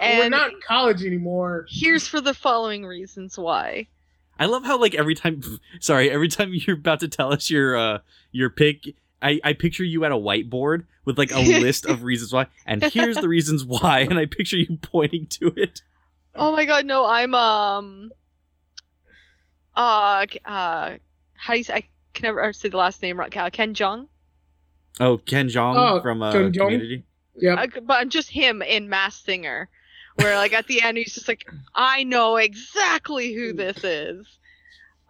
We're 0.00 0.28
not 0.28 0.52
in 0.52 0.60
college 0.66 1.04
anymore. 1.04 1.66
here's 1.68 2.06
for 2.08 2.20
the 2.20 2.34
following 2.34 2.84
reasons 2.84 3.38
why. 3.38 3.86
I 4.38 4.46
love 4.46 4.64
how 4.64 4.78
like 4.78 4.94
every 4.94 5.14
time 5.14 5.42
sorry, 5.80 6.10
every 6.10 6.28
time 6.28 6.50
you're 6.52 6.76
about 6.76 7.00
to 7.00 7.08
tell 7.08 7.32
us 7.32 7.50
your 7.50 7.76
uh 7.76 7.98
your 8.32 8.50
pick, 8.50 8.94
I, 9.22 9.40
I 9.44 9.52
picture 9.52 9.84
you 9.84 10.04
at 10.04 10.12
a 10.12 10.16
whiteboard 10.16 10.86
with 11.04 11.18
like 11.18 11.30
a 11.32 11.38
list 11.60 11.86
of 11.86 12.02
reasons 12.02 12.32
why, 12.32 12.46
and 12.66 12.82
here's 12.82 13.16
the 13.16 13.28
reasons 13.28 13.64
why, 13.64 14.00
and 14.00 14.18
I 14.18 14.26
picture 14.26 14.56
you 14.56 14.76
pointing 14.82 15.26
to 15.26 15.52
it. 15.56 15.82
Oh 16.34 16.50
my 16.50 16.64
god, 16.64 16.84
no, 16.86 17.06
I'm 17.06 17.34
um 17.34 18.12
uh 19.76 20.26
uh 20.44 20.96
how 21.34 21.52
do 21.52 21.58
you 21.58 21.64
say 21.64 21.74
I 21.74 21.84
can 22.14 22.24
never 22.24 22.52
say 22.52 22.68
the 22.68 22.76
last 22.76 23.02
name 23.02 23.18
right. 23.18 23.36
Uh, 23.36 23.50
Ken 23.50 23.74
Jong. 23.74 24.08
Oh, 25.00 25.18
Ken 25.18 25.48
Jong 25.48 25.76
Oh, 25.76 26.00
from 26.00 26.22
uh, 26.22 26.32
Ken 26.32 26.52
Jeong? 26.52 26.58
Community. 26.58 27.04
Yep. 27.36 27.58
Uh, 27.58 27.80
but 27.80 27.94
I'm 28.00 28.10
just 28.10 28.30
him 28.30 28.62
in 28.62 28.88
Masked 28.88 29.24
Singer, 29.24 29.68
where 30.16 30.36
like 30.36 30.52
at 30.52 30.66
the 30.66 30.82
end 30.82 30.96
he's 30.98 31.14
just 31.14 31.28
like, 31.28 31.44
I 31.74 32.04
know 32.04 32.36
exactly 32.36 33.32
who 33.34 33.52
this 33.52 33.82
is. 33.84 34.26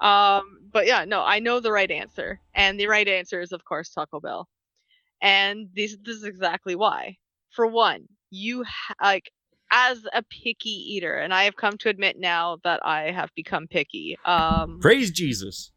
Um, 0.00 0.59
but 0.72 0.86
yeah, 0.86 1.05
no, 1.05 1.22
I 1.22 1.38
know 1.38 1.61
the 1.61 1.72
right 1.72 1.90
answer, 1.90 2.40
and 2.55 2.78
the 2.78 2.88
right 2.88 3.07
answer 3.07 3.40
is 3.40 3.52
of 3.52 3.64
course 3.64 3.90
Taco 3.90 4.20
Bell, 4.20 4.48
and 5.22 5.68
this 5.74 5.96
this 6.05 6.16
is 6.16 6.24
exactly 6.24 6.74
why. 6.74 7.16
For 7.50 7.66
one, 7.66 8.09
you 8.30 8.64
ha- 8.64 8.94
like 9.00 9.30
as 9.70 10.05
a 10.12 10.22
picky 10.22 10.70
eater, 10.94 11.14
and 11.14 11.32
I 11.32 11.44
have 11.44 11.57
come 11.57 11.78
to 11.78 11.88
admit 11.88 12.18
now 12.18 12.59
that 12.64 12.80
I 12.84 13.12
have 13.12 13.30
become 13.34 13.66
picky. 13.68 14.18
Um, 14.24 14.78
Praise 14.80 15.11
Jesus. 15.11 15.70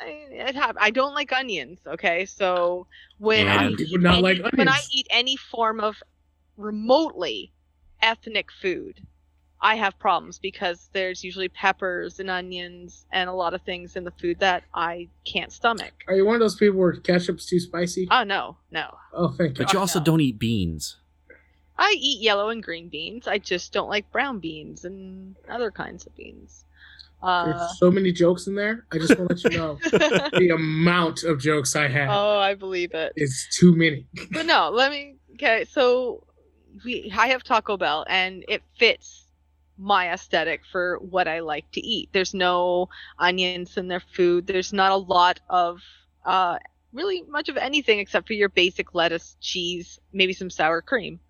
I, 0.00 0.26
it 0.30 0.56
I 0.78 0.90
don't 0.90 1.14
like 1.14 1.32
onions. 1.32 1.78
Okay, 1.86 2.26
so 2.26 2.88
when 3.18 3.46
I 3.46 3.66
And- 3.66 3.78
You 3.78 3.86
eat 3.88 4.00
not 4.00 4.14
any, 4.14 4.22
like 4.40 4.56
when 4.56 4.68
I 4.68 4.80
eat 4.92 5.06
any 5.10 5.36
form 5.36 5.80
of 5.80 5.96
remotely 6.56 7.52
ethnic 8.04 8.52
food, 8.52 9.00
I 9.60 9.76
have 9.76 9.98
problems 9.98 10.38
because 10.38 10.90
there's 10.92 11.24
usually 11.24 11.48
peppers 11.48 12.20
and 12.20 12.28
onions 12.30 13.06
and 13.10 13.30
a 13.30 13.32
lot 13.32 13.54
of 13.54 13.62
things 13.62 13.96
in 13.96 14.04
the 14.04 14.10
food 14.10 14.38
that 14.40 14.62
I 14.74 15.08
can't 15.24 15.50
stomach. 15.50 15.92
Are 16.06 16.14
you 16.14 16.26
one 16.26 16.34
of 16.34 16.40
those 16.40 16.56
people 16.56 16.78
where 16.78 16.92
ketchup's 16.92 17.46
too 17.46 17.58
spicy? 17.58 18.06
Oh 18.10 18.24
no, 18.24 18.58
no. 18.70 18.94
oh, 19.14 19.28
thank 19.28 19.58
you. 19.58 19.64
But 19.64 19.72
you 19.72 19.78
also 19.78 20.00
no. 20.00 20.04
don't 20.04 20.20
eat 20.20 20.38
beans. 20.38 20.98
I 21.78 21.96
eat 21.98 22.20
yellow 22.20 22.50
and 22.50 22.62
green 22.62 22.88
beans. 22.88 23.26
I 23.26 23.38
just 23.38 23.72
don't 23.72 23.88
like 23.88 24.12
brown 24.12 24.38
beans 24.38 24.84
and 24.84 25.34
other 25.48 25.70
kinds 25.70 26.06
of 26.06 26.14
beans. 26.14 26.64
Uh, 27.22 27.46
There's 27.46 27.78
so 27.78 27.90
many 27.90 28.12
jokes 28.12 28.46
in 28.46 28.54
there. 28.54 28.84
I 28.92 28.98
just 28.98 29.18
want 29.18 29.30
to 29.30 29.34
let 29.34 29.52
you 29.52 29.58
know 29.58 29.78
the 30.38 30.50
amount 30.54 31.24
of 31.24 31.40
jokes 31.40 31.74
I 31.74 31.88
have. 31.88 32.10
oh, 32.10 32.38
I 32.38 32.54
believe 32.54 32.92
it. 32.92 33.14
it. 33.16 33.22
is 33.22 33.48
too 33.50 33.74
many. 33.74 34.06
but 34.30 34.44
no, 34.44 34.68
let 34.70 34.90
me. 34.90 35.16
Okay, 35.34 35.64
so 35.68 36.22
we 36.84 37.12
I 37.16 37.28
have 37.28 37.42
Taco 37.44 37.76
Bell, 37.76 38.04
and 38.08 38.44
it 38.48 38.62
fits 38.78 39.26
my 39.78 40.12
aesthetic 40.12 40.62
for 40.70 40.98
what 40.98 41.28
I 41.28 41.40
like 41.40 41.70
to 41.72 41.80
eat. 41.80 42.10
There's 42.12 42.34
no 42.34 42.88
onions 43.18 43.76
in 43.76 43.88
their 43.88 44.00
food. 44.00 44.46
There's 44.46 44.72
not 44.72 44.92
a 44.92 44.96
lot 44.96 45.40
of 45.48 45.80
uh, 46.24 46.58
really 46.92 47.22
much 47.22 47.48
of 47.48 47.56
anything 47.56 47.98
except 47.98 48.26
for 48.26 48.34
your 48.34 48.48
basic 48.48 48.94
lettuce, 48.94 49.36
cheese, 49.40 49.98
maybe 50.12 50.32
some 50.32 50.50
sour 50.50 50.80
cream. 50.80 51.20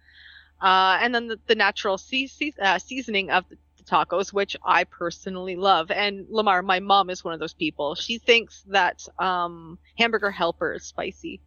Uh, 0.61 0.99
and 1.01 1.15
then 1.15 1.29
the, 1.29 1.39
the 1.47 1.55
natural 1.55 1.99
sea, 1.99 2.27
sea, 2.27 2.55
uh, 2.61 2.79
seasoning 2.79 3.31
of 3.31 3.49
the, 3.49 3.57
the 3.79 3.85
tacos, 3.85 4.33
which 4.33 4.57
I 4.65 4.85
personally 4.85 5.57
love. 5.57 5.91
And 5.91 6.27
Lamar, 6.31 6.63
my 6.63 6.81
mom 6.81 7.11
is 7.11 7.25
one 7.25 7.35
of 7.35 7.41
those 7.41 7.55
people. 7.55 7.95
She 7.95 8.19
thinks 8.19 8.63
that 8.69 9.07
um, 9.19 9.79
hamburger 9.99 10.31
helper 10.31 10.75
is 10.75 10.85
spicy. 10.85 11.41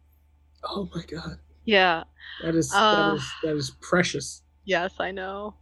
Oh 0.64 0.88
my 0.94 1.02
god, 1.04 1.38
Yeah. 1.68 2.04
that 2.42 2.54
is 2.54 2.72
Uh, 2.74 3.10
that 3.10 3.16
is 3.16 3.32
that 3.42 3.56
is 3.56 3.70
precious. 3.82 4.42
Yes, 4.64 4.94
I 4.98 5.10
know. 5.10 5.54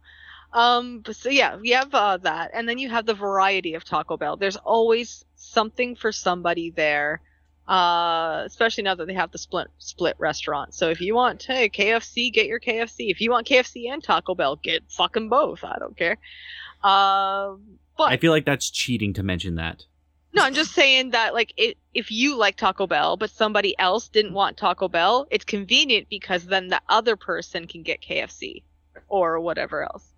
Um, 0.53 1.01
but 1.01 1.17
so 1.17 1.29
yeah, 1.29 1.57
we 1.57 1.71
have 1.71 1.93
uh, 1.93 2.15
that, 2.17 2.51
and 2.53 2.67
then 2.67 2.77
you 2.77 2.89
have 2.89 3.05
the 3.05 3.13
variety 3.13 3.73
of 3.73 3.83
Taco 3.83 4.15
Bell. 4.15 4.37
There's 4.37 4.55
always 4.55 5.25
something 5.35 5.95
for 5.95 6.13
somebody 6.13 6.71
there. 6.71 7.21
Uh, 7.67 8.43
especially 8.45 8.83
now 8.83 8.95
that 8.95 9.07
they 9.07 9.13
have 9.13 9.31
the 9.33 9.37
split 9.37 9.67
split 9.79 10.15
restaurant. 10.17 10.73
So 10.73 10.89
if 10.89 11.01
you 11.01 11.13
want, 11.13 11.43
hey, 11.43 11.67
KFC, 11.67 12.31
get 12.31 12.45
your 12.47 12.61
KFC. 12.61 13.11
If 13.11 13.19
you 13.19 13.29
want 13.29 13.45
KFC 13.45 13.91
and 13.91 14.01
Taco 14.01 14.33
Bell, 14.35 14.55
get 14.55 14.83
fucking 14.89 15.27
both. 15.27 15.65
I 15.65 15.77
don't 15.77 15.97
care. 15.97 16.17
Um, 16.81 17.79
but 17.97 18.13
I 18.13 18.15
feel 18.15 18.31
like 18.31 18.45
that's 18.45 18.69
cheating 18.69 19.13
to 19.15 19.23
mention 19.23 19.55
that. 19.55 19.83
No, 20.33 20.43
I'm 20.43 20.53
just 20.53 20.73
saying 20.73 21.11
that 21.11 21.33
like 21.33 21.53
it, 21.57 21.77
if 21.93 22.11
you 22.11 22.35
like 22.37 22.55
Taco 22.57 22.87
Bell, 22.87 23.17
but 23.17 23.29
somebody 23.31 23.77
else 23.79 24.07
didn't 24.07 24.33
want 24.33 24.57
Taco 24.57 24.87
Bell, 24.87 25.27
it's 25.31 25.45
convenient 25.45 26.07
because 26.09 26.45
then 26.45 26.67
the 26.67 26.81
other 26.89 27.15
person 27.15 27.67
can 27.67 27.83
get 27.83 28.01
KFC 28.01 28.63
or 29.07 29.39
whatever 29.39 29.83
else. 29.83 30.13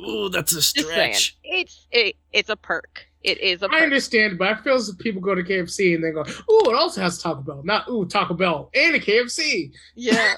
Ooh, 0.00 0.28
that's 0.28 0.52
a 0.52 0.56
Just 0.56 0.76
saying, 0.76 1.14
stretch. 1.14 1.36
it's 1.42 1.86
it, 1.90 2.16
it's 2.32 2.48
a 2.50 2.56
perk. 2.56 3.07
It 3.24 3.40
is 3.40 3.62
a 3.62 3.66
I 3.66 3.68
perk. 3.68 3.82
understand, 3.82 4.38
but 4.38 4.48
I 4.48 4.54
feel 4.62 4.74
as 4.76 4.88
if 4.88 4.98
people 4.98 5.20
go 5.20 5.34
to 5.34 5.42
KFC 5.42 5.94
and 5.94 6.04
they 6.04 6.12
go, 6.12 6.20
"Ooh, 6.20 6.70
it 6.70 6.74
also 6.76 7.00
has 7.00 7.18
Taco 7.20 7.40
Bell." 7.42 7.62
Not 7.64 7.88
"Ooh, 7.88 8.06
Taco 8.06 8.34
Bell 8.34 8.70
and 8.74 8.94
a 8.94 9.00
KFC." 9.00 9.72
Yeah. 9.96 10.34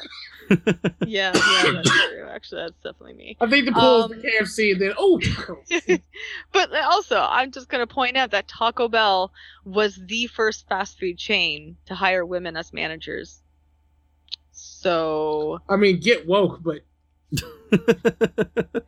yeah, 1.07 1.33
yeah, 1.33 1.33
that's 1.73 1.91
true. 2.09 2.27
Actually, 2.29 2.63
that's 2.63 2.77
definitely 2.83 3.15
me. 3.15 3.37
I 3.41 3.49
think 3.49 3.67
the 3.67 3.73
pull 3.73 4.05
Um, 4.05 4.13
is 4.13 4.23
the 4.23 4.29
KFC, 4.29 4.73
and 4.73 4.81
then 4.81 4.93
oh, 4.99 5.21
but 6.53 6.75
also, 6.75 7.21
I'm 7.21 7.53
just 7.53 7.69
going 7.69 7.87
to 7.87 7.93
point 7.95 8.17
out 8.17 8.31
that 8.33 8.49
Taco 8.49 8.89
Bell 8.89 9.31
was 9.65 10.01
the 10.07 10.27
first 10.29 10.67
fast 10.69 10.99
food 10.99 11.19
chain 11.19 11.77
to 11.87 11.95
hire 11.95 12.25
women 12.27 12.57
as 12.57 12.73
managers. 12.73 13.43
So, 14.53 15.61
I 15.69 15.77
mean, 15.77 16.01
get 16.01 16.27
woke, 16.27 16.61
but 16.63 16.81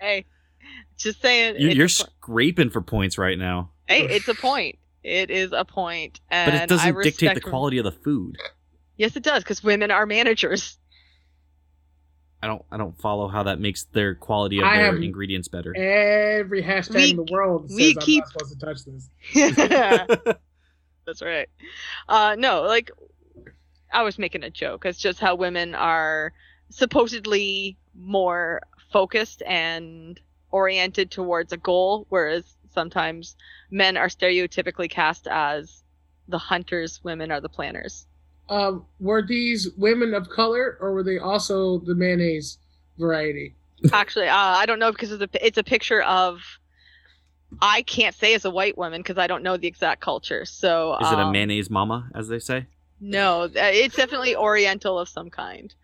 hey, 0.01 0.25
just 0.97 1.21
saying. 1.21 1.57
You- 1.61 1.69
it's 1.69 1.77
You're 1.77 1.89
scraping 1.89 2.71
for 2.71 2.81
points 2.81 3.19
right 3.19 3.39
now, 3.39 3.71
hey, 3.93 4.07
it's 4.17 4.29
a 4.29 4.35
point. 4.35 4.79
It 5.03 5.31
is 5.31 5.53
a 5.53 5.65
point, 5.65 6.21
and 6.31 6.53
but 6.53 6.63
it 6.63 6.69
doesn't 6.69 7.03
dictate 7.03 7.35
the 7.35 7.41
quality 7.41 7.79
of 7.79 7.85
the 7.85 7.93
food. 7.93 8.37
Yes, 8.97 9.17
it 9.17 9.23
does, 9.25 9.43
because 9.43 9.63
women 9.65 9.91
are 9.91 10.07
managers. 10.07 10.79
I 12.43 12.47
don't. 12.47 12.63
I 12.71 12.77
don't 12.77 12.97
follow 13.01 13.29
how 13.29 13.45
that 13.45 13.59
makes 13.61 13.85
their 13.85 14.15
quality 14.15 14.59
of 14.59 14.65
I 14.65 14.79
their 14.79 14.97
ingredients 14.97 15.49
better. 15.49 15.75
every 15.77 16.63
hashtag 16.63 16.95
We- 16.95 17.11
in 17.11 17.17
the 17.17 17.27
world 17.33 17.69
says 17.71 17.77
we 17.77 17.91
I'm 17.97 18.01
keep- 18.05 18.25
not 18.25 18.33
supposed 18.33 18.61
to 18.61 18.67
touch 18.67 18.85
this. 18.85 19.09
That's 21.07 21.23
right. 21.23 21.49
Uh, 22.09 22.37
no, 22.39 22.63
like 22.63 22.91
I 23.93 24.03
was 24.03 24.19
making 24.19 24.45
a 24.45 24.51
joke. 24.51 24.85
It's 24.87 24.99
just 24.99 25.19
how 25.19 25.35
women 25.35 25.75
are 25.75 26.33
supposedly 26.71 27.77
more 27.95 28.61
focused 28.93 29.43
and 29.47 30.19
oriented 30.51 31.11
towards 31.11 31.53
a 31.53 31.57
goal, 31.57 32.07
whereas 32.09 32.45
sometimes 32.73 33.37
men 33.71 33.97
are 33.97 34.09
stereotypically 34.09 34.91
cast 34.91 35.27
as 35.27 35.83
the 36.29 36.39
hunters, 36.39 37.03
women 37.03 37.31
are 37.31 37.41
the 37.41 37.49
planners. 37.49 38.07
Um, 38.49 38.85
were 39.01 39.23
these 39.23 39.71
women 39.77 40.15
of 40.15 40.29
color, 40.29 40.77
or 40.81 40.93
were 40.93 41.03
they 41.03 41.19
also 41.19 41.79
the 41.79 41.95
mayonnaise 41.95 42.59
variety? 42.99 43.55
Actually, 43.93 44.29
uh, 44.29 44.37
I 44.37 44.67
don't 44.67 44.79
know 44.79 44.93
because 44.93 45.13
it's 45.13 45.23
a, 45.23 45.47
it's 45.47 45.59
a 45.59 45.65
picture 45.65 46.03
of. 46.03 46.41
I 47.61 47.83
can't 47.83 48.15
say 48.15 48.33
as 48.33 48.47
a 48.47 48.51
white 48.51 48.79
woman 48.79 49.01
because 49.01 49.19
I 49.19 49.27
don't 49.27 49.43
know 49.43 49.59
the 49.59 49.67
exact 49.67 50.01
culture. 50.01 50.47
So 50.47 50.97
Is 51.03 51.13
it 51.13 51.19
a 51.19 51.23
um, 51.23 51.33
mayonnaise 51.33 51.69
mama, 51.69 52.09
as 52.15 52.29
they 52.29 52.39
say? 52.39 52.67
No, 52.99 53.51
it's 53.55 53.95
definitely 53.95 54.35
Oriental 54.37 54.99
of 54.99 55.07
some 55.07 55.29
kind. 55.29 55.75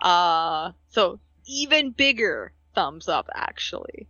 Uh, 0.00 0.72
so 0.90 1.18
even 1.46 1.92
bigger 1.92 2.52
thumbs 2.74 3.08
up, 3.08 3.30
actually. 3.34 4.06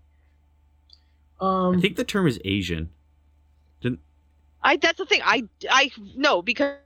Um, 1.40 1.76
I 1.76 1.80
think 1.80 1.96
the 1.96 2.04
term 2.04 2.26
is 2.26 2.38
Asian. 2.44 2.90
I 4.64 4.78
that's 4.78 4.98
the 4.98 5.04
thing. 5.06 5.20
I 5.22 5.44
I 5.70 5.90
no 6.16 6.40
because 6.42 6.78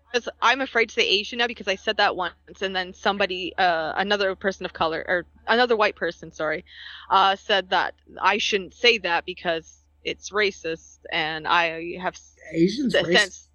I'm 0.42 0.60
afraid 0.60 0.88
to 0.88 0.94
say 0.94 1.06
Asian 1.06 1.38
now 1.38 1.46
because 1.46 1.68
I 1.68 1.76
said 1.76 1.96
that 1.98 2.16
once 2.16 2.34
and 2.60 2.74
then 2.74 2.92
somebody, 2.92 3.54
uh, 3.56 3.92
another 3.96 4.34
person 4.34 4.66
of 4.66 4.72
color 4.72 5.04
or 5.06 5.26
another 5.46 5.76
white 5.76 5.94
person, 5.94 6.32
sorry, 6.32 6.64
uh, 7.10 7.36
said 7.36 7.70
that 7.70 7.94
I 8.20 8.38
shouldn't 8.38 8.74
say 8.74 8.98
that 8.98 9.24
because 9.24 9.84
it's 10.02 10.30
racist 10.30 10.98
and 11.12 11.46
I 11.46 11.96
have 11.98 12.18
Asians 12.52 12.94
s- 12.94 13.06
racist. 13.06 13.16
sense. 13.16 13.48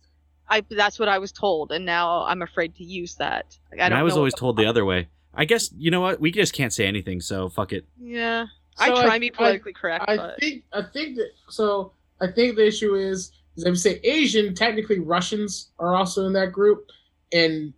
I 0.48 0.64
that's 0.70 1.00
what 1.00 1.10
I 1.10 1.18
was 1.18 1.32
told 1.34 1.72
and 1.74 1.86
now 1.86 2.24
I'm 2.24 2.42
afraid 2.42 2.76
to 2.76 2.84
use 2.84 3.16
that. 3.16 3.58
Like, 3.72 3.82
I 3.82 3.86
and 3.86 3.92
don't 3.92 4.00
I 4.00 4.04
was 4.04 4.14
know 4.14 4.20
always 4.20 4.34
told 4.36 4.56
the 4.56 4.66
other 4.66 4.86
way. 4.86 5.10
I 5.34 5.44
guess 5.46 5.70
you 5.76 5.92
know 5.92 6.02
what? 6.02 6.22
We 6.22 6.32
just 6.32 6.54
can't 6.54 6.72
say 6.72 6.86
anything, 6.86 7.20
so 7.20 7.50
fuck 7.50 7.74
it. 7.74 7.86
Yeah. 8.00 8.46
I 8.80 8.88
So 8.88 9.02
try 9.04 9.16
to 9.16 9.20
be 9.20 9.32
I- 9.32 9.36
politically 9.36 9.74
correct, 9.74 10.06
I 10.08 10.18
but 10.18 10.40
think 10.40 10.64
I 10.74 10.82
think 10.82 11.16
that 11.18 11.30
so 11.50 11.94
I 12.22 12.28
think 12.32 12.56
the 12.56 12.66
issue 12.66 12.96
is 12.96 13.32
is 13.56 13.64
if 13.66 13.70
you 13.70 13.76
say 13.76 14.00
Asian, 14.04 14.56
technically 14.56 15.00
Russians 15.00 15.72
are 15.80 15.96
also 15.96 16.26
in 16.26 16.34
that 16.34 16.52
group, 16.52 16.90
and 17.32 17.74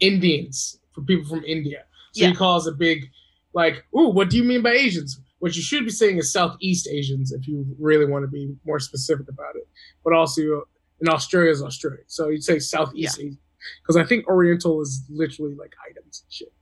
Indians 0.00 0.78
for 0.92 1.02
people 1.02 1.26
from 1.28 1.44
India. 1.44 1.84
So 2.12 2.22
Yeah. 2.22 2.30
you 2.30 2.36
call 2.36 2.56
us 2.56 2.66
a 2.66 2.72
big 2.72 3.10
like, 3.52 3.84
ooh, 3.96 4.08
what 4.08 4.28
do 4.30 4.36
you 4.36 4.44
mean 4.44 4.62
by 4.62 4.72
Asians? 4.72 5.18
What 5.38 5.54
you 5.56 5.62
should 5.62 5.84
be 5.84 5.90
saying 5.90 6.18
is 6.18 6.30
Southeast 6.32 6.88
Asians 6.88 7.32
if 7.32 7.46
you 7.48 7.64
really 7.78 8.04
want 8.06 8.22
to 8.24 8.28
be 8.28 8.54
more 8.66 8.78
specific 8.80 9.28
about 9.28 9.56
it. 9.56 9.66
But 10.04 10.12
also 10.12 10.64
in 11.00 11.08
Australia 11.08 11.50
is 11.50 11.62
Australia. 11.62 12.02
So 12.06 12.28
you'd 12.28 12.44
say 12.44 12.58
Southeast 12.58 13.18
Asian. 13.18 13.38
Because 13.82 13.96
I 13.96 14.04
think 14.04 14.28
Oriental 14.28 14.80
is 14.80 15.02
literally 15.08 15.54
like 15.54 15.74
items 15.90 16.22
and 16.24 16.32
shit. 16.32 16.52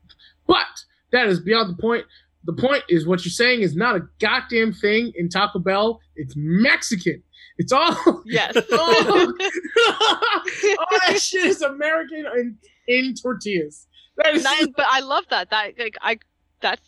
But 0.46 0.66
that 1.12 1.26
is 1.28 1.40
beyond 1.40 1.76
the 1.76 1.80
point. 1.82 2.04
The 2.44 2.52
point 2.52 2.82
is 2.88 3.06
what 3.06 3.24
you're 3.24 3.32
saying 3.32 3.62
is 3.62 3.74
not 3.74 3.96
a 3.96 4.00
goddamn 4.20 4.72
thing 4.72 5.12
in 5.16 5.28
Taco 5.28 5.58
Bell. 5.58 6.00
It's 6.16 6.34
Mexican. 6.36 7.22
It's 7.56 7.72
all. 7.72 8.22
yes. 8.26 8.56
Oh. 8.70 9.34
all 10.78 10.98
that 11.08 11.20
shit 11.20 11.46
is 11.46 11.62
American 11.62 12.26
in, 12.36 12.58
in 12.88 13.14
tortillas. 13.14 13.86
That 14.16 14.34
is. 14.34 14.44
And 14.44 14.48
I- 14.68 14.72
but 14.76 14.86
I 14.90 15.00
love 15.00 15.24
that. 15.30 15.50
That 15.50 15.78
like 15.78 15.96
I 16.02 16.18
that's 16.60 16.82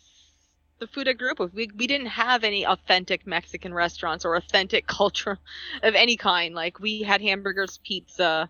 the 0.79 0.85
food 0.87 1.07
I 1.07 1.13
grew 1.13 1.31
up 1.31 1.39
with. 1.39 1.53
We 1.53 1.69
we 1.75 1.87
didn't 1.87 2.07
have 2.07 2.43
any 2.43 2.65
authentic 2.65 3.25
Mexican 3.25 3.73
restaurants 3.73 4.25
or 4.25 4.35
authentic 4.35 4.85
culture 4.87 5.39
of 5.81 5.95
any 5.95 6.17
kind. 6.17 6.53
Like 6.53 6.79
we 6.79 7.01
had 7.01 7.21
hamburgers, 7.21 7.79
pizza, 7.83 8.47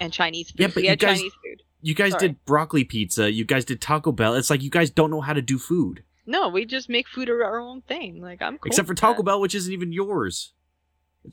and 0.00 0.12
Chinese 0.12 0.50
food. 0.50 0.60
Yeah, 0.60 0.66
but 0.68 0.76
we 0.76 0.86
had 0.86 0.98
guys- 0.98 1.18
Chinese 1.18 1.32
food. 1.44 1.62
You 1.80 1.94
guys 1.94 2.12
Sorry. 2.12 2.28
did 2.28 2.44
broccoli 2.44 2.84
pizza. 2.84 3.30
You 3.30 3.44
guys 3.44 3.64
did 3.64 3.80
Taco 3.80 4.12
Bell. 4.12 4.34
It's 4.34 4.50
like 4.50 4.62
you 4.62 4.70
guys 4.70 4.90
don't 4.90 5.10
know 5.10 5.20
how 5.20 5.32
to 5.32 5.42
do 5.42 5.58
food, 5.58 6.02
No, 6.26 6.48
we 6.48 6.64
just 6.64 6.88
make 6.88 7.08
food 7.08 7.30
our 7.30 7.58
own 7.58 7.82
thing. 7.82 8.20
Like 8.20 8.42
I'm 8.42 8.58
cool 8.58 8.66
except 8.68 8.88
for 8.88 8.94
Taco 8.94 9.18
that. 9.18 9.24
Bell, 9.24 9.40
which 9.40 9.54
isn't 9.54 9.72
even 9.72 9.92
yours. 9.92 10.52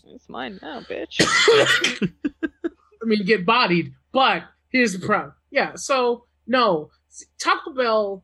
It's 0.07 0.29
mine 0.29 0.59
now, 0.61 0.81
bitch. 0.81 1.21
I 2.43 3.05
mean, 3.05 3.25
get 3.25 3.45
bodied. 3.45 3.93
But 4.11 4.43
here's 4.69 4.93
the 4.93 5.05
problem. 5.05 5.33
Yeah. 5.51 5.73
So 5.75 6.25
no, 6.47 6.91
Taco 7.39 7.73
Bell 7.73 8.23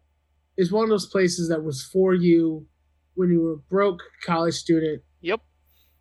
is 0.58 0.72
one 0.72 0.84
of 0.84 0.90
those 0.90 1.08
places 1.08 1.50
that 1.50 1.64
was 1.64 1.84
for 1.84 2.14
you 2.14 2.68
when 3.16 3.30
you 3.32 3.42
were 3.42 3.54
a 3.54 3.58
broke 3.58 4.02
college 4.24 4.54
student 4.54 5.02
yep. 5.22 5.42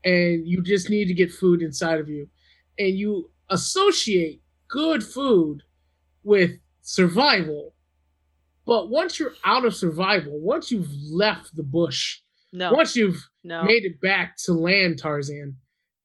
and 0.05 0.47
you 0.47 0.63
just 0.63 0.91
need 0.91 1.07
to 1.07 1.15
get 1.15 1.33
food 1.33 1.63
inside 1.63 1.99
of 1.99 2.09
you, 2.09 2.29
and 2.79 2.97
you 2.97 3.31
associate 3.49 4.43
good 4.69 5.03
food 5.03 5.63
with 6.23 6.53
survival. 6.83 7.75
But 8.67 8.89
once 8.89 9.19
you're 9.19 9.35
out 9.45 9.65
of 9.65 9.75
survival, 9.75 10.39
once 10.39 10.71
you've 10.71 10.91
left 11.11 11.55
the 11.57 11.63
bush, 11.63 12.21
No. 12.53 12.73
once 12.73 12.95
you've 12.97 13.29
no. 13.43 13.65
made 13.65 13.85
it 13.85 14.01
back 14.01 14.37
to 14.45 14.53
land, 14.53 14.99
Tarzan, 14.99 15.57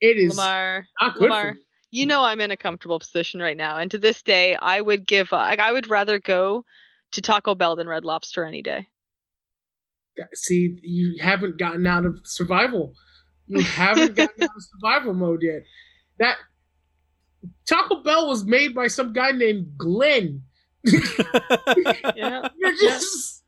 it 0.01 0.17
is 0.17 0.37
Lamar. 0.37 0.85
not 1.01 1.13
good 1.15 1.23
Lamar, 1.23 1.55
you. 1.91 2.01
you 2.01 2.05
know 2.05 2.23
I'm 2.23 2.41
in 2.41 2.51
a 2.51 2.57
comfortable 2.57 2.99
position 2.99 3.39
right 3.41 3.57
now, 3.57 3.77
and 3.77 3.91
to 3.91 3.97
this 3.97 4.21
day, 4.23 4.55
I 4.55 4.81
would 4.81 5.05
give. 5.05 5.31
Like, 5.31 5.59
I 5.59 5.71
would 5.71 5.89
rather 5.89 6.19
go 6.19 6.65
to 7.11 7.21
Taco 7.21 7.55
Bell 7.55 7.75
than 7.75 7.87
Red 7.87 8.03
Lobster 8.05 8.43
any 8.45 8.61
day. 8.61 8.87
See, 10.33 10.77
you 10.81 11.17
haven't 11.21 11.57
gotten 11.57 11.85
out 11.85 12.05
of 12.05 12.19
survival. 12.23 12.93
You 13.47 13.61
haven't 13.61 14.15
gotten 14.15 14.43
out 14.43 14.49
of 14.55 14.63
survival 14.63 15.13
mode 15.13 15.41
yet. 15.43 15.63
That 16.19 16.37
Taco 17.65 18.01
Bell 18.03 18.27
was 18.27 18.45
made 18.45 18.73
by 18.75 18.87
some 18.87 19.13
guy 19.13 19.31
named 19.31 19.77
Glenn. 19.77 20.43
Yeah. 22.15 22.47
You're 22.57 22.75
just 22.75 23.43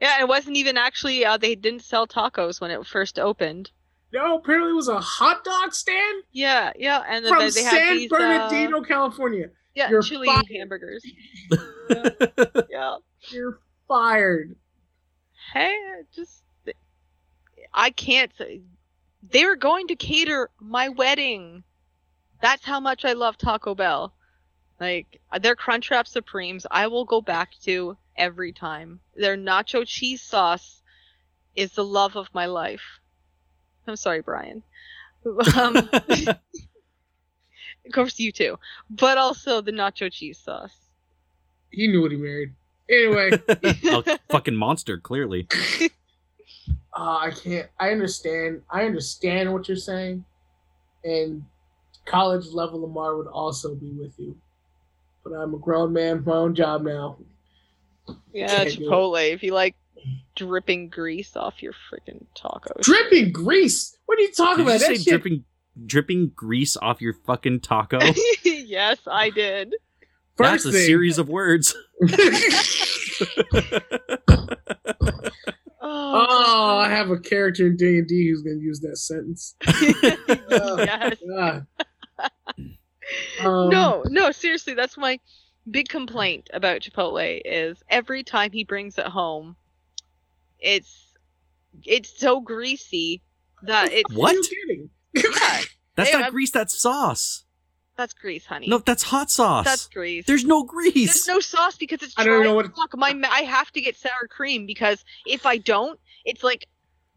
Yeah, 0.00 0.20
it 0.20 0.28
wasn't 0.28 0.56
even 0.56 0.76
actually. 0.76 1.24
Uh, 1.24 1.36
they 1.36 1.54
didn't 1.54 1.82
sell 1.82 2.06
tacos 2.06 2.60
when 2.60 2.70
it 2.70 2.86
first 2.86 3.18
opened. 3.18 3.70
no, 4.12 4.36
apparently 4.36 4.70
it 4.70 4.74
was 4.74 4.88
a 4.88 5.00
hot 5.00 5.44
dog 5.44 5.72
stand 5.74 6.22
Yeah, 6.32 6.72
yeah, 6.76 7.02
and 7.08 7.24
then 7.24 7.32
from 7.32 7.40
they, 7.40 7.50
they 7.50 7.62
had 7.62 7.70
San 7.72 7.96
these 7.96 8.12
uh, 8.12 8.16
Bernardino, 8.16 8.80
California. 8.82 9.46
yeah, 9.74 9.88
You're 9.90 10.02
chili 10.02 10.26
fired. 10.26 10.44
hamburgers. 10.54 11.02
yeah. 11.90 12.64
Yeah. 12.70 12.96
You're 13.30 13.58
fired. 13.88 14.54
Hey, 15.52 15.74
just 16.14 16.42
I 17.72 17.90
can't. 17.90 18.30
say- 18.38 18.60
They 19.28 19.44
were 19.46 19.56
going 19.56 19.88
to 19.88 19.96
cater 19.96 20.50
my 20.60 20.88
wedding. 20.90 21.64
That's 22.44 22.66
how 22.66 22.78
much 22.78 23.06
I 23.06 23.14
love 23.14 23.38
Taco 23.38 23.74
Bell. 23.74 24.12
Like 24.78 25.18
their 25.40 25.56
Crunchwrap 25.56 26.06
Supremes, 26.06 26.66
I 26.70 26.88
will 26.88 27.06
go 27.06 27.22
back 27.22 27.52
to 27.62 27.96
every 28.18 28.52
time. 28.52 29.00
Their 29.16 29.34
nacho 29.34 29.86
cheese 29.86 30.20
sauce 30.20 30.82
is 31.56 31.72
the 31.72 31.86
love 31.86 32.18
of 32.18 32.28
my 32.34 32.44
life. 32.44 33.00
I'm 33.86 33.96
sorry, 33.96 34.20
Brian. 34.20 34.62
Um, 35.56 35.76
of 35.76 36.36
course, 37.94 38.20
you 38.20 38.30
too, 38.30 38.58
but 38.90 39.16
also 39.16 39.62
the 39.62 39.72
nacho 39.72 40.12
cheese 40.12 40.38
sauce. 40.38 40.76
He 41.70 41.88
knew 41.88 42.02
what 42.02 42.10
he 42.10 42.18
married. 42.18 42.52
Anyway, 42.90 43.30
a 43.48 44.18
fucking 44.30 44.54
monster, 44.54 44.98
clearly. 44.98 45.48
uh, 46.92 47.16
I 47.16 47.30
can't. 47.30 47.70
I 47.80 47.88
understand. 47.90 48.60
I 48.68 48.84
understand 48.84 49.50
what 49.50 49.66
you're 49.66 49.78
saying, 49.78 50.26
and 51.04 51.42
college 52.04 52.46
level 52.52 52.82
Lamar 52.82 53.16
would 53.16 53.26
also 53.26 53.74
be 53.74 53.92
with 53.92 54.18
you. 54.18 54.36
But 55.22 55.32
I'm 55.32 55.54
a 55.54 55.58
grown 55.58 55.92
man 55.92 56.22
my 56.24 56.32
own 56.32 56.54
job 56.54 56.82
now. 56.82 57.18
Yeah, 58.32 58.48
Can't. 58.48 58.70
Chipotle. 58.70 59.32
If 59.32 59.42
you 59.42 59.52
like 59.52 59.74
dripping 60.36 60.88
grease 60.88 61.36
off 61.36 61.62
your 61.62 61.72
freaking 61.72 62.26
tacos. 62.36 62.82
Dripping 62.82 63.32
grease. 63.32 63.96
What 64.06 64.18
are 64.18 64.22
you 64.22 64.32
talking 64.32 64.64
Did 64.64 64.70
you 64.70 64.76
about? 64.76 64.80
say 64.80 64.88
That 64.88 65.02
shit. 65.02 65.08
dripping 65.08 65.44
dripping 65.86 66.32
grease 66.34 66.76
off 66.76 67.00
your 67.00 67.14
fucking 67.26 67.60
taco? 67.60 67.98
yes, 68.44 68.98
I 69.06 69.30
did. 69.30 69.74
That's 70.36 70.64
a 70.64 70.72
series 70.72 71.18
of 71.18 71.28
words. 71.28 71.76
oh, 72.02 72.16
oh 75.80 76.78
I 76.78 76.88
have 76.90 77.10
a 77.10 77.18
character 77.18 77.66
in 77.68 77.76
D 77.76 77.98
and 77.98 78.08
D 78.08 78.28
who's 78.28 78.42
going 78.42 78.58
to 78.58 78.64
use 78.64 78.80
that 78.80 78.98
sentence. 78.98 79.54
yes. 79.80 81.14
God. 81.28 81.66
Ah, 81.78 81.84
Um, 83.42 83.68
no, 83.68 84.02
no, 84.08 84.30
seriously, 84.32 84.72
that's 84.74 84.96
my 84.96 85.18
big 85.70 85.88
complaint 85.88 86.48
about 86.54 86.80
Chipotle 86.80 87.40
is 87.44 87.82
every 87.88 88.22
time 88.24 88.50
he 88.50 88.64
brings 88.64 88.96
it 88.98 89.06
home, 89.06 89.56
it's 90.58 91.12
it's 91.84 92.18
so 92.18 92.40
greasy 92.40 93.22
that 93.64 93.92
it's 93.92 94.10
What 94.14 94.34
are 94.34 94.38
What? 94.38 94.50
you 94.50 94.66
getting? 94.66 94.90
yeah, 95.14 95.60
That's 95.96 96.10
Hey, 96.10 96.16
not 96.16 96.22
I'm- 96.24 96.32
grease, 96.32 96.50
that's 96.50 96.78
sauce. 96.80 97.44
that's 97.96 98.12
grease, 98.14 98.46
honey. 98.46 98.68
No, 98.68 98.78
that's 98.78 99.02
hot 99.04 99.30
sauce. 99.30 99.64
that's 99.66 99.86
grease. 99.88 100.24
There's 100.26 100.44
no 100.44 100.62
grease. 100.64 100.94
There's 100.94 101.28
no 101.28 101.40
sauce 101.40 101.76
because 101.76 102.02
it's 102.02 102.14
I 102.16 102.24
don't 102.24 102.42
know 102.42 102.58
as 102.60 102.68
what- 102.68 102.76
fuck. 102.76 102.96
My 102.98 103.14
I 103.30 103.40
have 103.42 103.70
to 103.72 103.80
get 103.80 103.96
sour 103.96 104.26
cream 104.30 104.64
because 104.66 105.04
if 105.26 105.44
I 105.46 105.58
don't, 105.58 106.00
it's 106.24 106.42
like 106.42 106.66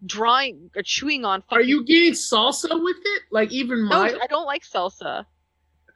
drying 0.06 0.70
or 0.76 0.84
chewing 0.84 1.26
on. 1.26 1.44
Are 1.50 1.62
you 1.62 1.86
getting 1.86 2.14
salsa 2.14 2.70
with 2.84 2.98
it? 3.04 3.22
Like 3.32 3.52
even 3.52 3.88
No, 3.88 4.00
my 4.04 4.18
I 4.22 4.28
don't 4.28 4.46
like 4.46 4.64
salsa. 4.64 5.26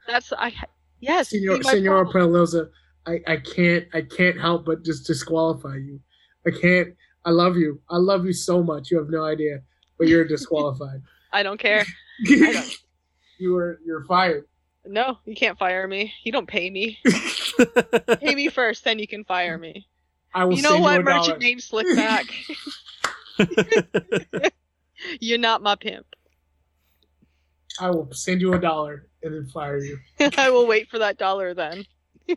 That's 0.06 0.32
I. 0.32 0.52
Yes, 1.00 1.30
Senor, 1.30 1.62
Senora 1.62 2.06
Penaloza, 2.06 2.68
I, 3.06 3.20
I 3.26 3.36
can't 3.36 3.86
I 3.92 4.02
can't 4.02 4.40
help 4.40 4.64
but 4.66 4.84
just 4.84 5.06
disqualify 5.06 5.76
you. 5.76 6.00
I 6.46 6.50
can't. 6.50 6.94
I 7.24 7.30
love 7.30 7.56
you. 7.56 7.80
I 7.90 7.96
love 7.96 8.24
you 8.24 8.32
so 8.32 8.62
much. 8.62 8.90
You 8.90 8.98
have 8.98 9.08
no 9.10 9.24
idea, 9.24 9.60
but 9.98 10.08
you're 10.08 10.24
disqualified. 10.28 11.02
I 11.32 11.42
don't 11.42 11.58
care. 11.58 11.84
don't- 12.24 12.76
you 13.38 13.52
were 13.52 13.80
you're 13.84 14.04
fired. 14.04 14.44
No, 14.84 15.18
you 15.24 15.36
can't 15.36 15.58
fire 15.58 15.86
me. 15.86 16.12
You 16.24 16.32
don't 16.32 16.46
pay 16.48 16.68
me. 16.68 16.98
pay 18.20 18.34
me 18.34 18.48
first, 18.48 18.84
then 18.84 18.98
you 18.98 19.06
can 19.06 19.24
fire 19.24 19.56
me. 19.56 19.86
I 20.34 20.44
will 20.44 20.56
You 20.56 20.62
know 20.62 20.78
what? 20.78 21.04
Merchant 21.04 21.38
name 21.38 21.58
Slickback. 21.58 22.28
You're 25.20 25.38
not 25.38 25.62
my 25.62 25.74
pimp. 25.76 26.06
I 27.80 27.90
will 27.90 28.08
send 28.12 28.40
you 28.40 28.52
a 28.52 28.58
dollar 28.60 29.08
and 29.22 29.34
then 29.34 29.46
fire 29.48 29.78
you. 29.78 29.98
I 30.36 30.50
will 30.50 30.66
wait 30.66 30.88
for 30.90 30.98
that 30.98 31.18
dollar 31.18 31.54
then. 31.54 31.84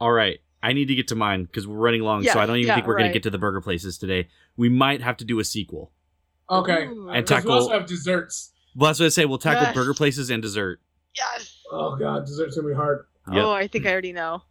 All 0.00 0.12
right. 0.12 0.38
I 0.62 0.72
need 0.72 0.86
to 0.86 0.94
get 0.94 1.08
to 1.08 1.14
mine 1.14 1.44
because 1.44 1.66
we're 1.66 1.76
running 1.76 2.02
long, 2.02 2.24
so 2.24 2.40
I 2.40 2.46
don't 2.46 2.56
even 2.56 2.68
yeah, 2.68 2.74
think 2.76 2.86
we're 2.86 2.96
going 2.96 3.06
to 3.08 3.12
get 3.12 3.22
to 3.24 3.30
the 3.30 3.38
burger 3.38 3.60
places 3.60 3.98
today. 3.98 4.28
We 4.56 4.68
might 4.68 5.00
have 5.02 5.16
to 5.18 5.24
do 5.24 5.38
a 5.38 5.44
sequel. 5.44 5.92
Okay. 6.50 6.84
And 6.86 7.06
Because 7.06 7.14
we 7.16 7.22
tackle- 7.22 7.52
also 7.52 7.70
have 7.72 7.86
desserts. 7.86 8.52
Well, 8.74 8.88
that's 8.88 8.98
what 8.98 9.06
I 9.06 9.10
say. 9.10 9.24
We'll 9.26 9.38
tackle 9.38 9.62
Yes. 9.64 9.74
burger 9.74 9.94
places 9.94 10.28
and 10.30 10.42
dessert. 10.42 10.80
Yes. 11.14 11.62
Oh 11.72 11.96
god, 11.96 12.26
desserts 12.26 12.56
gonna 12.56 12.68
be 12.68 12.74
hard. 12.74 13.06
Yep. 13.32 13.42
Oh, 13.44 13.50
I 13.50 13.66
think 13.68 13.86
I 13.86 13.92
already 13.92 14.12
know. 14.12 14.42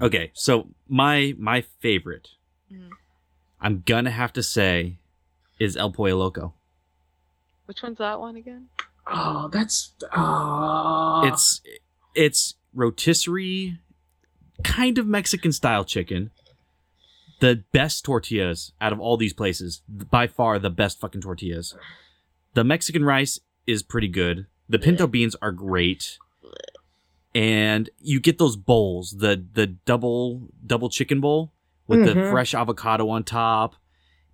Okay, 0.00 0.30
so 0.34 0.68
my 0.88 1.34
my 1.38 1.60
favorite, 1.80 2.28
Mhm. 2.72 2.88
I'm 3.60 3.82
gonna 3.84 4.10
have 4.10 4.32
to 4.34 4.42
say, 4.42 4.98
is 5.58 5.76
El 5.76 5.92
Pollo 5.92 6.16
Loco. 6.16 6.54
Which 7.66 7.82
one's 7.82 7.98
that 7.98 8.20
one 8.20 8.36
again? 8.36 8.68
Oh, 9.06 9.48
that's 9.52 9.92
ah. 10.12 11.22
It's 11.26 11.60
it's 12.14 12.54
rotisserie, 12.74 13.78
kind 14.62 14.98
of 14.98 15.06
Mexican 15.06 15.52
style 15.52 15.84
chicken. 15.84 16.30
The 17.40 17.64
best 17.72 18.04
tortillas 18.04 18.72
out 18.80 18.92
of 18.92 19.00
all 19.00 19.16
these 19.16 19.32
places, 19.32 19.82
by 19.88 20.26
far 20.26 20.58
the 20.58 20.70
best 20.70 21.00
fucking 21.00 21.20
tortillas. 21.20 21.76
The 22.54 22.64
Mexican 22.64 23.04
rice 23.04 23.40
is 23.66 23.82
pretty 23.82 24.08
good. 24.08 24.46
The 24.68 24.78
pinto 24.78 25.06
beans 25.06 25.36
are 25.42 25.52
great. 25.52 26.18
And 27.34 27.90
you 28.00 28.20
get 28.20 28.38
those 28.38 28.56
bowls, 28.56 29.16
the 29.18 29.44
the 29.52 29.66
double 29.66 30.48
double 30.64 30.88
chicken 30.88 31.20
bowl 31.20 31.52
with 31.86 32.04
the 32.04 32.14
Mhm. 32.14 32.30
fresh 32.30 32.54
avocado 32.54 33.08
on 33.08 33.24
top 33.24 33.74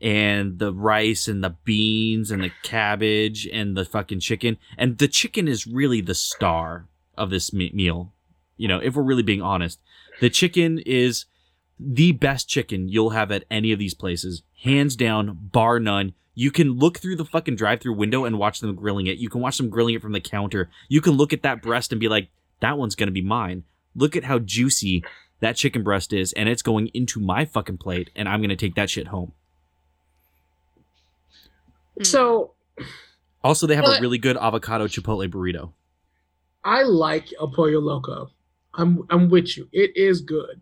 and 0.01 0.59
the 0.59 0.72
rice 0.72 1.28
and 1.28 1.44
the 1.44 1.57
beans 1.64 2.30
and 2.30 2.42
the 2.42 2.53
cabbage 2.62 3.46
and 3.46 3.76
the 3.76 3.84
fucking 3.84 4.20
chicken. 4.20 4.57
And 4.78 4.98
the 4.98 5.09
chicken 5.09 5.46
is 5.46 5.66
really 5.66 6.01
the 6.01 6.14
star 6.14 6.86
of 7.18 7.30
this 7.30 7.53
me- 7.53 7.72
meal. 7.74 8.12
You 8.57 8.68
know, 8.68 8.78
if 8.78 8.94
we're 8.94 9.03
really 9.03 9.22
being 9.22 9.42
honest, 9.42 9.78
the 10.20 10.30
chicken 10.30 10.78
is 10.80 11.26
the 11.78 12.12
best 12.12 12.48
chicken 12.48 12.88
you'll 12.88 13.11
have 13.11 13.30
at 13.30 13.44
any 13.51 13.72
of 13.72 13.78
these 13.78 13.94
places, 13.94 14.42
hands 14.62 14.96
down, 14.96 15.38
bar 15.53 15.80
none. 15.80 16.12
You 16.34 16.51
can 16.51 16.78
look 16.78 16.98
through 16.98 17.16
the 17.16 17.24
fucking 17.24 17.57
drive-through 17.57 17.94
window 17.94 18.24
and 18.24 18.38
watch 18.38 18.61
them 18.61 18.74
grilling 18.74 19.07
it. 19.07 19.18
You 19.18 19.28
can 19.28 19.40
watch 19.40 19.57
them 19.57 19.68
grilling 19.68 19.94
it 19.94 20.03
from 20.03 20.12
the 20.12 20.20
counter. 20.20 20.70
You 20.88 21.01
can 21.01 21.14
look 21.14 21.32
at 21.32 21.42
that 21.42 21.62
breast 21.62 21.92
and 21.92 22.01
be 22.01 22.09
like, 22.09 22.28
"That 22.61 22.78
one's 22.78 22.94
gonna 22.94 23.11
be 23.11 23.22
mine." 23.22 23.64
Look 23.94 24.14
at 24.14 24.24
how 24.24 24.38
juicy 24.38 25.05
that 25.40 25.57
chicken 25.57 25.82
breast 25.82 26.12
is, 26.12 26.32
and 26.34 26.48
it's 26.48 26.62
going 26.62 26.88
into 26.88 27.18
my 27.18 27.44
fucking 27.44 27.78
plate, 27.78 28.11
and 28.14 28.28
I'm 28.28 28.40
gonna 28.40 28.57
take 28.57 28.74
that 28.76 28.90
shit 28.90 29.09
home. 29.09 29.32
Hmm. 31.99 32.05
so 32.05 32.55
Also, 33.43 33.66
they 33.66 33.74
have 33.74 33.84
Well, 33.84 33.99
a 33.99 34.01
really 34.01 34.18
good 34.18 34.36
avocado 34.36 34.86
chipotle 34.86 35.28
burrito. 35.30 35.72
I 36.64 36.82
like 36.82 37.32
El 37.41 37.49
Pollo 37.49 37.80
Loco. 37.80 38.30
I'm 38.74 39.05
I'm 39.11 39.28
with 39.30 39.57
you. 39.57 39.68
It 39.72 39.97
is 39.97 40.20
good. 40.20 40.61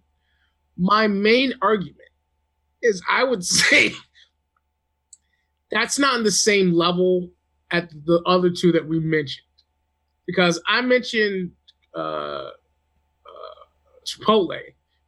My 0.76 1.09
main 1.09 1.55
argument 1.61 2.09
is 2.83 3.03
I 3.09 3.24
would 3.24 3.45
say 3.61 3.93
that's 5.70 5.99
not 5.99 6.14
on 6.14 6.24
the 6.24 6.31
same 6.31 6.72
level 6.72 7.31
at 7.70 7.91
the 8.07 8.22
other 8.24 8.51
two 8.51 8.72
that 8.72 8.87
we 8.89 9.01
mentioned. 9.01 9.45
Because 10.26 10.61
I 10.66 10.81
mentioned 10.83 11.53
uh, 11.95 11.99
uh, 11.99 12.51
Chipotle, 14.07 14.59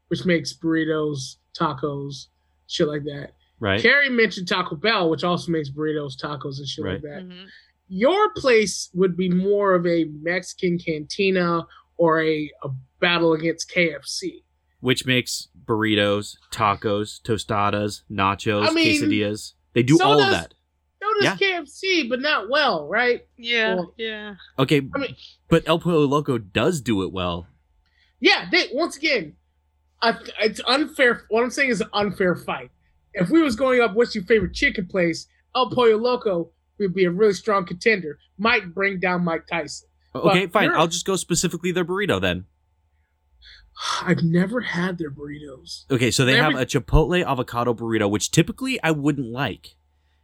which 0.08 0.24
makes 0.26 0.52
burritos, 0.52 1.36
tacos, 1.58 2.26
shit 2.66 2.88
like 2.88 3.04
that. 3.04 3.34
Right? 3.60 3.80
Carrie 3.80 4.08
mentioned 4.08 4.48
Taco 4.48 4.74
Bell, 4.76 5.10
which 5.10 5.22
also 5.22 5.52
makes 5.52 5.68
burritos, 5.70 6.16
tacos, 6.20 6.58
and 6.58 6.66
shit 6.66 6.84
like 6.84 6.92
Right. 6.94 7.02
that 7.02 7.28
Mhm. 7.28 7.46
your 7.88 8.32
place 8.34 8.88
would 8.94 9.16
be 9.16 9.28
more 9.28 9.74
of 9.74 9.86
a 9.86 10.04
Mexican 10.22 10.78
cantina 10.78 11.66
or 11.98 12.22
a, 12.22 12.50
a 12.64 12.68
battle 13.00 13.34
against 13.34 13.70
KFC. 13.70 14.44
Which 14.80 15.04
makes 15.04 15.48
burritos, 15.66 16.36
tacos, 16.50 17.20
tostadas, 17.20 18.02
nachos, 18.10 18.66
I 18.66 18.72
mean, 18.72 19.00
quesadillas. 19.02 19.52
They 19.74 19.82
do 19.82 19.96
so 19.96 20.04
all 20.06 20.20
of 20.22 20.30
that. 20.30 20.54
So 21.02 21.08
does 21.20 21.38
KFC, 21.38 22.08
but 22.08 22.20
not 22.20 22.48
well, 22.48 22.88
right? 22.88 23.26
Yeah, 23.36 23.74
Well- 23.74 23.94
yeah. 23.98 24.34
Okay, 24.58 24.80
I 24.94 24.98
mean- 24.98 25.16
but 25.48 25.64
El 25.66 25.78
Pollo 25.78 26.06
Loco 26.06 26.38
does 26.38 26.80
do 26.80 27.02
it 27.02 27.12
well. 27.12 27.46
Yeah, 28.20 28.48
they 28.50 28.68
once 28.72 28.96
again, 28.96 29.36
I, 30.02 30.16
it's 30.40 30.60
unfair. 30.66 31.24
What 31.28 31.42
I'm 31.42 31.50
saying 31.50 31.70
is 31.70 31.80
an 31.82 31.88
unfair 31.92 32.34
fight. 32.36 32.70
If 33.14 33.30
we 33.30 33.42
was 33.42 33.56
going 33.56 33.80
up, 33.80 33.94
what's 33.94 34.14
your 34.14 34.24
favorite 34.24 34.54
chicken 34.54 34.86
place? 34.86 35.26
El 35.54 35.70
Pollo 35.70 35.96
Loco 35.96 36.50
would 36.78 36.94
be 36.94 37.04
a 37.04 37.10
really 37.10 37.32
strong 37.34 37.66
contender. 37.66 38.18
Might 38.38 38.74
bring 38.74 39.00
down 39.00 39.24
Mike 39.24 39.46
Tyson. 39.46 39.88
Okay, 40.14 40.46
But 40.46 40.52
fine. 40.52 40.70
I'll 40.70 40.86
just 40.88 41.06
go 41.06 41.16
specifically 41.16 41.72
their 41.72 41.84
burrito 41.84 42.20
then. 42.20 42.46
I've 44.02 44.22
never 44.22 44.60
had 44.60 44.98
their 44.98 45.10
burritos. 45.10 45.84
Okay, 45.90 46.10
so 46.10 46.24
they 46.24 46.38
Every- 46.38 46.54
have 46.54 46.62
a 46.62 46.66
chipotle 46.66 47.24
avocado 47.24 47.74
burrito, 47.74 48.10
which 48.10 48.30
typically 48.30 48.80
I 48.82 48.90
wouldn't 48.90 49.26
like 49.28 49.76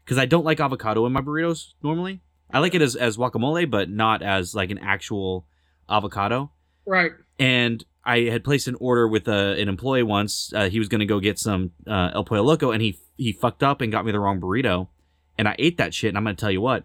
because 0.05 0.19
I 0.19 0.27
don't 0.27 0.45
like 0.45 0.61
avocado 0.61 1.07
in 1.07 1.13
my 1.13 1.21
burritos 1.21 1.73
normally. 1.83 2.21
I 2.51 2.61
like 2.61 2.75
it 2.75 2.83
as 2.83 2.95
as 2.95 3.17
guacamole, 3.17 3.69
but 3.69 3.91
not 3.91 4.23
as 4.23 4.55
like 4.55 4.71
an 4.71 4.79
actual 4.79 5.47
avocado. 5.89 6.53
Right. 6.87 7.13
And 7.39 7.85
I 8.07 8.31
had 8.31 8.45
placed 8.45 8.69
an 8.69 8.77
order 8.79 9.09
with 9.09 9.27
a, 9.27 9.61
an 9.61 9.69
employee 9.69 10.05
once. 10.05 10.53
Uh, 10.55 10.69
he 10.69 10.79
was 10.79 10.89
going 10.89 11.01
to 11.01 11.07
go 11.07 11.19
get 11.19 11.39
some 11.39 11.73
uh, 11.87 12.11
El 12.15 12.25
Pollo 12.25 12.43
Loco, 12.43 12.71
and 12.71 12.81
he 12.81 12.99
he 13.17 13.33
fucked 13.33 13.63
up 13.63 13.81
and 13.81 13.91
got 13.91 14.07
me 14.07 14.13
the 14.13 14.21
wrong 14.21 14.41
burrito. 14.41 14.89
And 15.37 15.49
I 15.49 15.57
ate 15.59 15.77
that 15.79 15.93
shit, 15.93 16.09
and 16.09 16.17
I'm 16.17 16.25
going 16.25 16.37
to 16.37 16.41
tell 16.41 16.51
you 16.51 16.61
what, 16.61 16.85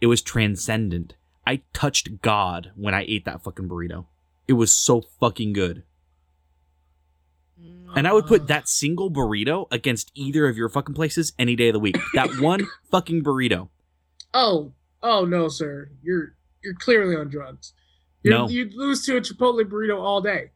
it 0.00 0.06
was 0.06 0.22
transcendent. 0.22 1.14
I 1.46 1.62
touched 1.72 2.22
God 2.22 2.72
when 2.74 2.94
I 2.94 3.04
ate 3.06 3.24
that 3.26 3.42
fucking 3.42 3.68
burrito. 3.68 4.06
It 4.48 4.54
was 4.54 4.72
so 4.72 5.02
fucking 5.20 5.52
good. 5.52 5.84
And 7.94 8.06
I 8.06 8.12
would 8.12 8.26
put 8.26 8.46
that 8.46 8.68
single 8.68 9.10
burrito 9.10 9.66
against 9.70 10.12
either 10.14 10.48
of 10.48 10.56
your 10.56 10.68
fucking 10.68 10.94
places 10.94 11.32
any 11.38 11.56
day 11.56 11.68
of 11.68 11.72
the 11.74 11.80
week. 11.80 11.98
That 12.14 12.30
one 12.40 12.66
fucking 12.90 13.22
burrito. 13.24 13.68
Oh, 14.32 14.72
oh 15.02 15.24
no, 15.24 15.48
sir. 15.48 15.90
You're 16.02 16.34
you're 16.62 16.74
clearly 16.74 17.16
on 17.16 17.28
drugs. 17.28 17.72
You're, 18.22 18.34
No. 18.34 18.48
You'd 18.48 18.74
lose 18.74 19.04
to 19.06 19.16
a 19.16 19.20
Chipotle 19.20 19.64
burrito 19.64 20.00
all 20.00 20.20
day. 20.20 20.50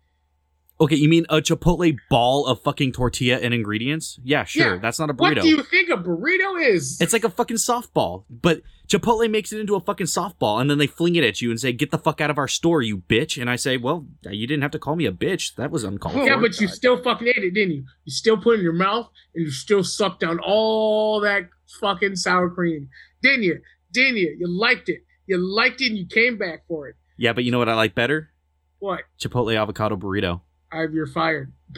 Okay, 0.81 0.97
you 0.97 1.09
mean 1.09 1.25
a 1.29 1.37
Chipotle 1.37 1.97
ball 2.11 2.47
of 2.47 2.61
fucking 2.63 2.93
tortilla 2.93 3.39
and 3.39 3.55
ingredients? 3.55 4.19
Yeah, 4.25 4.43
sure. 4.43 4.75
Yeah. 4.75 4.81
That's 4.81 4.99
not 4.99 5.09
a 5.09 5.15
burrito. 5.15 5.21
What 5.37 5.43
do 5.43 5.49
you 5.49 5.63
think 5.63 5.89
a 5.89 5.97
burrito 5.97 6.61
is? 6.61 7.01
It's 7.01 7.13
like 7.13 7.23
a 7.23 7.31
fucking 7.31 7.59
softball, 7.59 8.25
but 8.29 8.63
Chipotle 8.89 9.31
makes 9.31 9.53
it 9.53 9.61
into 9.61 9.77
a 9.77 9.81
fucking 9.81 10.07
softball, 10.07 10.61
and 10.61 10.69
then 10.69 10.79
they 10.79 10.89
fling 10.89 11.15
it 11.15 11.23
at 11.23 11.41
you 11.41 11.51
and 11.51 11.61
say, 11.61 11.73
"Get 11.73 11.93
the 11.93 11.97
fuck 11.99 12.21
out 12.21 12.29
of 12.29 12.39
our 12.39 12.49
store, 12.49 12.83
you 12.83 12.99
bitch!" 12.99 13.41
And 13.41 13.49
I 13.49 13.55
say, 13.55 13.77
"Well, 13.77 14.07
you 14.29 14.47
didn't 14.49 14.63
have 14.63 14.73
to 14.73 14.79
call 14.81 14.97
me 14.97 15.07
a 15.07 15.13
bitch. 15.13 15.55
That 15.55 15.71
was 15.71 15.85
uncalled 15.85 16.17
for." 16.17 16.27
yeah, 16.27 16.39
but 16.41 16.61
you 16.61 16.67
still 16.67 17.01
fucking 17.01 17.29
ate 17.29 17.39
it, 17.39 17.55
didn't 17.55 17.75
you? 17.75 17.85
You 18.05 18.11
still 18.13 18.37
put 18.37 18.55
it 18.55 18.59
in 18.59 18.65
your 18.65 18.73
mouth 18.75 19.09
and 19.35 19.45
you 19.45 19.53
still 19.53 19.85
sucked 19.85 20.21
down 20.21 20.41
all 20.41 21.21
that 21.21 21.49
fucking 21.81 22.17
sour 22.17 22.51
cream, 22.51 22.89
didn't 23.23 23.45
you? 23.45 23.61
Didn't 23.93 24.17
you? 24.17 24.37
You 24.41 24.49
liked 24.49 24.89
it. 24.89 25.03
You 25.27 25.39
liked 25.39 25.81
it 25.81 25.91
and 25.91 25.99
you 25.99 26.07
came 26.07 26.37
back 26.37 26.67
for 26.67 26.89
it. 26.89 26.97
Yeah, 27.17 27.33
but 27.33 27.45
you 27.45 27.51
know 27.51 27.59
what 27.59 27.69
I 27.69 27.75
like 27.75 27.95
better? 27.95 28.31
What? 28.79 29.03
Chipotle 29.19 29.57
avocado 29.61 29.97
burrito. 29.97 30.41
I 30.73 30.87
you're 30.93 31.07
fired. 31.07 31.53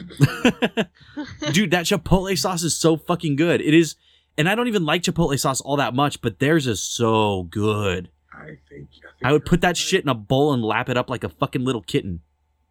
Dude, 1.52 1.70
that 1.70 1.84
Chipotle 1.86 2.36
sauce 2.38 2.62
is 2.62 2.76
so 2.76 2.96
fucking 2.96 3.36
good. 3.36 3.60
It 3.60 3.74
is, 3.74 3.94
and 4.38 4.48
I 4.48 4.54
don't 4.54 4.68
even 4.68 4.84
like 4.84 5.02
Chipotle 5.02 5.38
sauce 5.38 5.60
all 5.60 5.76
that 5.76 5.94
much, 5.94 6.20
but 6.20 6.38
theirs 6.38 6.66
is 6.66 6.82
so 6.82 7.44
good. 7.44 8.10
I 8.32 8.46
think. 8.46 8.58
I, 8.68 8.76
think 8.78 8.88
I 9.24 9.32
would 9.32 9.44
put 9.46 9.60
that 9.60 9.68
fired. 9.68 9.76
shit 9.78 10.02
in 10.02 10.08
a 10.08 10.14
bowl 10.14 10.52
and 10.52 10.62
lap 10.62 10.88
it 10.88 10.96
up 10.96 11.08
like 11.10 11.24
a 11.24 11.28
fucking 11.28 11.64
little 11.64 11.82
kitten. 11.82 12.20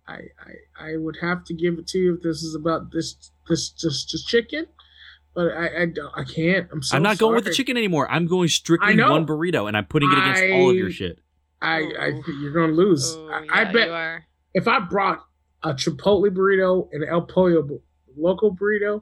I, 0.07 0.13
I 0.77 0.91
I 0.93 0.97
would 0.97 1.17
have 1.21 1.43
to 1.45 1.53
give 1.53 1.79
it 1.79 1.87
to 1.87 1.97
you 1.97 2.15
if 2.15 2.21
this 2.21 2.43
is 2.43 2.53
about 2.55 2.91
this 2.91 3.15
this 3.49 3.69
just 3.69 4.09
just 4.09 4.27
chicken, 4.27 4.65
but 5.33 5.47
I 5.47 5.81
I, 5.81 5.85
don't- 5.87 6.13
I 6.15 6.23
can't. 6.23 6.67
I'm 6.71 6.83
so 6.83 6.95
I'm 6.97 7.03
not 7.03 7.17
going 7.17 7.35
with 7.35 7.45
the 7.45 7.53
chicken 7.53 7.75
anymore. 7.77 8.09
I'm 8.11 8.27
going 8.27 8.49
strictly 8.49 8.99
one 9.01 9.25
burrito, 9.25 9.67
and 9.67 9.75
I'm 9.75 9.85
putting 9.85 10.11
it 10.11 10.17
against 10.17 10.43
all 10.53 10.69
of 10.69 10.75
your 10.75 10.91
shit. 10.91 11.19
I 11.61 11.77
I 11.99 12.11
Oh. 12.13 12.31
you're 12.41 12.51
gonna 12.53 12.73
lose. 12.73 13.15
Oh, 13.15 13.29
I, 13.49 13.61
I 13.61 13.65
bet 13.65 13.87
you 13.87 13.93
are. 13.93 14.25
if 14.53 14.67
I 14.67 14.79
brought 14.79 15.23
a 15.63 15.73
Chipotle 15.73 16.29
burrito 16.29 16.89
and 16.91 17.03
El 17.03 17.23
Pollo 17.23 17.79
Loco 18.17 18.51
burrito, 18.51 19.01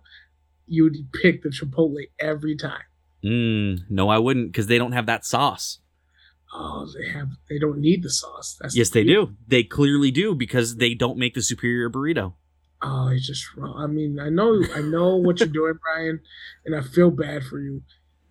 you 0.68 0.84
would 0.84 0.96
pick 1.22 1.44
the 1.44 1.50
Chipotle 1.50 2.04
every 2.20 2.56
time. 2.56 2.82
Mm, 3.24 3.80
no, 3.90 4.10
I 4.10 4.18
wouldn't, 4.18 4.52
because 4.52 4.68
they 4.68 4.78
don't 4.78 4.92
have 4.94 5.06
that 5.06 5.26
sauce. 5.26 5.80
Oh, 6.54 6.88
they 6.98 7.10
have 7.10 7.30
they 7.50 7.58
don't 7.58 7.80
need 7.80 8.04
the 8.04 8.10
sauce. 8.10 8.58
That's 8.62 8.76
Yes, 8.76 8.90
the 8.90 9.00
they 9.02 9.08
do. 9.08 9.36
They 9.48 9.64
clearly 9.64 10.12
do 10.12 10.36
because 10.36 10.76
they 10.78 10.94
don't 10.94 11.18
make 11.18 11.34
the 11.34 11.42
superior 11.42 11.90
burrito. 11.90 12.34
Oh, 12.82 13.08
it's 13.08 13.26
just 13.26 13.56
wrong. 13.56 13.76
I 13.78 13.88
mean, 13.88 14.20
I 14.20 14.30
know 14.30 14.62
I 14.76 14.82
know 14.82 15.16
what 15.16 15.40
you're 15.40 15.48
doing, 15.48 15.74
Brian, 15.82 16.20
and 16.66 16.76
I 16.76 16.82
feel 16.82 17.10
bad 17.12 17.44
for 17.44 17.60
you 17.60 17.82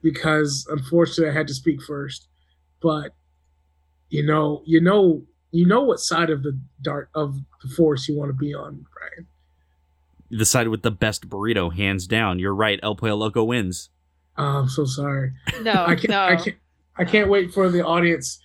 because 0.03 0.67
unfortunately 0.71 1.31
I 1.31 1.33
had 1.35 1.49
to 1.49 1.55
speak 1.55 1.83
first. 1.83 2.29
But 2.81 3.15
you 4.13 4.23
know, 4.23 4.63
you 4.67 4.79
know, 4.81 5.23
you 5.53 5.67
know 5.67 5.83
what 5.83 5.99
side 5.99 6.29
of 6.29 6.43
the 6.43 6.57
dart 6.83 7.09
of 7.15 7.41
the 7.63 7.69
force 7.75 8.07
you 8.09 8.17
want 8.17 8.29
to 8.29 8.35
be 8.35 8.53
on, 8.55 8.85
Brian. 8.93 9.27
The 10.31 10.45
side 10.45 10.69
with 10.69 10.83
the 10.83 10.91
best 10.91 11.31
burrito, 11.31 11.75
hands 11.75 12.07
down. 12.07 12.39
You're 12.39 12.55
right. 12.55 12.79
El 12.83 12.95
Pollo 12.95 13.17
Loco 13.17 13.43
wins. 13.43 13.89
Oh, 14.37 14.45
I'm 14.45 14.69
so 14.69 14.85
sorry. 14.85 15.33
No, 15.63 15.73
I 15.73 15.95
can't. 15.95 16.11
no. 16.11 16.21
I 16.21 16.37
can't. 16.37 16.57
I 16.99 17.05
can't 17.05 17.31
wait 17.31 17.55
for 17.55 17.71
the 17.71 17.85
audience 17.85 18.39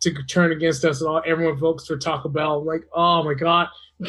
to 0.00 0.12
turn 0.24 0.50
against 0.50 0.84
us 0.84 1.00
and 1.00 1.08
all. 1.08 1.22
Everyone 1.24 1.56
votes 1.56 1.86
for 1.86 1.96
Taco 1.96 2.28
Bell. 2.28 2.58
I'm 2.58 2.66
like, 2.66 2.84
oh 2.92 3.22
my 3.22 3.34
god. 3.34 3.68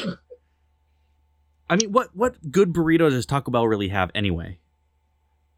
I 1.69 1.75
mean, 1.75 1.91
what 1.91 2.15
what 2.15 2.51
good 2.51 2.73
burrito 2.73 3.11
does 3.11 3.27
Taco 3.27 3.51
Bell 3.51 3.67
really 3.67 3.89
have 3.89 4.09
anyway? 4.15 4.57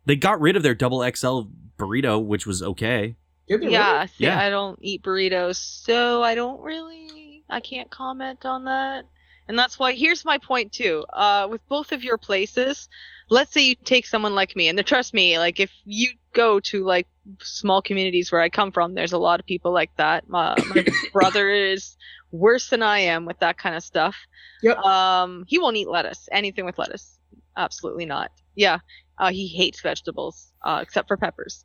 They 0.06 0.18
got 0.18 0.42
rid 0.42 0.58
of 0.58 0.64
their 0.64 0.76
double 0.76 1.00
XL 1.10 1.44
burrito, 1.78 2.24
which 2.24 2.46
was 2.46 2.62
okay. 2.62 3.16
Did 3.48 3.62
they 3.62 3.70
yeah, 3.70 3.94
really? 3.94 4.08
see, 4.08 4.24
Yeah. 4.24 4.40
I 4.40 4.50
don't 4.50 4.80
eat 4.82 5.04
burritos, 5.04 5.58
so 5.58 6.24
I 6.24 6.36
don't 6.36 6.62
really, 6.62 7.44
I 7.50 7.60
can't 7.60 7.90
comment 7.92 8.46
on 8.46 8.66
that. 8.66 9.06
And 9.48 9.58
that's 9.60 9.78
why, 9.78 9.94
here's 9.94 10.26
my 10.26 10.40
point 10.40 10.72
too. 10.72 11.06
Uh, 11.14 11.48
with 11.50 11.62
both 11.68 11.92
of 11.92 12.04
your 12.04 12.18
places, 12.18 12.90
let's 13.30 13.54
say 13.54 13.62
you 13.62 13.76
take 13.76 14.08
someone 14.08 14.34
like 14.34 14.56
me, 14.56 14.68
and 14.68 14.86
trust 14.86 15.14
me, 15.14 15.38
like 15.38 15.60
if 15.60 15.72
you 15.86 16.10
go 16.34 16.60
to 16.62 16.84
like 16.84 17.08
small 17.42 17.82
communities 17.82 18.32
where 18.32 18.42
I 18.42 18.50
come 18.50 18.72
from, 18.72 18.96
there's 18.96 19.14
a 19.14 19.20
lot 19.20 19.40
of 19.40 19.46
people 19.46 19.72
like 19.72 19.96
that. 19.98 20.28
My, 20.28 20.56
my 20.74 20.86
brother 21.14 21.50
is 21.50 21.96
worse 22.32 22.70
than 22.70 22.82
I 22.82 23.00
am 23.00 23.26
with 23.26 23.40
that 23.40 23.58
kind 23.58 23.76
of 23.76 23.84
stuff. 23.84 24.16
Yep. 24.64 24.78
Um, 24.80 25.46
he 25.48 25.60
won't 25.60 25.78
eat 25.78 25.88
lettuce, 25.88 26.28
anything 26.32 26.66
with 26.66 26.80
lettuce. 26.80 27.20
Absolutely 27.56 28.06
not. 28.06 28.32
Yeah. 28.56 28.80
Uh, 29.18 29.32
he 29.32 29.48
hates 29.48 29.82
vegetables, 29.82 30.52
uh, 30.64 30.80
except 30.82 31.08
for 31.08 31.18
peppers. 31.18 31.64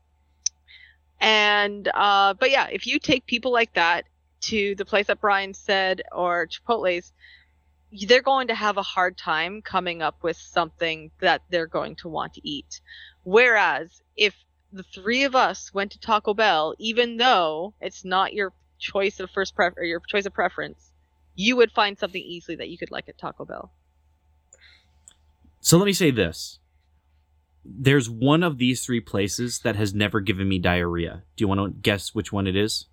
And 1.21 1.89
uh, 1.95 2.35
but 2.35 2.51
yeah, 2.51 2.69
if 2.71 2.87
you 2.87 2.99
take 2.99 3.27
people 3.27 3.53
like 3.53 3.75
that 3.75 4.07
to 4.43 4.75
the 4.75 4.85
place 4.85 5.07
that 5.09 5.21
Brian 5.21 5.53
said 5.53 6.03
or 6.13 6.47
Chipotle's, 6.47 7.13
they're 8.07 8.23
going 8.23 8.49
to 8.49 8.55
have 8.55 8.79
a 8.79 8.83
hard 8.83 9.19
time 9.19 9.63
coming 9.63 10.01
up 10.01 10.23
with 10.23 10.37
something 10.37 11.11
that 11.21 11.43
they're 11.51 11.67
going 11.67 11.97
to 11.97 12.09
want 12.09 12.35
to 12.35 12.49
eat. 12.49 12.81
Whereas 13.25 14.01
if 14.17 14.35
the 14.73 14.83
three 14.83 15.25
of 15.25 15.35
us 15.35 15.75
went 15.75 15.93
to 15.93 16.01
Taco 16.01 16.33
Bell, 16.33 16.75
even 16.79 17.17
though 17.17 17.75
it's 17.81 18.05
not 18.05 18.33
your 18.33 18.53
choice 18.79 19.21
of 19.21 19.31
first 19.31 19.55
pref 19.55 19.75
or 19.77 19.85
your 19.85 20.01
choice 20.01 20.25
of 20.25 20.33
preference, 20.33 20.93
you 21.35 21.57
would 21.57 21.73
find 21.73 21.99
something 21.99 22.23
easily 22.23 22.57
that 22.57 22.69
you 22.69 22.79
could 22.79 22.91
like 22.91 23.09
at 23.09 23.19
Taco 23.19 23.45
Bell. 23.45 23.73
So 25.61 25.77
let 25.77 25.85
me 25.85 25.93
say 25.93 26.11
this. 26.11 26.60
There's 27.65 28.09
one 28.09 28.43
of 28.43 28.59
these 28.59 28.85
three 28.85 29.01
places 29.01 29.61
that 29.61 29.77
has 29.77 29.95
never 29.95 30.21
given 30.21 30.49
me 30.49 30.59
diarrhea. 30.59 31.23
Do 31.37 31.43
you 31.43 31.49
want 31.49 31.61
to 31.61 31.71
guess 31.81 32.15
which 32.15 32.33
one 32.33 32.47
it 32.47 32.57
is? 32.57 32.87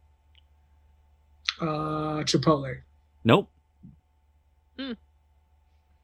Uh, 1.61 2.23
Chipotle. 2.23 2.79
Nope. 3.23 3.49
Hmm. 4.77 4.91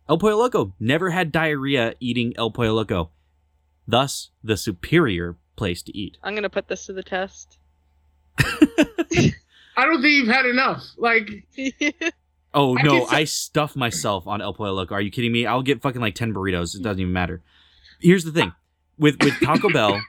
El 0.10 0.18
Pollo 0.18 0.38
Loco 0.38 0.74
never 0.80 1.10
had 1.12 1.32
diarrhea 1.32 1.94
eating 2.00 2.34
El 2.38 2.52
Pollo 2.52 2.74
Loco. 2.74 3.12
Thus, 3.88 4.30
the 4.44 4.58
superior 4.58 5.38
place 5.56 5.82
to 5.84 5.98
eat. 5.98 6.18
I'm 6.24 6.34
gonna 6.36 6.50
put 6.50 6.68
this 6.68 6.86
to 6.88 6.94
the 6.94 7.04
test. 7.04 7.58
I 8.40 9.86
don't 9.86 10.02
think 10.02 10.14
you've 10.14 10.28
had 10.28 10.46
enough. 10.46 10.84
Like, 10.98 11.30
Oh 12.54 12.78
I 12.78 12.82
no, 12.84 13.00
can 13.00 13.08
say- 13.10 13.16
I 13.18 13.24
stuff 13.26 13.76
myself 13.76 14.26
on 14.28 14.42
El 14.42 14.54
Pollo 14.54 14.74
Loco. 14.74 14.96
Are 14.96 15.02
you 15.02 15.12
kidding 15.12 15.32
me? 15.32 15.46
I'll 15.46 15.62
get 15.64 15.82
fucking 15.82 16.02
like 16.02 16.16
ten 16.16 16.34
burritos. 16.34 16.76
It 16.76 16.82
doesn't 16.84 17.00
even 17.02 17.14
matter. 17.14 17.42
Here's 18.04 18.24
the 18.24 18.32
thing, 18.32 18.54
with 18.98 19.22
with 19.24 19.34
Taco 19.42 19.70
Bell, 19.74 20.00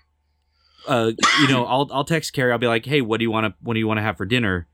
uh, 0.87 1.13
you 1.41 1.49
know, 1.49 1.65
I'll 1.65 1.89
I'll 1.93 2.05
text 2.05 2.33
Carrie. 2.35 2.53
I'll 2.53 2.59
be 2.59 2.67
like, 2.67 2.85
hey, 2.85 3.01
what 3.01 3.19
do 3.19 3.25
you 3.25 3.31
want 3.31 3.47
to 3.47 3.55
what 3.63 3.75
do 3.75 3.81
you 3.81 3.87
want 3.87 3.99
to 3.99 4.03
have 4.03 4.17
for 4.17 4.27
dinner? 4.27 4.67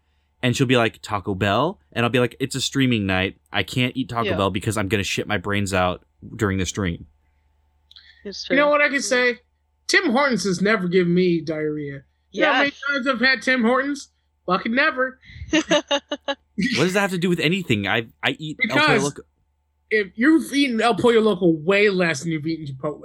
And 0.42 0.56
she'll 0.56 0.66
be 0.66 0.76
like 0.78 1.00
Taco 1.02 1.34
Bell, 1.34 1.78
and 1.92 2.04
I'll 2.04 2.10
be 2.10 2.18
like, 2.18 2.34
it's 2.40 2.54
a 2.54 2.60
streaming 2.62 3.06
night. 3.06 3.38
I 3.52 3.62
can't 3.62 3.94
eat 3.96 4.08
Taco 4.08 4.30
Yeah. 4.30 4.36
Bell 4.36 4.50
because 4.50 4.76
I'm 4.78 4.88
gonna 4.88 5.04
shit 5.04 5.28
my 5.28 5.36
brains 5.38 5.72
out 5.74 6.04
during 6.36 6.58
the 6.58 6.66
stream. 6.66 7.06
You 8.24 8.56
know 8.56 8.68
what 8.68 8.80
I 8.80 8.88
can 8.88 9.00
say? 9.02 9.38
Tim 9.86 10.10
Hortons 10.12 10.44
has 10.44 10.60
never 10.62 10.88
given 10.88 11.12
me 11.14 11.40
diarrhea. 11.40 12.02
You 12.32 12.42
know 12.42 12.52
how 12.52 12.58
many 12.58 12.70
Yes. 12.70 12.80
times 13.04 13.06
I've 13.08 13.20
had 13.20 13.42
Tim 13.42 13.62
Hortons? 13.62 14.08
Fucking 14.46 14.74
never. 14.74 15.18
What 16.76 16.84
does 16.84 16.92
that 16.92 17.00
have 17.00 17.10
to 17.12 17.18
do 17.18 17.30
with 17.30 17.40
anything? 17.40 17.86
I 17.86 18.08
I 18.22 18.36
eat 18.38 18.58
El 18.68 18.76
Pollo 18.76 18.86
Because- 18.86 19.02
Loco. 19.04 19.22
If 19.90 20.12
you've 20.16 20.52
eaten 20.52 20.80
El 20.80 20.94
Pollo 20.94 21.20
Loco 21.20 21.48
way 21.48 21.90
less 21.90 22.20
than 22.22 22.32
you've 22.32 22.46
eaten 22.46 22.66
Chipotle. 22.66 23.02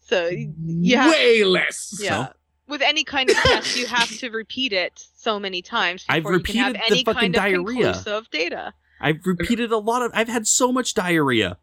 so 0.00 0.30
yeah, 0.64 1.10
Way 1.10 1.44
less. 1.44 1.98
yeah. 2.00 2.28
With 2.68 2.82
any 2.82 3.04
kind 3.04 3.30
of 3.30 3.36
test, 3.36 3.76
you 3.76 3.86
have 3.86 4.08
to 4.18 4.30
repeat 4.30 4.72
it 4.72 4.92
so 5.14 5.38
many 5.38 5.62
times 5.62 6.04
I've 6.08 6.24
before 6.24 6.36
you 6.38 6.42
can 6.42 6.56
have 6.56 6.72
repeated 6.74 6.80
the 6.90 6.92
any 6.94 7.04
fucking 7.04 7.32
kind 7.32 7.36
of 7.36 7.42
diarrhea. 7.42 7.92
conclusive 7.92 8.30
data. 8.30 8.72
I've 9.00 9.24
repeated 9.24 9.70
a 9.72 9.78
lot 9.78 10.02
of. 10.02 10.10
I've 10.14 10.26
had 10.28 10.46
so 10.48 10.72
much 10.72 10.94
diarrhea. 10.94 11.58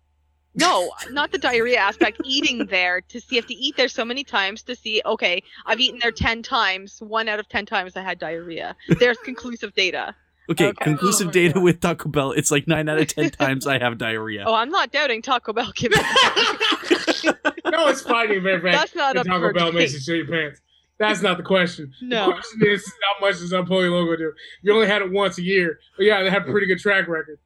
No, 0.56 0.92
not 1.10 1.32
the 1.32 1.40
diarrhea 1.40 1.78
aspect. 1.80 2.22
Eating 2.24 2.68
there 2.68 3.02
to 3.10 3.20
see 3.20 3.38
if 3.38 3.48
to 3.48 3.54
eat 3.56 3.76
there 3.76 3.88
so 3.88 4.06
many 4.06 4.24
times 4.24 4.62
to 4.64 4.76
see. 4.76 5.02
Okay, 5.06 5.42
I've 5.66 5.80
eaten 5.80 6.00
there 6.02 6.12
ten 6.12 6.44
times. 6.44 7.00
One 7.02 7.28
out 7.28 7.40
of 7.40 7.50
ten 7.50 7.66
times 7.66 7.98
I 7.98 8.02
had 8.04 8.20
diarrhea. 8.20 8.76
There's 9.00 9.18
conclusive 9.18 9.74
data. 9.74 10.16
Okay, 10.50 10.68
Okay. 10.70 10.84
conclusive 10.84 11.30
Oh 11.30 11.32
data 11.32 11.54
God. 11.56 11.64
with 11.64 11.80
Taco 11.80 12.10
Bell. 12.10 12.32
It's 12.34 12.52
like 12.52 12.68
nine 12.68 12.90
out 12.90 12.98
of 13.00 13.08
ten 13.08 13.30
times 13.40 13.66
I 13.68 13.80
have 13.80 13.98
diarrhea. 13.98 14.44
Oh, 14.46 14.54
I'm 14.54 14.70
not 14.70 14.92
doubting 14.92 15.22
Taco 15.22 15.54
Bell 15.54 15.72
giving. 15.76 15.98
no, 17.66 17.88
it's 17.88 18.02
fine 18.02 18.32
if 18.32 18.46
ever 18.46 18.72
That's 18.72 18.96
not 18.96 19.14
the 19.16 19.22
up 19.22 19.28
Taco 19.28 19.54
Bell 19.54 19.72
makes 19.72 19.94
you 19.94 20.00
shit 20.00 20.18
your 20.18 20.28
pants. 20.28 20.60
That's 21.00 21.22
not 21.22 21.38
the 21.38 21.44
question. 21.44 21.92
No. 22.02 22.28
The 22.28 22.32
question 22.34 22.62
is 22.68 22.86
how 23.20 23.26
much 23.26 23.40
does 23.40 23.52
El 23.54 23.66
Pollo 23.66 23.90
Loco 23.90 24.16
do? 24.16 24.32
You 24.62 24.74
only 24.74 24.88
had 24.88 25.02
it 25.02 25.12
once 25.12 25.38
a 25.38 25.42
year, 25.42 25.80
but 25.98 26.06
yeah, 26.06 26.22
they 26.24 26.30
have 26.30 26.48
a 26.48 26.52
pretty 26.52 26.68
good 26.68 26.80
track 26.80 27.08
record. 27.08 27.40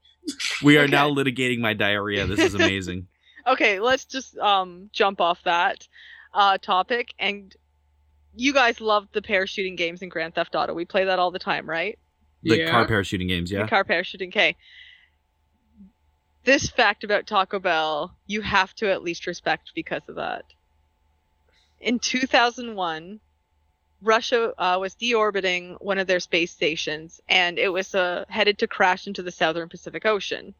We 0.63 0.77
are 0.77 0.81
Okay. 0.83 0.91
now 0.91 1.09
litigating 1.09 1.59
my 1.59 1.73
diarrhea. 1.73 2.25
This 2.27 2.39
is 2.39 2.53
amazing. 2.55 3.07
Okay, 3.47 3.79
let's 3.79 4.03
just 4.03 4.37
um 4.39 4.89
jump 4.91 5.21
off 5.21 5.41
that 5.45 5.87
uh 6.33 6.57
topic 6.57 7.13
and 7.17 7.55
you 8.35 8.51
guys 8.51 8.81
love 8.81 9.07
the 9.13 9.21
parachuting 9.21 9.77
games 9.77 10.01
in 10.01 10.09
Grand 10.09 10.35
Theft 10.35 10.53
Auto. 10.53 10.73
We 10.73 10.83
play 10.83 11.05
that 11.05 11.17
all 11.17 11.31
the 11.31 11.39
time, 11.39 11.67
right? 11.69 11.97
The 12.47 12.59
yeah. 12.59 12.71
car 12.71 12.87
parachuting 12.87 13.27
games, 13.27 13.51
yeah. 13.51 13.63
The 13.63 13.69
car 13.69 13.83
parachuting. 13.83 14.29
Okay. 14.29 14.55
This 16.43 16.69
fact 16.69 17.03
about 17.03 17.27
Taco 17.27 17.59
Bell, 17.59 18.15
you 18.25 18.41
have 18.41 18.73
to 18.75 18.89
at 18.89 19.03
least 19.03 19.27
respect 19.27 19.71
because 19.75 20.03
of 20.07 20.15
that. 20.15 20.45
In 21.81 21.99
2001, 21.99 23.19
Russia 24.01 24.53
uh, 24.57 24.77
was 24.79 24.95
deorbiting 24.95 25.75
one 25.81 25.97
of 25.97 26.07
their 26.07 26.19
space 26.19 26.51
stations, 26.51 27.19
and 27.27 27.57
it 27.57 27.69
was 27.69 27.93
uh, 27.95 28.25
headed 28.29 28.59
to 28.59 28.67
crash 28.67 29.07
into 29.07 29.23
the 29.23 29.31
southern 29.31 29.69
Pacific 29.69 30.05
Ocean. 30.05 30.53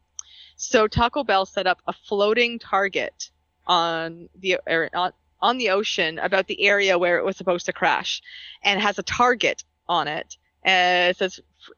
So 0.56 0.88
Taco 0.88 1.22
Bell 1.22 1.46
set 1.46 1.66
up 1.66 1.80
a 1.86 1.92
floating 1.92 2.58
target 2.58 3.30
on 3.66 4.28
the 4.38 4.58
er, 4.68 4.90
on, 4.92 5.12
on 5.40 5.58
the 5.58 5.70
ocean 5.70 6.18
about 6.18 6.48
the 6.48 6.62
area 6.62 6.98
where 6.98 7.18
it 7.18 7.24
was 7.24 7.36
supposed 7.36 7.66
to 7.66 7.72
crash, 7.72 8.20
and 8.62 8.80
has 8.80 8.98
a 8.98 9.04
target 9.04 9.62
on 9.88 10.08
it. 10.08 10.36
Uh, 10.66 11.10
it 11.10 11.16
says 11.16 11.38
"F- 11.38 11.74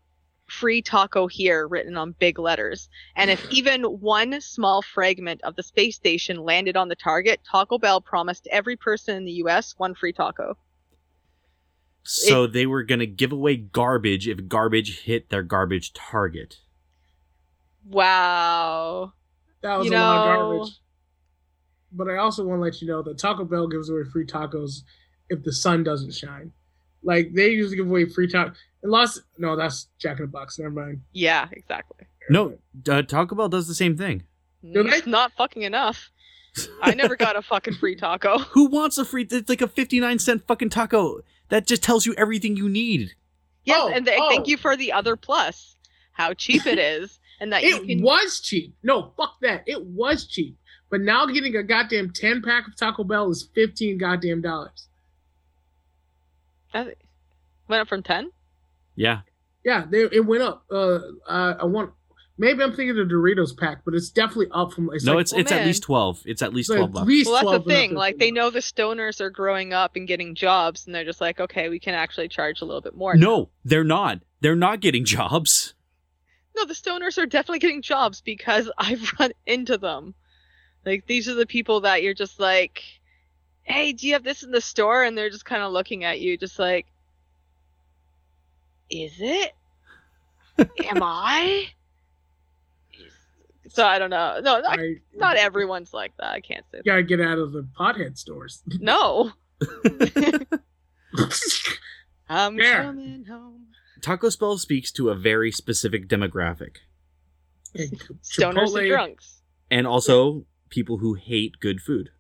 "Free 0.51 0.82
Taco 0.82 1.26
Here" 1.26 1.66
written 1.66 1.96
on 1.96 2.14
big 2.18 2.38
letters. 2.38 2.88
And 3.16 3.30
if 3.30 3.44
even 3.51 3.82
one 3.84 4.40
small 4.40 4.82
fragment 4.82 5.40
of 5.42 5.57
the 5.57 5.62
space 5.62 5.96
station 5.96 6.38
landed 6.38 6.76
on 6.76 6.88
the 6.88 6.96
target, 6.96 7.40
Taco 7.51 7.78
Bell 7.78 8.01
promised 8.01 8.46
every 8.51 8.76
person 8.76 9.16
in 9.16 9.24
the 9.24 9.32
U.S. 9.32 9.74
one 9.78 9.94
free 9.94 10.12
taco. 10.12 10.57
So 12.03 12.46
they 12.46 12.66
were 12.66 12.82
gonna 12.82 13.07
give 13.07 13.30
away 13.32 13.57
garbage 13.57 14.26
if 14.26 14.48
garbage 14.48 15.01
hit 15.03 15.28
their 15.30 15.42
garbage 15.42 15.92
target. 15.92 16.59
Wow. 17.84 19.12
That 19.62 19.78
was 19.78 19.86
You 19.86 19.92
a 19.92 19.98
lot 19.98 20.28
of 20.28 20.38
know- 20.38 20.48
garbage. 20.59 20.72
But 21.92 22.09
I 22.09 22.18
also 22.18 22.44
want 22.46 22.61
to 22.61 22.62
let 22.62 22.80
you 22.80 22.86
know 22.86 23.03
that 23.03 23.18
Taco 23.18 23.44
Bell 23.44 23.66
gives 23.66 23.90
away 23.90 24.05
free 24.05 24.24
tacos 24.24 24.82
if 25.28 25.42
the 25.42 25.53
sun 25.53 25.82
doesn't 25.82 26.14
shine. 26.14 26.53
Like 27.03 27.34
they 27.34 27.51
usually 27.51 27.76
give 27.76 27.88
away 27.88 28.05
free 28.05 28.28
tacos. 28.28 28.55
In 28.83 28.91
Los, 28.91 29.20
no, 29.39 29.57
that's 29.57 29.89
Jack 29.99 30.18
in 30.18 30.24
the 30.24 30.28
Box. 30.31 30.59
Never 30.59 30.70
mind. 30.70 31.03
Yeah, 31.12 31.49
exactly. 31.53 32.07
No, 32.31 32.59
uh, 32.89 33.03
Taco 33.03 33.35
Bell 33.35 33.49
does 33.49 33.68
the 33.68 33.74
same 33.74 33.97
thing. 33.97 34.22
Do? 34.62 34.87
It's 34.87 35.07
not 35.07 35.33
fucking 35.33 35.62
enough. 35.62 36.11
I 36.83 36.95
never 36.95 37.16
got 37.16 37.37
a 37.37 37.43
fucking 37.43 37.74
free 37.74 37.95
taco. 37.97 38.39
Who 38.53 38.66
wants 38.66 38.99
a 38.99 39.05
free? 39.05 39.26
It's 39.31 39.49
like 39.49 39.62
a 39.62 39.68
fifty-nine 39.68 40.18
cent 40.18 40.47
fucking 40.47 40.70
taco. 40.70 41.20
That 41.49 41.66
just 41.66 41.83
tells 41.83 42.07
you 42.07 42.14
everything 42.18 42.57
you 42.57 42.68
need. 42.68 43.14
Yes, 43.64 43.78
Oh, 43.83 43.89
and 43.89 44.05
th- 44.07 44.18
oh. 44.20 44.28
thank 44.31 44.47
you 44.49 44.57
for 44.57 44.76
the 44.76 44.93
other 44.93 45.16
plus. 45.16 45.76
How 46.12 46.35
cheap 46.35 46.66
it 46.66 46.78
is, 46.78 47.18
and 47.41 47.53
that 47.53 47.62
you 47.62 47.76
It 47.76 47.87
can. 47.87 48.03
was 48.03 48.41
cheap. 48.41 48.74
No, 48.83 49.12
fuck 49.16 49.37
that. 49.43 49.62
It 49.66 49.85
was 49.85 50.26
cheap. 50.26 50.57
But 50.91 51.01
now 51.03 51.26
getting 51.26 51.55
a 51.57 51.62
goddamn 51.62 52.11
ten 52.12 52.43
pack 52.43 52.66
of 52.66 52.76
Taco 52.76 53.05
Bell 53.05 53.31
is 53.31 53.49
fifteen 53.55 53.97
goddamn 53.99 54.43
dollars. 54.43 54.89
that 56.72 56.95
went 57.68 57.83
up 57.83 57.89
from 57.89 58.03
ten. 58.03 58.31
Yeah, 59.01 59.20
Yeah, 59.64 59.86
they, 59.88 60.03
it 60.03 60.26
went 60.26 60.42
up. 60.42 60.64
Uh, 60.70 61.01
uh, 61.26 61.55
I 61.61 61.64
want. 61.64 61.92
Maybe 62.36 62.62
I'm 62.62 62.72
thinking 62.74 62.96
the 62.96 63.03
Doritos 63.03 63.57
pack, 63.57 63.82
but 63.84 63.94
it's 63.94 64.11
definitely 64.11 64.48
up 64.53 64.72
from. 64.72 64.90
It's 64.92 65.05
no, 65.05 65.14
like, 65.14 65.22
it's 65.22 65.32
Oh, 65.32 65.38
it's 65.38 65.53
at 65.53 65.64
least 65.64 65.82
twelve. 65.82 66.22
It's 66.26 66.42
at 66.42 66.53
least 66.53 66.70
it's 66.70 66.76
twelve 66.76 66.90
at 66.90 66.94
bucks. 66.94 67.07
least 67.07 67.26
Well, 67.26 67.34
that's 67.34 67.44
12 67.44 67.64
the 67.64 67.70
thing. 67.70 67.94
Like 67.94 68.18
they 68.18 68.30
know 68.30 68.51
the 68.51 68.61
stoners 68.61 69.20
are 69.20 69.30
growing 69.30 69.72
up 69.72 69.96
and 69.96 70.07
getting 70.07 70.34
jobs, 70.34 70.86
and 70.86 70.94
they're 70.94 71.05
just 71.05 71.20
like, 71.20 71.40
okay, 71.40 71.68
we 71.70 71.78
can 71.78 71.94
actually 71.94 72.28
charge 72.28 72.61
a 72.61 72.64
little 72.64 72.80
bit 72.82 72.94
more. 72.94 73.14
now." 73.14 73.26
No, 73.26 73.51
they're 73.64 73.84
not. 73.84 74.20
They're 74.40 74.57
not 74.57 74.80
getting 74.80 75.05
jobs. 75.05 75.74
no, 76.57 76.64
the 76.66 76.74
stoners 76.74 77.16
are 77.16 77.26
definitely 77.26 77.59
getting 77.59 77.82
jobs 77.82 78.20
because 78.20 78.70
I've 78.78 79.12
run 79.18 79.32
into 79.46 79.78
them. 79.78 80.14
Like 80.84 81.07
these 81.07 81.28
are 81.28 81.34
the 81.34 81.46
people 81.46 81.80
that 81.82 82.03
you're 82.03 82.14
just 82.14 82.40
like, 82.40 82.82
hey, 83.62 83.92
do 83.92 84.07
you 84.07 84.14
have 84.14 84.24
this 84.24 84.42
in 84.42 84.51
the 84.51 84.61
store? 84.61 85.05
And 85.05 85.16
they're 85.16 85.30
just 85.30 85.44
kind 85.44 85.62
of 85.62 85.72
looking 85.72 86.05
at 86.05 86.20
you, 86.20 86.36
just 86.38 86.59
like, 86.59 86.86
is 88.91 89.12
it? 89.18 89.53
Am 90.86 91.03
I? 91.03 91.66
So 93.68 93.84
I 93.86 93.99
don't 94.01 94.11
know. 94.11 94.41
No, 94.43 94.61
not, 94.61 94.78
I, 94.80 94.95
not 95.14 95.36
everyone's 95.36 95.95
like 95.95 96.12
that. 96.18 96.32
I 96.32 96.41
can't 96.41 96.64
say. 96.72 96.78
That. 96.78 96.84
Gotta 96.84 97.03
get 97.05 97.20
out 97.20 97.38
of 97.38 97.53
the 97.53 97.62
pothead 97.78 98.18
stores. 98.18 98.62
No, 98.80 99.32
I'm 102.28 102.57
There. 102.57 102.82
coming 102.82 103.24
home. 103.26 103.66
Taco 104.03 104.28
Spell 104.28 104.57
speaks 104.59 104.91
to 104.93 105.11
a 105.11 105.14
very 105.14 105.51
specific 105.53 106.09
demographic, 106.09 106.76
And 107.74 107.91
Stoners 108.22 108.76
and 108.78 108.88
drunks. 108.88 109.43
and 109.70 109.86
also 109.86 110.47
people 110.70 110.99
who 110.99 111.14
hate 111.14 111.61
good 111.61 111.80
food. 111.80 112.11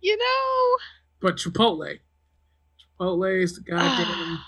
You 0.00 0.16
know. 0.16 0.76
But 1.20 1.36
Chipotle, 1.36 1.98
Chipotle 3.00 3.42
is 3.42 3.56
the 3.56 3.72
ah. 3.72 3.76
goddamn 3.76 4.38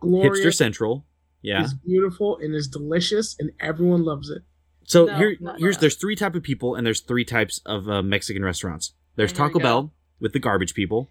glorious. 0.00 0.38
Hipster 0.44 0.54
Central. 0.54 1.04
Yeah. 1.42 1.62
It's 1.64 1.74
beautiful 1.74 2.38
and 2.38 2.54
it's 2.54 2.66
delicious, 2.66 3.36
and 3.38 3.50
everyone 3.60 4.04
loves 4.04 4.30
it. 4.30 4.42
So 4.84 5.06
No, 5.06 5.16
here, 5.16 5.36
not 5.40 5.58
here's 5.58 5.76
that. 5.76 5.80
there's 5.82 5.96
three 5.96 6.16
type 6.16 6.34
of 6.34 6.42
people, 6.42 6.74
and 6.74 6.86
there's 6.86 7.00
three 7.00 7.24
types 7.24 7.60
of 7.66 7.88
uh, 7.88 8.02
Mexican 8.02 8.44
restaurants. 8.44 8.92
There's 9.16 9.32
There 9.32 9.46
Taco. 9.48 9.58
Bell 9.60 9.92
with 10.20 10.32
the 10.32 10.38
garbage 10.38 10.74
people. 10.74 11.10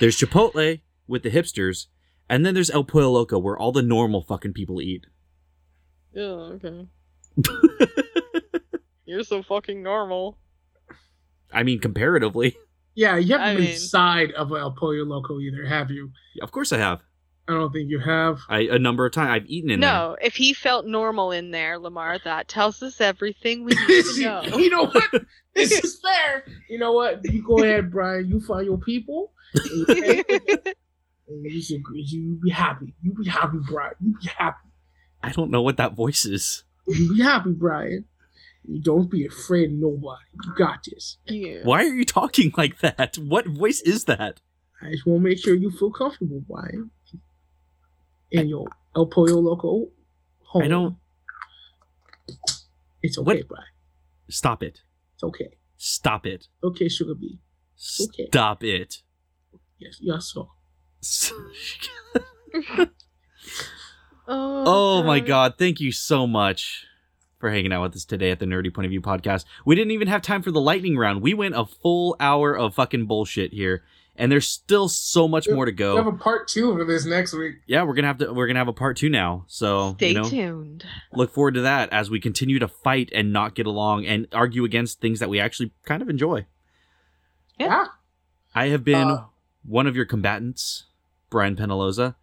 There's 0.00 0.16
Chipotle 0.18 0.80
with 1.06 1.22
the 1.22 1.30
hipsters, 1.30 1.86
and 2.28 2.44
then 2.44 2.54
there's 2.54 2.70
El 2.70 2.84
Pollo 2.84 3.10
Loco 3.10 3.38
where 3.38 3.56
all 3.58 3.72
the 3.72 3.82
normal 3.82 4.22
fucking 4.22 4.52
people 4.52 4.80
eat. 4.82 5.06
Oh, 6.16 6.58
okay. 6.58 6.86
You're 9.06 9.22
so 9.24 9.42
fucking 9.42 9.82
normal. 9.82 10.38
I 11.52 11.62
mean, 11.62 11.78
comparatively, 11.80 12.56
Yeah, 12.94 13.16
you 13.16 13.32
haven't 13.32 13.46
I 13.48 13.54
been 13.54 13.62
mean- 13.64 13.72
inside 13.72 14.32
of 14.32 14.50
El 14.52 14.72
Pollo 14.72 15.04
Loco 15.04 15.40
either, 15.40 15.64
have 15.66 15.90
you? 15.90 16.10
of 16.42 16.50
course 16.52 16.72
I 16.72 16.78
have. 16.78 17.00
I 17.48 17.52
don't 17.52 17.72
think 17.72 17.88
you 17.88 17.98
have. 17.98 18.40
I 18.50 18.60
a 18.70 18.78
number 18.78 19.06
of 19.06 19.12
times 19.12 19.30
I've 19.30 19.46
eaten 19.46 19.70
in 19.70 19.80
there. 19.80 19.90
no, 19.90 20.16
if 20.20 20.36
he 20.36 20.52
felt 20.52 20.86
normal 20.86 21.32
in 21.32 21.50
there, 21.50 21.78
Lamar, 21.78 22.18
that 22.24 22.46
tells 22.46 22.82
us 22.82 23.00
everything 23.00 23.64
we 23.64 23.72
need 23.74 24.04
to 24.04 24.14
know. 24.20 24.42
you 24.58 24.68
know 24.68 24.86
what? 24.86 25.10
This 25.54 25.72
is 25.84 25.98
fair. 26.00 26.44
You 26.68 26.78
know 26.78 26.92
what? 26.92 27.24
You 27.24 27.42
go 27.42 27.62
ahead, 27.62 27.90
Brian. 27.90 28.28
You 28.28 28.40
find 28.40 28.66
your 28.66 28.78
people. 28.78 29.32
And 31.30 31.44
you, 31.44 31.50
you, 31.50 31.62
should, 31.62 31.82
you 31.92 32.40
be 32.42 32.50
happy. 32.50 32.94
You 33.02 33.12
be 33.12 33.28
happy, 33.28 33.58
Brian. 33.68 33.92
You 34.00 34.14
be 34.18 34.28
happy. 34.28 34.68
I 35.22 35.30
don't 35.30 35.50
know 35.50 35.60
what 35.60 35.76
that 35.76 35.94
voice 35.94 36.24
is. 36.24 36.64
You 36.86 37.14
be 37.14 37.22
happy, 37.22 37.52
Brian. 37.52 38.06
You 38.64 38.80
don't 38.80 39.10
be 39.10 39.26
afraid 39.26 39.70
of 39.70 39.76
nobody. 39.76 40.24
You 40.42 40.54
got 40.56 40.84
this. 40.84 41.18
Yeah. 41.26 41.58
Why 41.64 41.84
are 41.84 41.94
you 41.94 42.04
talking 42.06 42.52
like 42.56 42.78
that? 42.80 43.18
What 43.18 43.46
voice 43.46 43.82
is 43.82 44.04
that? 44.04 44.40
I 44.80 44.92
just 44.92 45.06
want 45.06 45.22
to 45.22 45.28
make 45.28 45.38
sure 45.38 45.54
you 45.54 45.70
feel 45.70 45.90
comfortable, 45.90 46.42
Brian. 46.48 46.90
In 48.30 48.48
your 48.48 48.66
El 48.94 49.06
Pollo 49.06 49.40
Loco 49.40 49.88
home. 50.44 50.62
I 50.62 50.68
don't. 50.68 50.96
It's 53.02 53.16
okay, 53.18 53.38
What? 53.38 53.48
Brian. 53.48 53.64
Stop 54.28 54.62
it. 54.62 54.80
It's 55.14 55.22
okay. 55.22 55.56
Stop 55.76 56.26
it. 56.26 56.48
Okay, 56.62 56.88
Sugar 56.88 57.14
Bee. 57.14 57.38
Okay. 58.00 58.26
Stop 58.26 58.64
it. 58.64 59.02
Yes, 59.78 59.98
yes, 60.00 60.32
so. 60.34 60.50
Oh, 64.30 64.64
oh 64.66 65.02
my 65.04 65.20
god, 65.20 65.54
thank 65.56 65.80
you 65.80 65.90
so 65.90 66.26
much 66.26 66.84
for 67.38 67.50
hanging 67.50 67.72
out 67.72 67.80
with 67.80 67.96
us 67.96 68.04
today 68.04 68.30
at 68.30 68.40
the 68.40 68.44
Nerdy 68.44 68.72
Point 68.74 68.84
of 68.84 68.90
View 68.90 69.00
podcast. 69.00 69.46
We 69.64 69.74
didn't 69.74 69.92
even 69.92 70.08
have 70.08 70.20
time 70.20 70.42
for 70.42 70.50
the 70.50 70.60
lightning 70.60 70.98
round. 70.98 71.22
We 71.22 71.32
went 71.32 71.54
a 71.56 71.64
full 71.64 72.14
hour 72.20 72.54
of 72.54 72.74
fucking 72.74 73.06
bullshit 73.06 73.54
here, 73.54 73.84
and 74.18 74.30
there's 74.30 74.46
still 74.48 74.88
so 74.88 75.26
much 75.28 75.48
more 75.48 75.64
to 75.64 75.72
go. 75.72 75.94
We 75.94 75.98
have 75.98 76.06
a 76.12 76.16
part 76.18 76.48
two 76.48 76.76
for 76.76 76.84
this 76.84 77.06
next 77.06 77.32
week. 77.32 77.56
Yeah, 77.66 77.84
we're 77.84 77.94
gonna 77.94 78.08
have 78.08 78.18
to 78.18 78.32
we're 78.34 78.46
gonna 78.46 78.58
have 78.58 78.68
a 78.68 78.72
part 78.74 78.96
two 78.98 79.08
now. 79.08 79.44
So 79.46 79.94
Stay 79.94 80.08
you 80.08 80.14
know, 80.14 80.28
tuned. 80.28 80.84
look 81.12 81.32
forward 81.32 81.54
to 81.54 81.60
that 81.62 81.90
as 81.92 82.10
we 82.10 82.20
continue 82.20 82.58
to 82.58 82.68
fight 82.68 83.08
and 83.14 83.32
not 83.32 83.54
get 83.54 83.66
along 83.66 84.04
and 84.06 84.26
argue 84.32 84.64
against 84.64 85.00
things 85.00 85.20
that 85.20 85.30
we 85.30 85.40
actually 85.40 85.72
kind 85.84 86.02
of 86.02 86.10
enjoy. 86.10 86.46
Yeah. 87.58 87.66
Yeah. 87.68 87.84
I 88.54 88.68
have 88.68 88.84
been 88.84 89.08
Uh, 89.08 89.24
one 89.64 89.86
of 89.86 89.94
your 89.96 90.04
combatants, 90.04 90.86
Brian 91.30 91.56
Penaloza. 91.56 92.16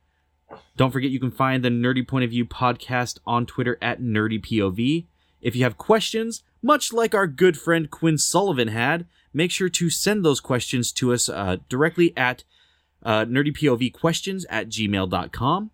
Don't 0.77 0.91
forget 0.91 1.11
you 1.11 1.19
can 1.19 1.31
find 1.31 1.63
the 1.63 1.69
Nerdy 1.69 2.07
Point 2.07 2.25
of 2.25 2.29
View 2.31 2.45
podcast 2.45 3.19
on 3.25 3.45
Twitter 3.45 3.77
at 3.81 4.01
NerdyPOV. 4.01 5.07
If 5.41 5.55
you 5.55 5.63
have 5.63 5.77
questions, 5.77 6.43
much 6.61 6.91
like 6.91 7.13
our 7.15 7.27
good 7.27 7.57
friend 7.57 7.89
Quinn 7.89 8.17
Sullivan 8.17 8.67
had, 8.69 9.05
make 9.35 9.51
sure 9.51 9.69
to 9.69 9.89
send 9.89 10.23
those 10.23 10.39
questions 10.39 10.91
to 10.93 11.13
us 11.13 11.29
uh, 11.29 11.57
directly 11.69 12.15
at 12.17 12.43
uh, 13.03 13.25
nerdypovquestions 13.25 14.45
at 14.49 14.69
gmail.com. 14.69 15.71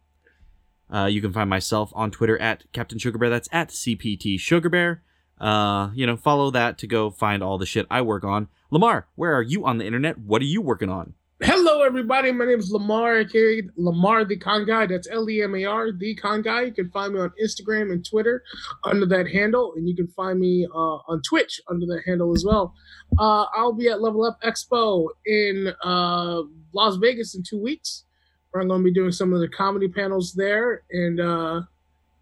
Uh, 0.94 1.06
you 1.06 1.22
can 1.22 1.32
find 1.32 1.50
myself 1.50 1.92
on 1.96 2.12
Twitter 2.12 2.38
at 2.40 2.66
Captain 2.74 3.00
Sugar 3.00 3.18
Bear. 3.18 3.30
That's 3.30 3.48
at 3.52 3.70
CPT 3.70 4.38
Sugar 4.40 4.68
Bear. 4.68 5.04
Uh, 5.40 5.92
you 5.94 6.06
know, 6.06 6.18
follow 6.18 6.52
that 6.52 6.78
to 6.80 6.88
go 6.88 7.10
find 7.10 7.42
all 7.42 7.58
the 7.58 7.66
shit 7.66 7.88
I 7.90 8.02
work 8.02 8.24
on. 8.24 8.50
Lamar, 8.70 9.08
where 9.16 9.34
are 9.34 9.42
you 9.42 9.66
on 9.66 9.78
the 9.78 9.86
internet? 9.86 10.18
What 10.18 10.42
are 10.42 10.46
you 10.46 10.62
working 10.62 10.90
on? 10.90 11.14
Hello, 11.44 11.82
everybody. 11.82 12.32
My 12.32 12.46
name 12.46 12.60
is 12.60 12.72
Lemar, 12.72 13.26
aka 13.26 13.64
Lemar 13.76 14.28
the 14.28 14.38
Con 14.38 14.64
Guy. 14.64 14.86
That's 14.86 15.10
L 15.10 15.28
E 15.28 15.42
M 15.42 15.56
A 15.56 15.66
R, 15.66 15.92
the 15.92 16.14
Con 16.14 16.44
Guy. 16.44 16.66
You 16.66 16.72
can 16.72 16.92
find 16.92 17.16
me 17.16 17.20
on 17.20 17.32
Instagram 17.44 17.92
and 17.92 18.08
Twitter 18.08 18.44
under 18.84 19.08
that 19.08 19.28
handle, 19.28 19.74
and 19.76 19.90
you 19.90 19.96
can 19.96 20.08
find 20.10 20.40
me 20.40 20.68
uh, 20.72 20.98
on 21.08 21.20
Twitch 21.28 21.60
under 21.68 21.88
that 21.88 22.04
handle 22.06 22.32
as 22.36 22.46
well. 22.46 22.76
Uh, 23.18 23.46
I'll 23.56 23.74
be 23.74 23.88
at 23.88 24.04
Level 24.04 24.24
Up 24.24 24.40
Expo 24.44 25.08
in 25.26 25.74
uh, 25.84 26.44
Las 26.74 26.98
Vegas 26.98 27.34
in 27.34 27.42
two 27.42 27.60
weeks, 27.60 28.04
where 28.52 28.62
I'm 28.62 28.68
going 28.68 28.82
to 28.82 28.86
be 28.86 28.94
doing 28.94 29.12
some 29.12 29.34
of 29.34 29.40
the 29.40 29.50
comedy 29.50 29.88
panels 29.88 30.34
there. 30.34 30.84
And 30.92 31.20
uh, 31.20 31.62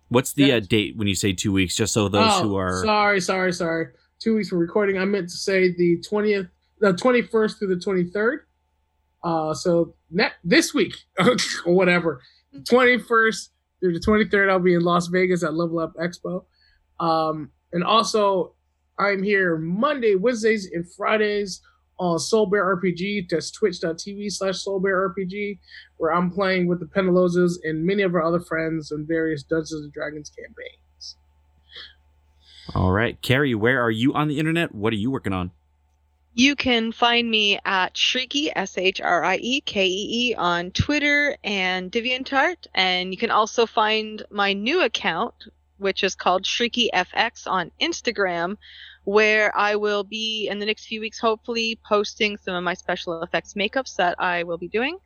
What's 0.08 0.32
the 0.32 0.54
uh, 0.54 0.60
date 0.62 0.96
when 0.96 1.10
you 1.10 1.16
say 1.16 1.34
two 1.34 1.52
weeks? 1.52 1.76
Just 1.76 1.92
so 1.92 2.08
those 2.08 2.32
oh, 2.36 2.44
who 2.44 2.56
are 2.56 2.86
sorry, 2.86 3.20
sorry, 3.20 3.52
sorry, 3.52 3.88
two 4.20 4.36
weeks 4.38 4.48
for 4.48 4.58
recording. 4.58 4.98
I 4.98 5.04
meant 5.04 5.28
to 5.28 5.36
say 5.36 5.76
the 5.76 6.02
twentieth, 6.08 6.48
the 6.80 6.94
twenty 6.94 7.22
first 7.22 7.60
through 7.60 7.76
the 7.76 7.82
twenty 7.82 8.06
third. 8.06 8.46
Uh, 9.24 9.54
so 9.54 9.94
ne- 10.12 10.32
this 10.44 10.74
week 10.74 10.94
whatever, 11.66 12.22
twenty 12.68 12.98
first 12.98 13.52
through 13.80 13.94
the 13.94 14.00
twenty 14.00 14.26
third, 14.26 14.50
I'll 14.50 14.60
be 14.60 14.74
in 14.74 14.82
Las 14.82 15.08
Vegas 15.08 15.44
at 15.44 15.54
Level 15.54 15.80
Up 15.80 15.94
Expo. 15.96 16.46
Um, 17.00 17.52
and 17.72 17.84
also, 17.84 18.54
I'm 18.98 19.24
here 19.24 19.58
Monday, 19.58 20.16
Wednesdays, 20.16 20.70
and 20.74 20.86
Fridays 20.96 21.62
on 22.00 22.18
Soul 22.20 22.46
Bear 22.48 22.76
RPG. 22.78 23.30
That's 23.30 23.52
twitch.tv 23.52 24.32
slash 24.32 24.60
Soul 24.60 24.80
Bear 24.80 25.10
RPG, 25.10 25.60
where 25.98 26.14
I'm 26.14 26.32
playing 26.32 26.68
with 26.68 26.80
the 26.80 26.86
Penalozas 26.88 27.54
and 27.64 27.86
many 27.86 28.04
of 28.04 28.16
our 28.16 28.24
other 28.24 28.40
friends 28.40 28.92
on 28.92 29.06
various 29.08 29.44
Dungeons 29.44 29.84
and 29.84 29.92
Dragons 29.94 30.30
campaigns. 30.30 31.16
all 32.76 32.92
right. 32.92 33.22
Carrie, 33.22 33.56
where 33.56 33.82
are 33.82 33.92
you 33.92 34.14
on 34.14 34.28
the 34.28 34.40
internet? 34.40 34.74
What 34.74 34.94
are 34.94 34.98
you 34.98 35.12
working 35.12 35.34
on? 35.34 35.52
You 36.34 36.56
can 36.56 36.92
find 36.92 37.30
me 37.30 37.60
at 37.66 37.96
Shriekee, 37.96 38.52
S 38.56 38.78
H 38.78 39.02
R 39.02 39.24
I 39.24 39.38
E 39.38 39.62
K 39.62 39.88
E 39.88 40.30
E, 40.30 40.36
on 40.36 40.72
Twitter 40.72 41.36
and 41.44 41.92
DeviantArt. 41.92 42.68
And 42.74 43.12
you 43.12 43.18
can 43.18 43.32
also 43.32 43.66
find 43.66 44.22
my 44.30 44.54
new 44.54 44.82
account, 44.84 45.34
which 45.78 46.04
is 46.04 46.16
called 46.16 46.44
Shriekee 46.44 46.90
FX, 46.94 47.48
on 47.48 47.72
Instagram, 47.82 48.58
where 49.06 49.56
I 49.58 49.76
will 49.76 50.04
be 50.04 50.48
in 50.48 50.60
the 50.60 50.66
next 50.66 50.86
few 50.86 51.02
weeks, 51.02 51.20
hopefully, 51.20 51.80
posting 51.84 52.38
some 52.38 52.54
of 52.54 52.64
my 52.64 52.76
special 52.76 53.24
effects 53.24 53.56
makeups 53.56 53.96
that 53.96 54.22
I 54.22 54.44
will 54.44 54.58
be 54.58 54.68
doing. 54.68 55.00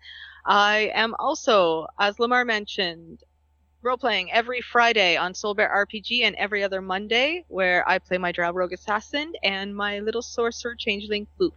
I 0.45 0.91
am 0.93 1.15
also, 1.17 1.87
as 1.99 2.17
Lemar 2.17 2.45
mentioned, 2.45 3.23
role 3.83 3.97
playing 3.97 4.31
every 4.31 4.61
Friday 4.61 5.17
on 5.17 5.33
Soul 5.33 5.53
Bear 5.53 5.69
RPG 5.69 6.21
and 6.23 6.35
every 6.37 6.63
other 6.63 6.81
Monday, 6.81 7.43
where 7.49 7.87
I 7.87 7.99
play 7.99 8.17
my 8.17 8.31
Drow 8.31 8.51
Rogue 8.51 8.71
Assassin 8.71 9.33
and 9.43 9.75
my 9.75 9.99
little 9.99 10.21
sorcerer 10.21 10.75
changeling 10.75 11.27
Fook. 11.39 11.51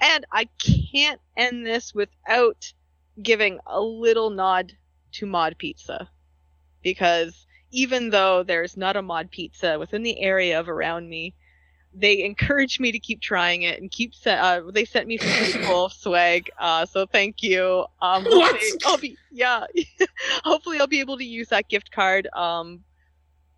And 0.00 0.24
I 0.30 0.48
can't 0.58 1.20
end 1.36 1.66
this 1.66 1.94
without 1.94 2.72
giving 3.20 3.58
a 3.66 3.80
little 3.80 4.30
nod 4.30 4.72
to 5.12 5.26
Mod 5.26 5.56
Pizza. 5.58 6.08
Because 6.82 7.46
even 7.72 8.10
though 8.10 8.44
there's 8.44 8.76
not 8.76 8.96
a 8.96 9.02
Mod 9.02 9.30
Pizza 9.30 9.78
within 9.78 10.04
the 10.04 10.20
area 10.20 10.60
of 10.60 10.68
around 10.68 11.08
me, 11.08 11.34
they 11.98 12.22
encouraged 12.22 12.78
me 12.78 12.92
to 12.92 12.98
keep 12.98 13.20
trying 13.20 13.62
it 13.62 13.80
and 13.80 13.90
keep 13.90 14.14
se- 14.14 14.36
uh, 14.38 14.60
they 14.70 14.84
sent 14.84 15.06
me 15.08 15.16
some 15.16 15.30
pretty 15.30 15.64
cool 15.64 15.88
swag 16.02 16.50
uh, 16.58 16.84
so 16.84 17.06
thank 17.06 17.42
you 17.42 17.84
um 18.02 18.24
What? 18.24 18.60
I'll 18.84 18.98
be 18.98 19.16
yeah 19.32 19.64
hopefully 20.44 20.78
I'll 20.78 20.86
be 20.86 21.00
able 21.00 21.16
to 21.18 21.24
use 21.24 21.48
that 21.48 21.68
gift 21.68 21.90
card 21.90 22.28
um 22.34 22.84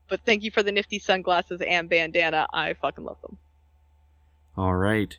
but 0.09 0.20
thank 0.24 0.43
you 0.43 0.51
for 0.51 0.62
the 0.62 0.72
nifty 0.72 0.99
sunglasses 0.99 1.61
and 1.61 1.89
bandana 1.89 2.47
I 2.53 2.74
fucking 2.74 3.05
love 3.05 3.20
them 3.22 3.39
All 4.57 4.74
right. 4.74 5.18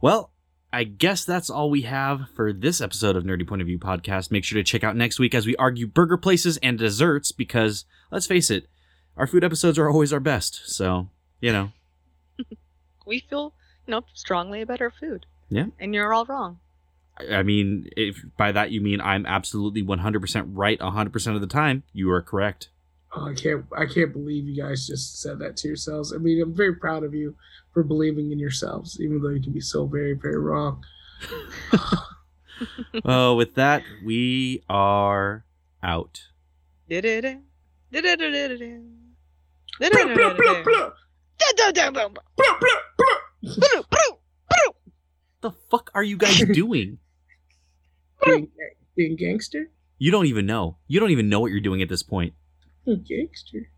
Well, 0.00 0.30
I 0.72 0.84
guess 0.84 1.24
that's 1.24 1.48
all 1.50 1.70
we 1.70 1.82
have 1.82 2.28
for 2.34 2.52
this 2.52 2.80
episode 2.80 3.16
of 3.16 3.24
Nerdy 3.24 3.46
Point 3.46 3.62
of 3.62 3.66
View 3.66 3.78
podcast. 3.78 4.30
Make 4.30 4.44
sure 4.44 4.58
to 4.58 4.62
check 4.62 4.84
out 4.84 4.96
next 4.96 5.18
week 5.18 5.34
as 5.34 5.46
we 5.46 5.56
argue 5.56 5.86
burger 5.86 6.16
places 6.18 6.58
and 6.62 6.78
desserts 6.78 7.32
because, 7.32 7.84
let's 8.12 8.26
face 8.26 8.50
it, 8.50 8.66
our 9.16 9.26
food 9.26 9.42
episodes 9.44 9.78
are 9.78 9.88
always 9.90 10.12
our 10.12 10.20
best. 10.20 10.60
So, 10.70 11.08
you 11.40 11.52
know, 11.52 11.72
we 13.08 13.18
feel 13.28 13.52
you 13.86 13.90
know 13.92 14.02
strongly 14.14 14.60
about 14.60 14.80
our 14.80 14.90
food 15.00 15.26
Yeah. 15.48 15.66
and 15.80 15.94
you're 15.94 16.12
all 16.14 16.26
wrong 16.26 16.60
I 17.18 17.38
I 17.38 17.42
mean, 17.42 17.88
if 17.96 18.22
by 18.36 18.52
that 18.52 18.70
you 18.70 18.80
mean 18.80 19.00
I'm 19.00 19.26
absolutely 19.26 19.82
100% 19.82 20.50
right 20.52 20.78
100% 20.78 21.34
of 21.34 21.40
the 21.40 21.46
time, 21.48 21.82
you 21.92 22.08
are 22.12 22.22
correct. 22.22 22.68
Oh, 23.12 23.26
I 23.30 23.34
can't 23.34 23.64
I 23.76 23.86
can't 23.86 24.12
believe 24.12 24.44
you 24.46 24.62
guys 24.62 24.86
just 24.86 25.20
said 25.20 25.40
that 25.40 25.56
to 25.58 25.68
yourselves. 25.68 26.12
I 26.14 26.18
mean, 26.18 26.40
I'm 26.40 26.54
very 26.54 26.76
proud 26.76 27.02
of 27.02 27.14
you 27.14 27.34
for 27.74 27.82
believing 27.82 28.30
in 28.30 28.38
yourselves, 28.38 29.00
even 29.00 29.20
though 29.20 29.30
you 29.30 29.42
can 29.42 29.52
be 29.52 29.60
so 29.60 29.86
very, 29.86 30.12
very 30.12 30.38
wrong. 30.38 30.84
Oh, 33.04 33.34
with 33.36 33.54
that, 33.54 33.82
we 34.04 34.62
are 34.68 35.44
out. 35.82 36.22
The 45.40 45.52
fuck 45.70 45.90
are 45.94 46.02
you 46.02 46.16
guys 46.16 46.38
doing? 46.52 46.98
Being, 48.24 48.48
being 48.96 49.16
gangster? 49.16 49.70
You 49.98 50.10
don't 50.10 50.26
even 50.26 50.46
know. 50.46 50.78
You 50.88 51.00
don't 51.00 51.10
even 51.10 51.28
know 51.28 51.40
what 51.40 51.50
you're 51.50 51.60
doing 51.60 51.82
at 51.82 51.88
this 51.88 52.02
point. 52.02 52.34
Gangster. 52.86 53.70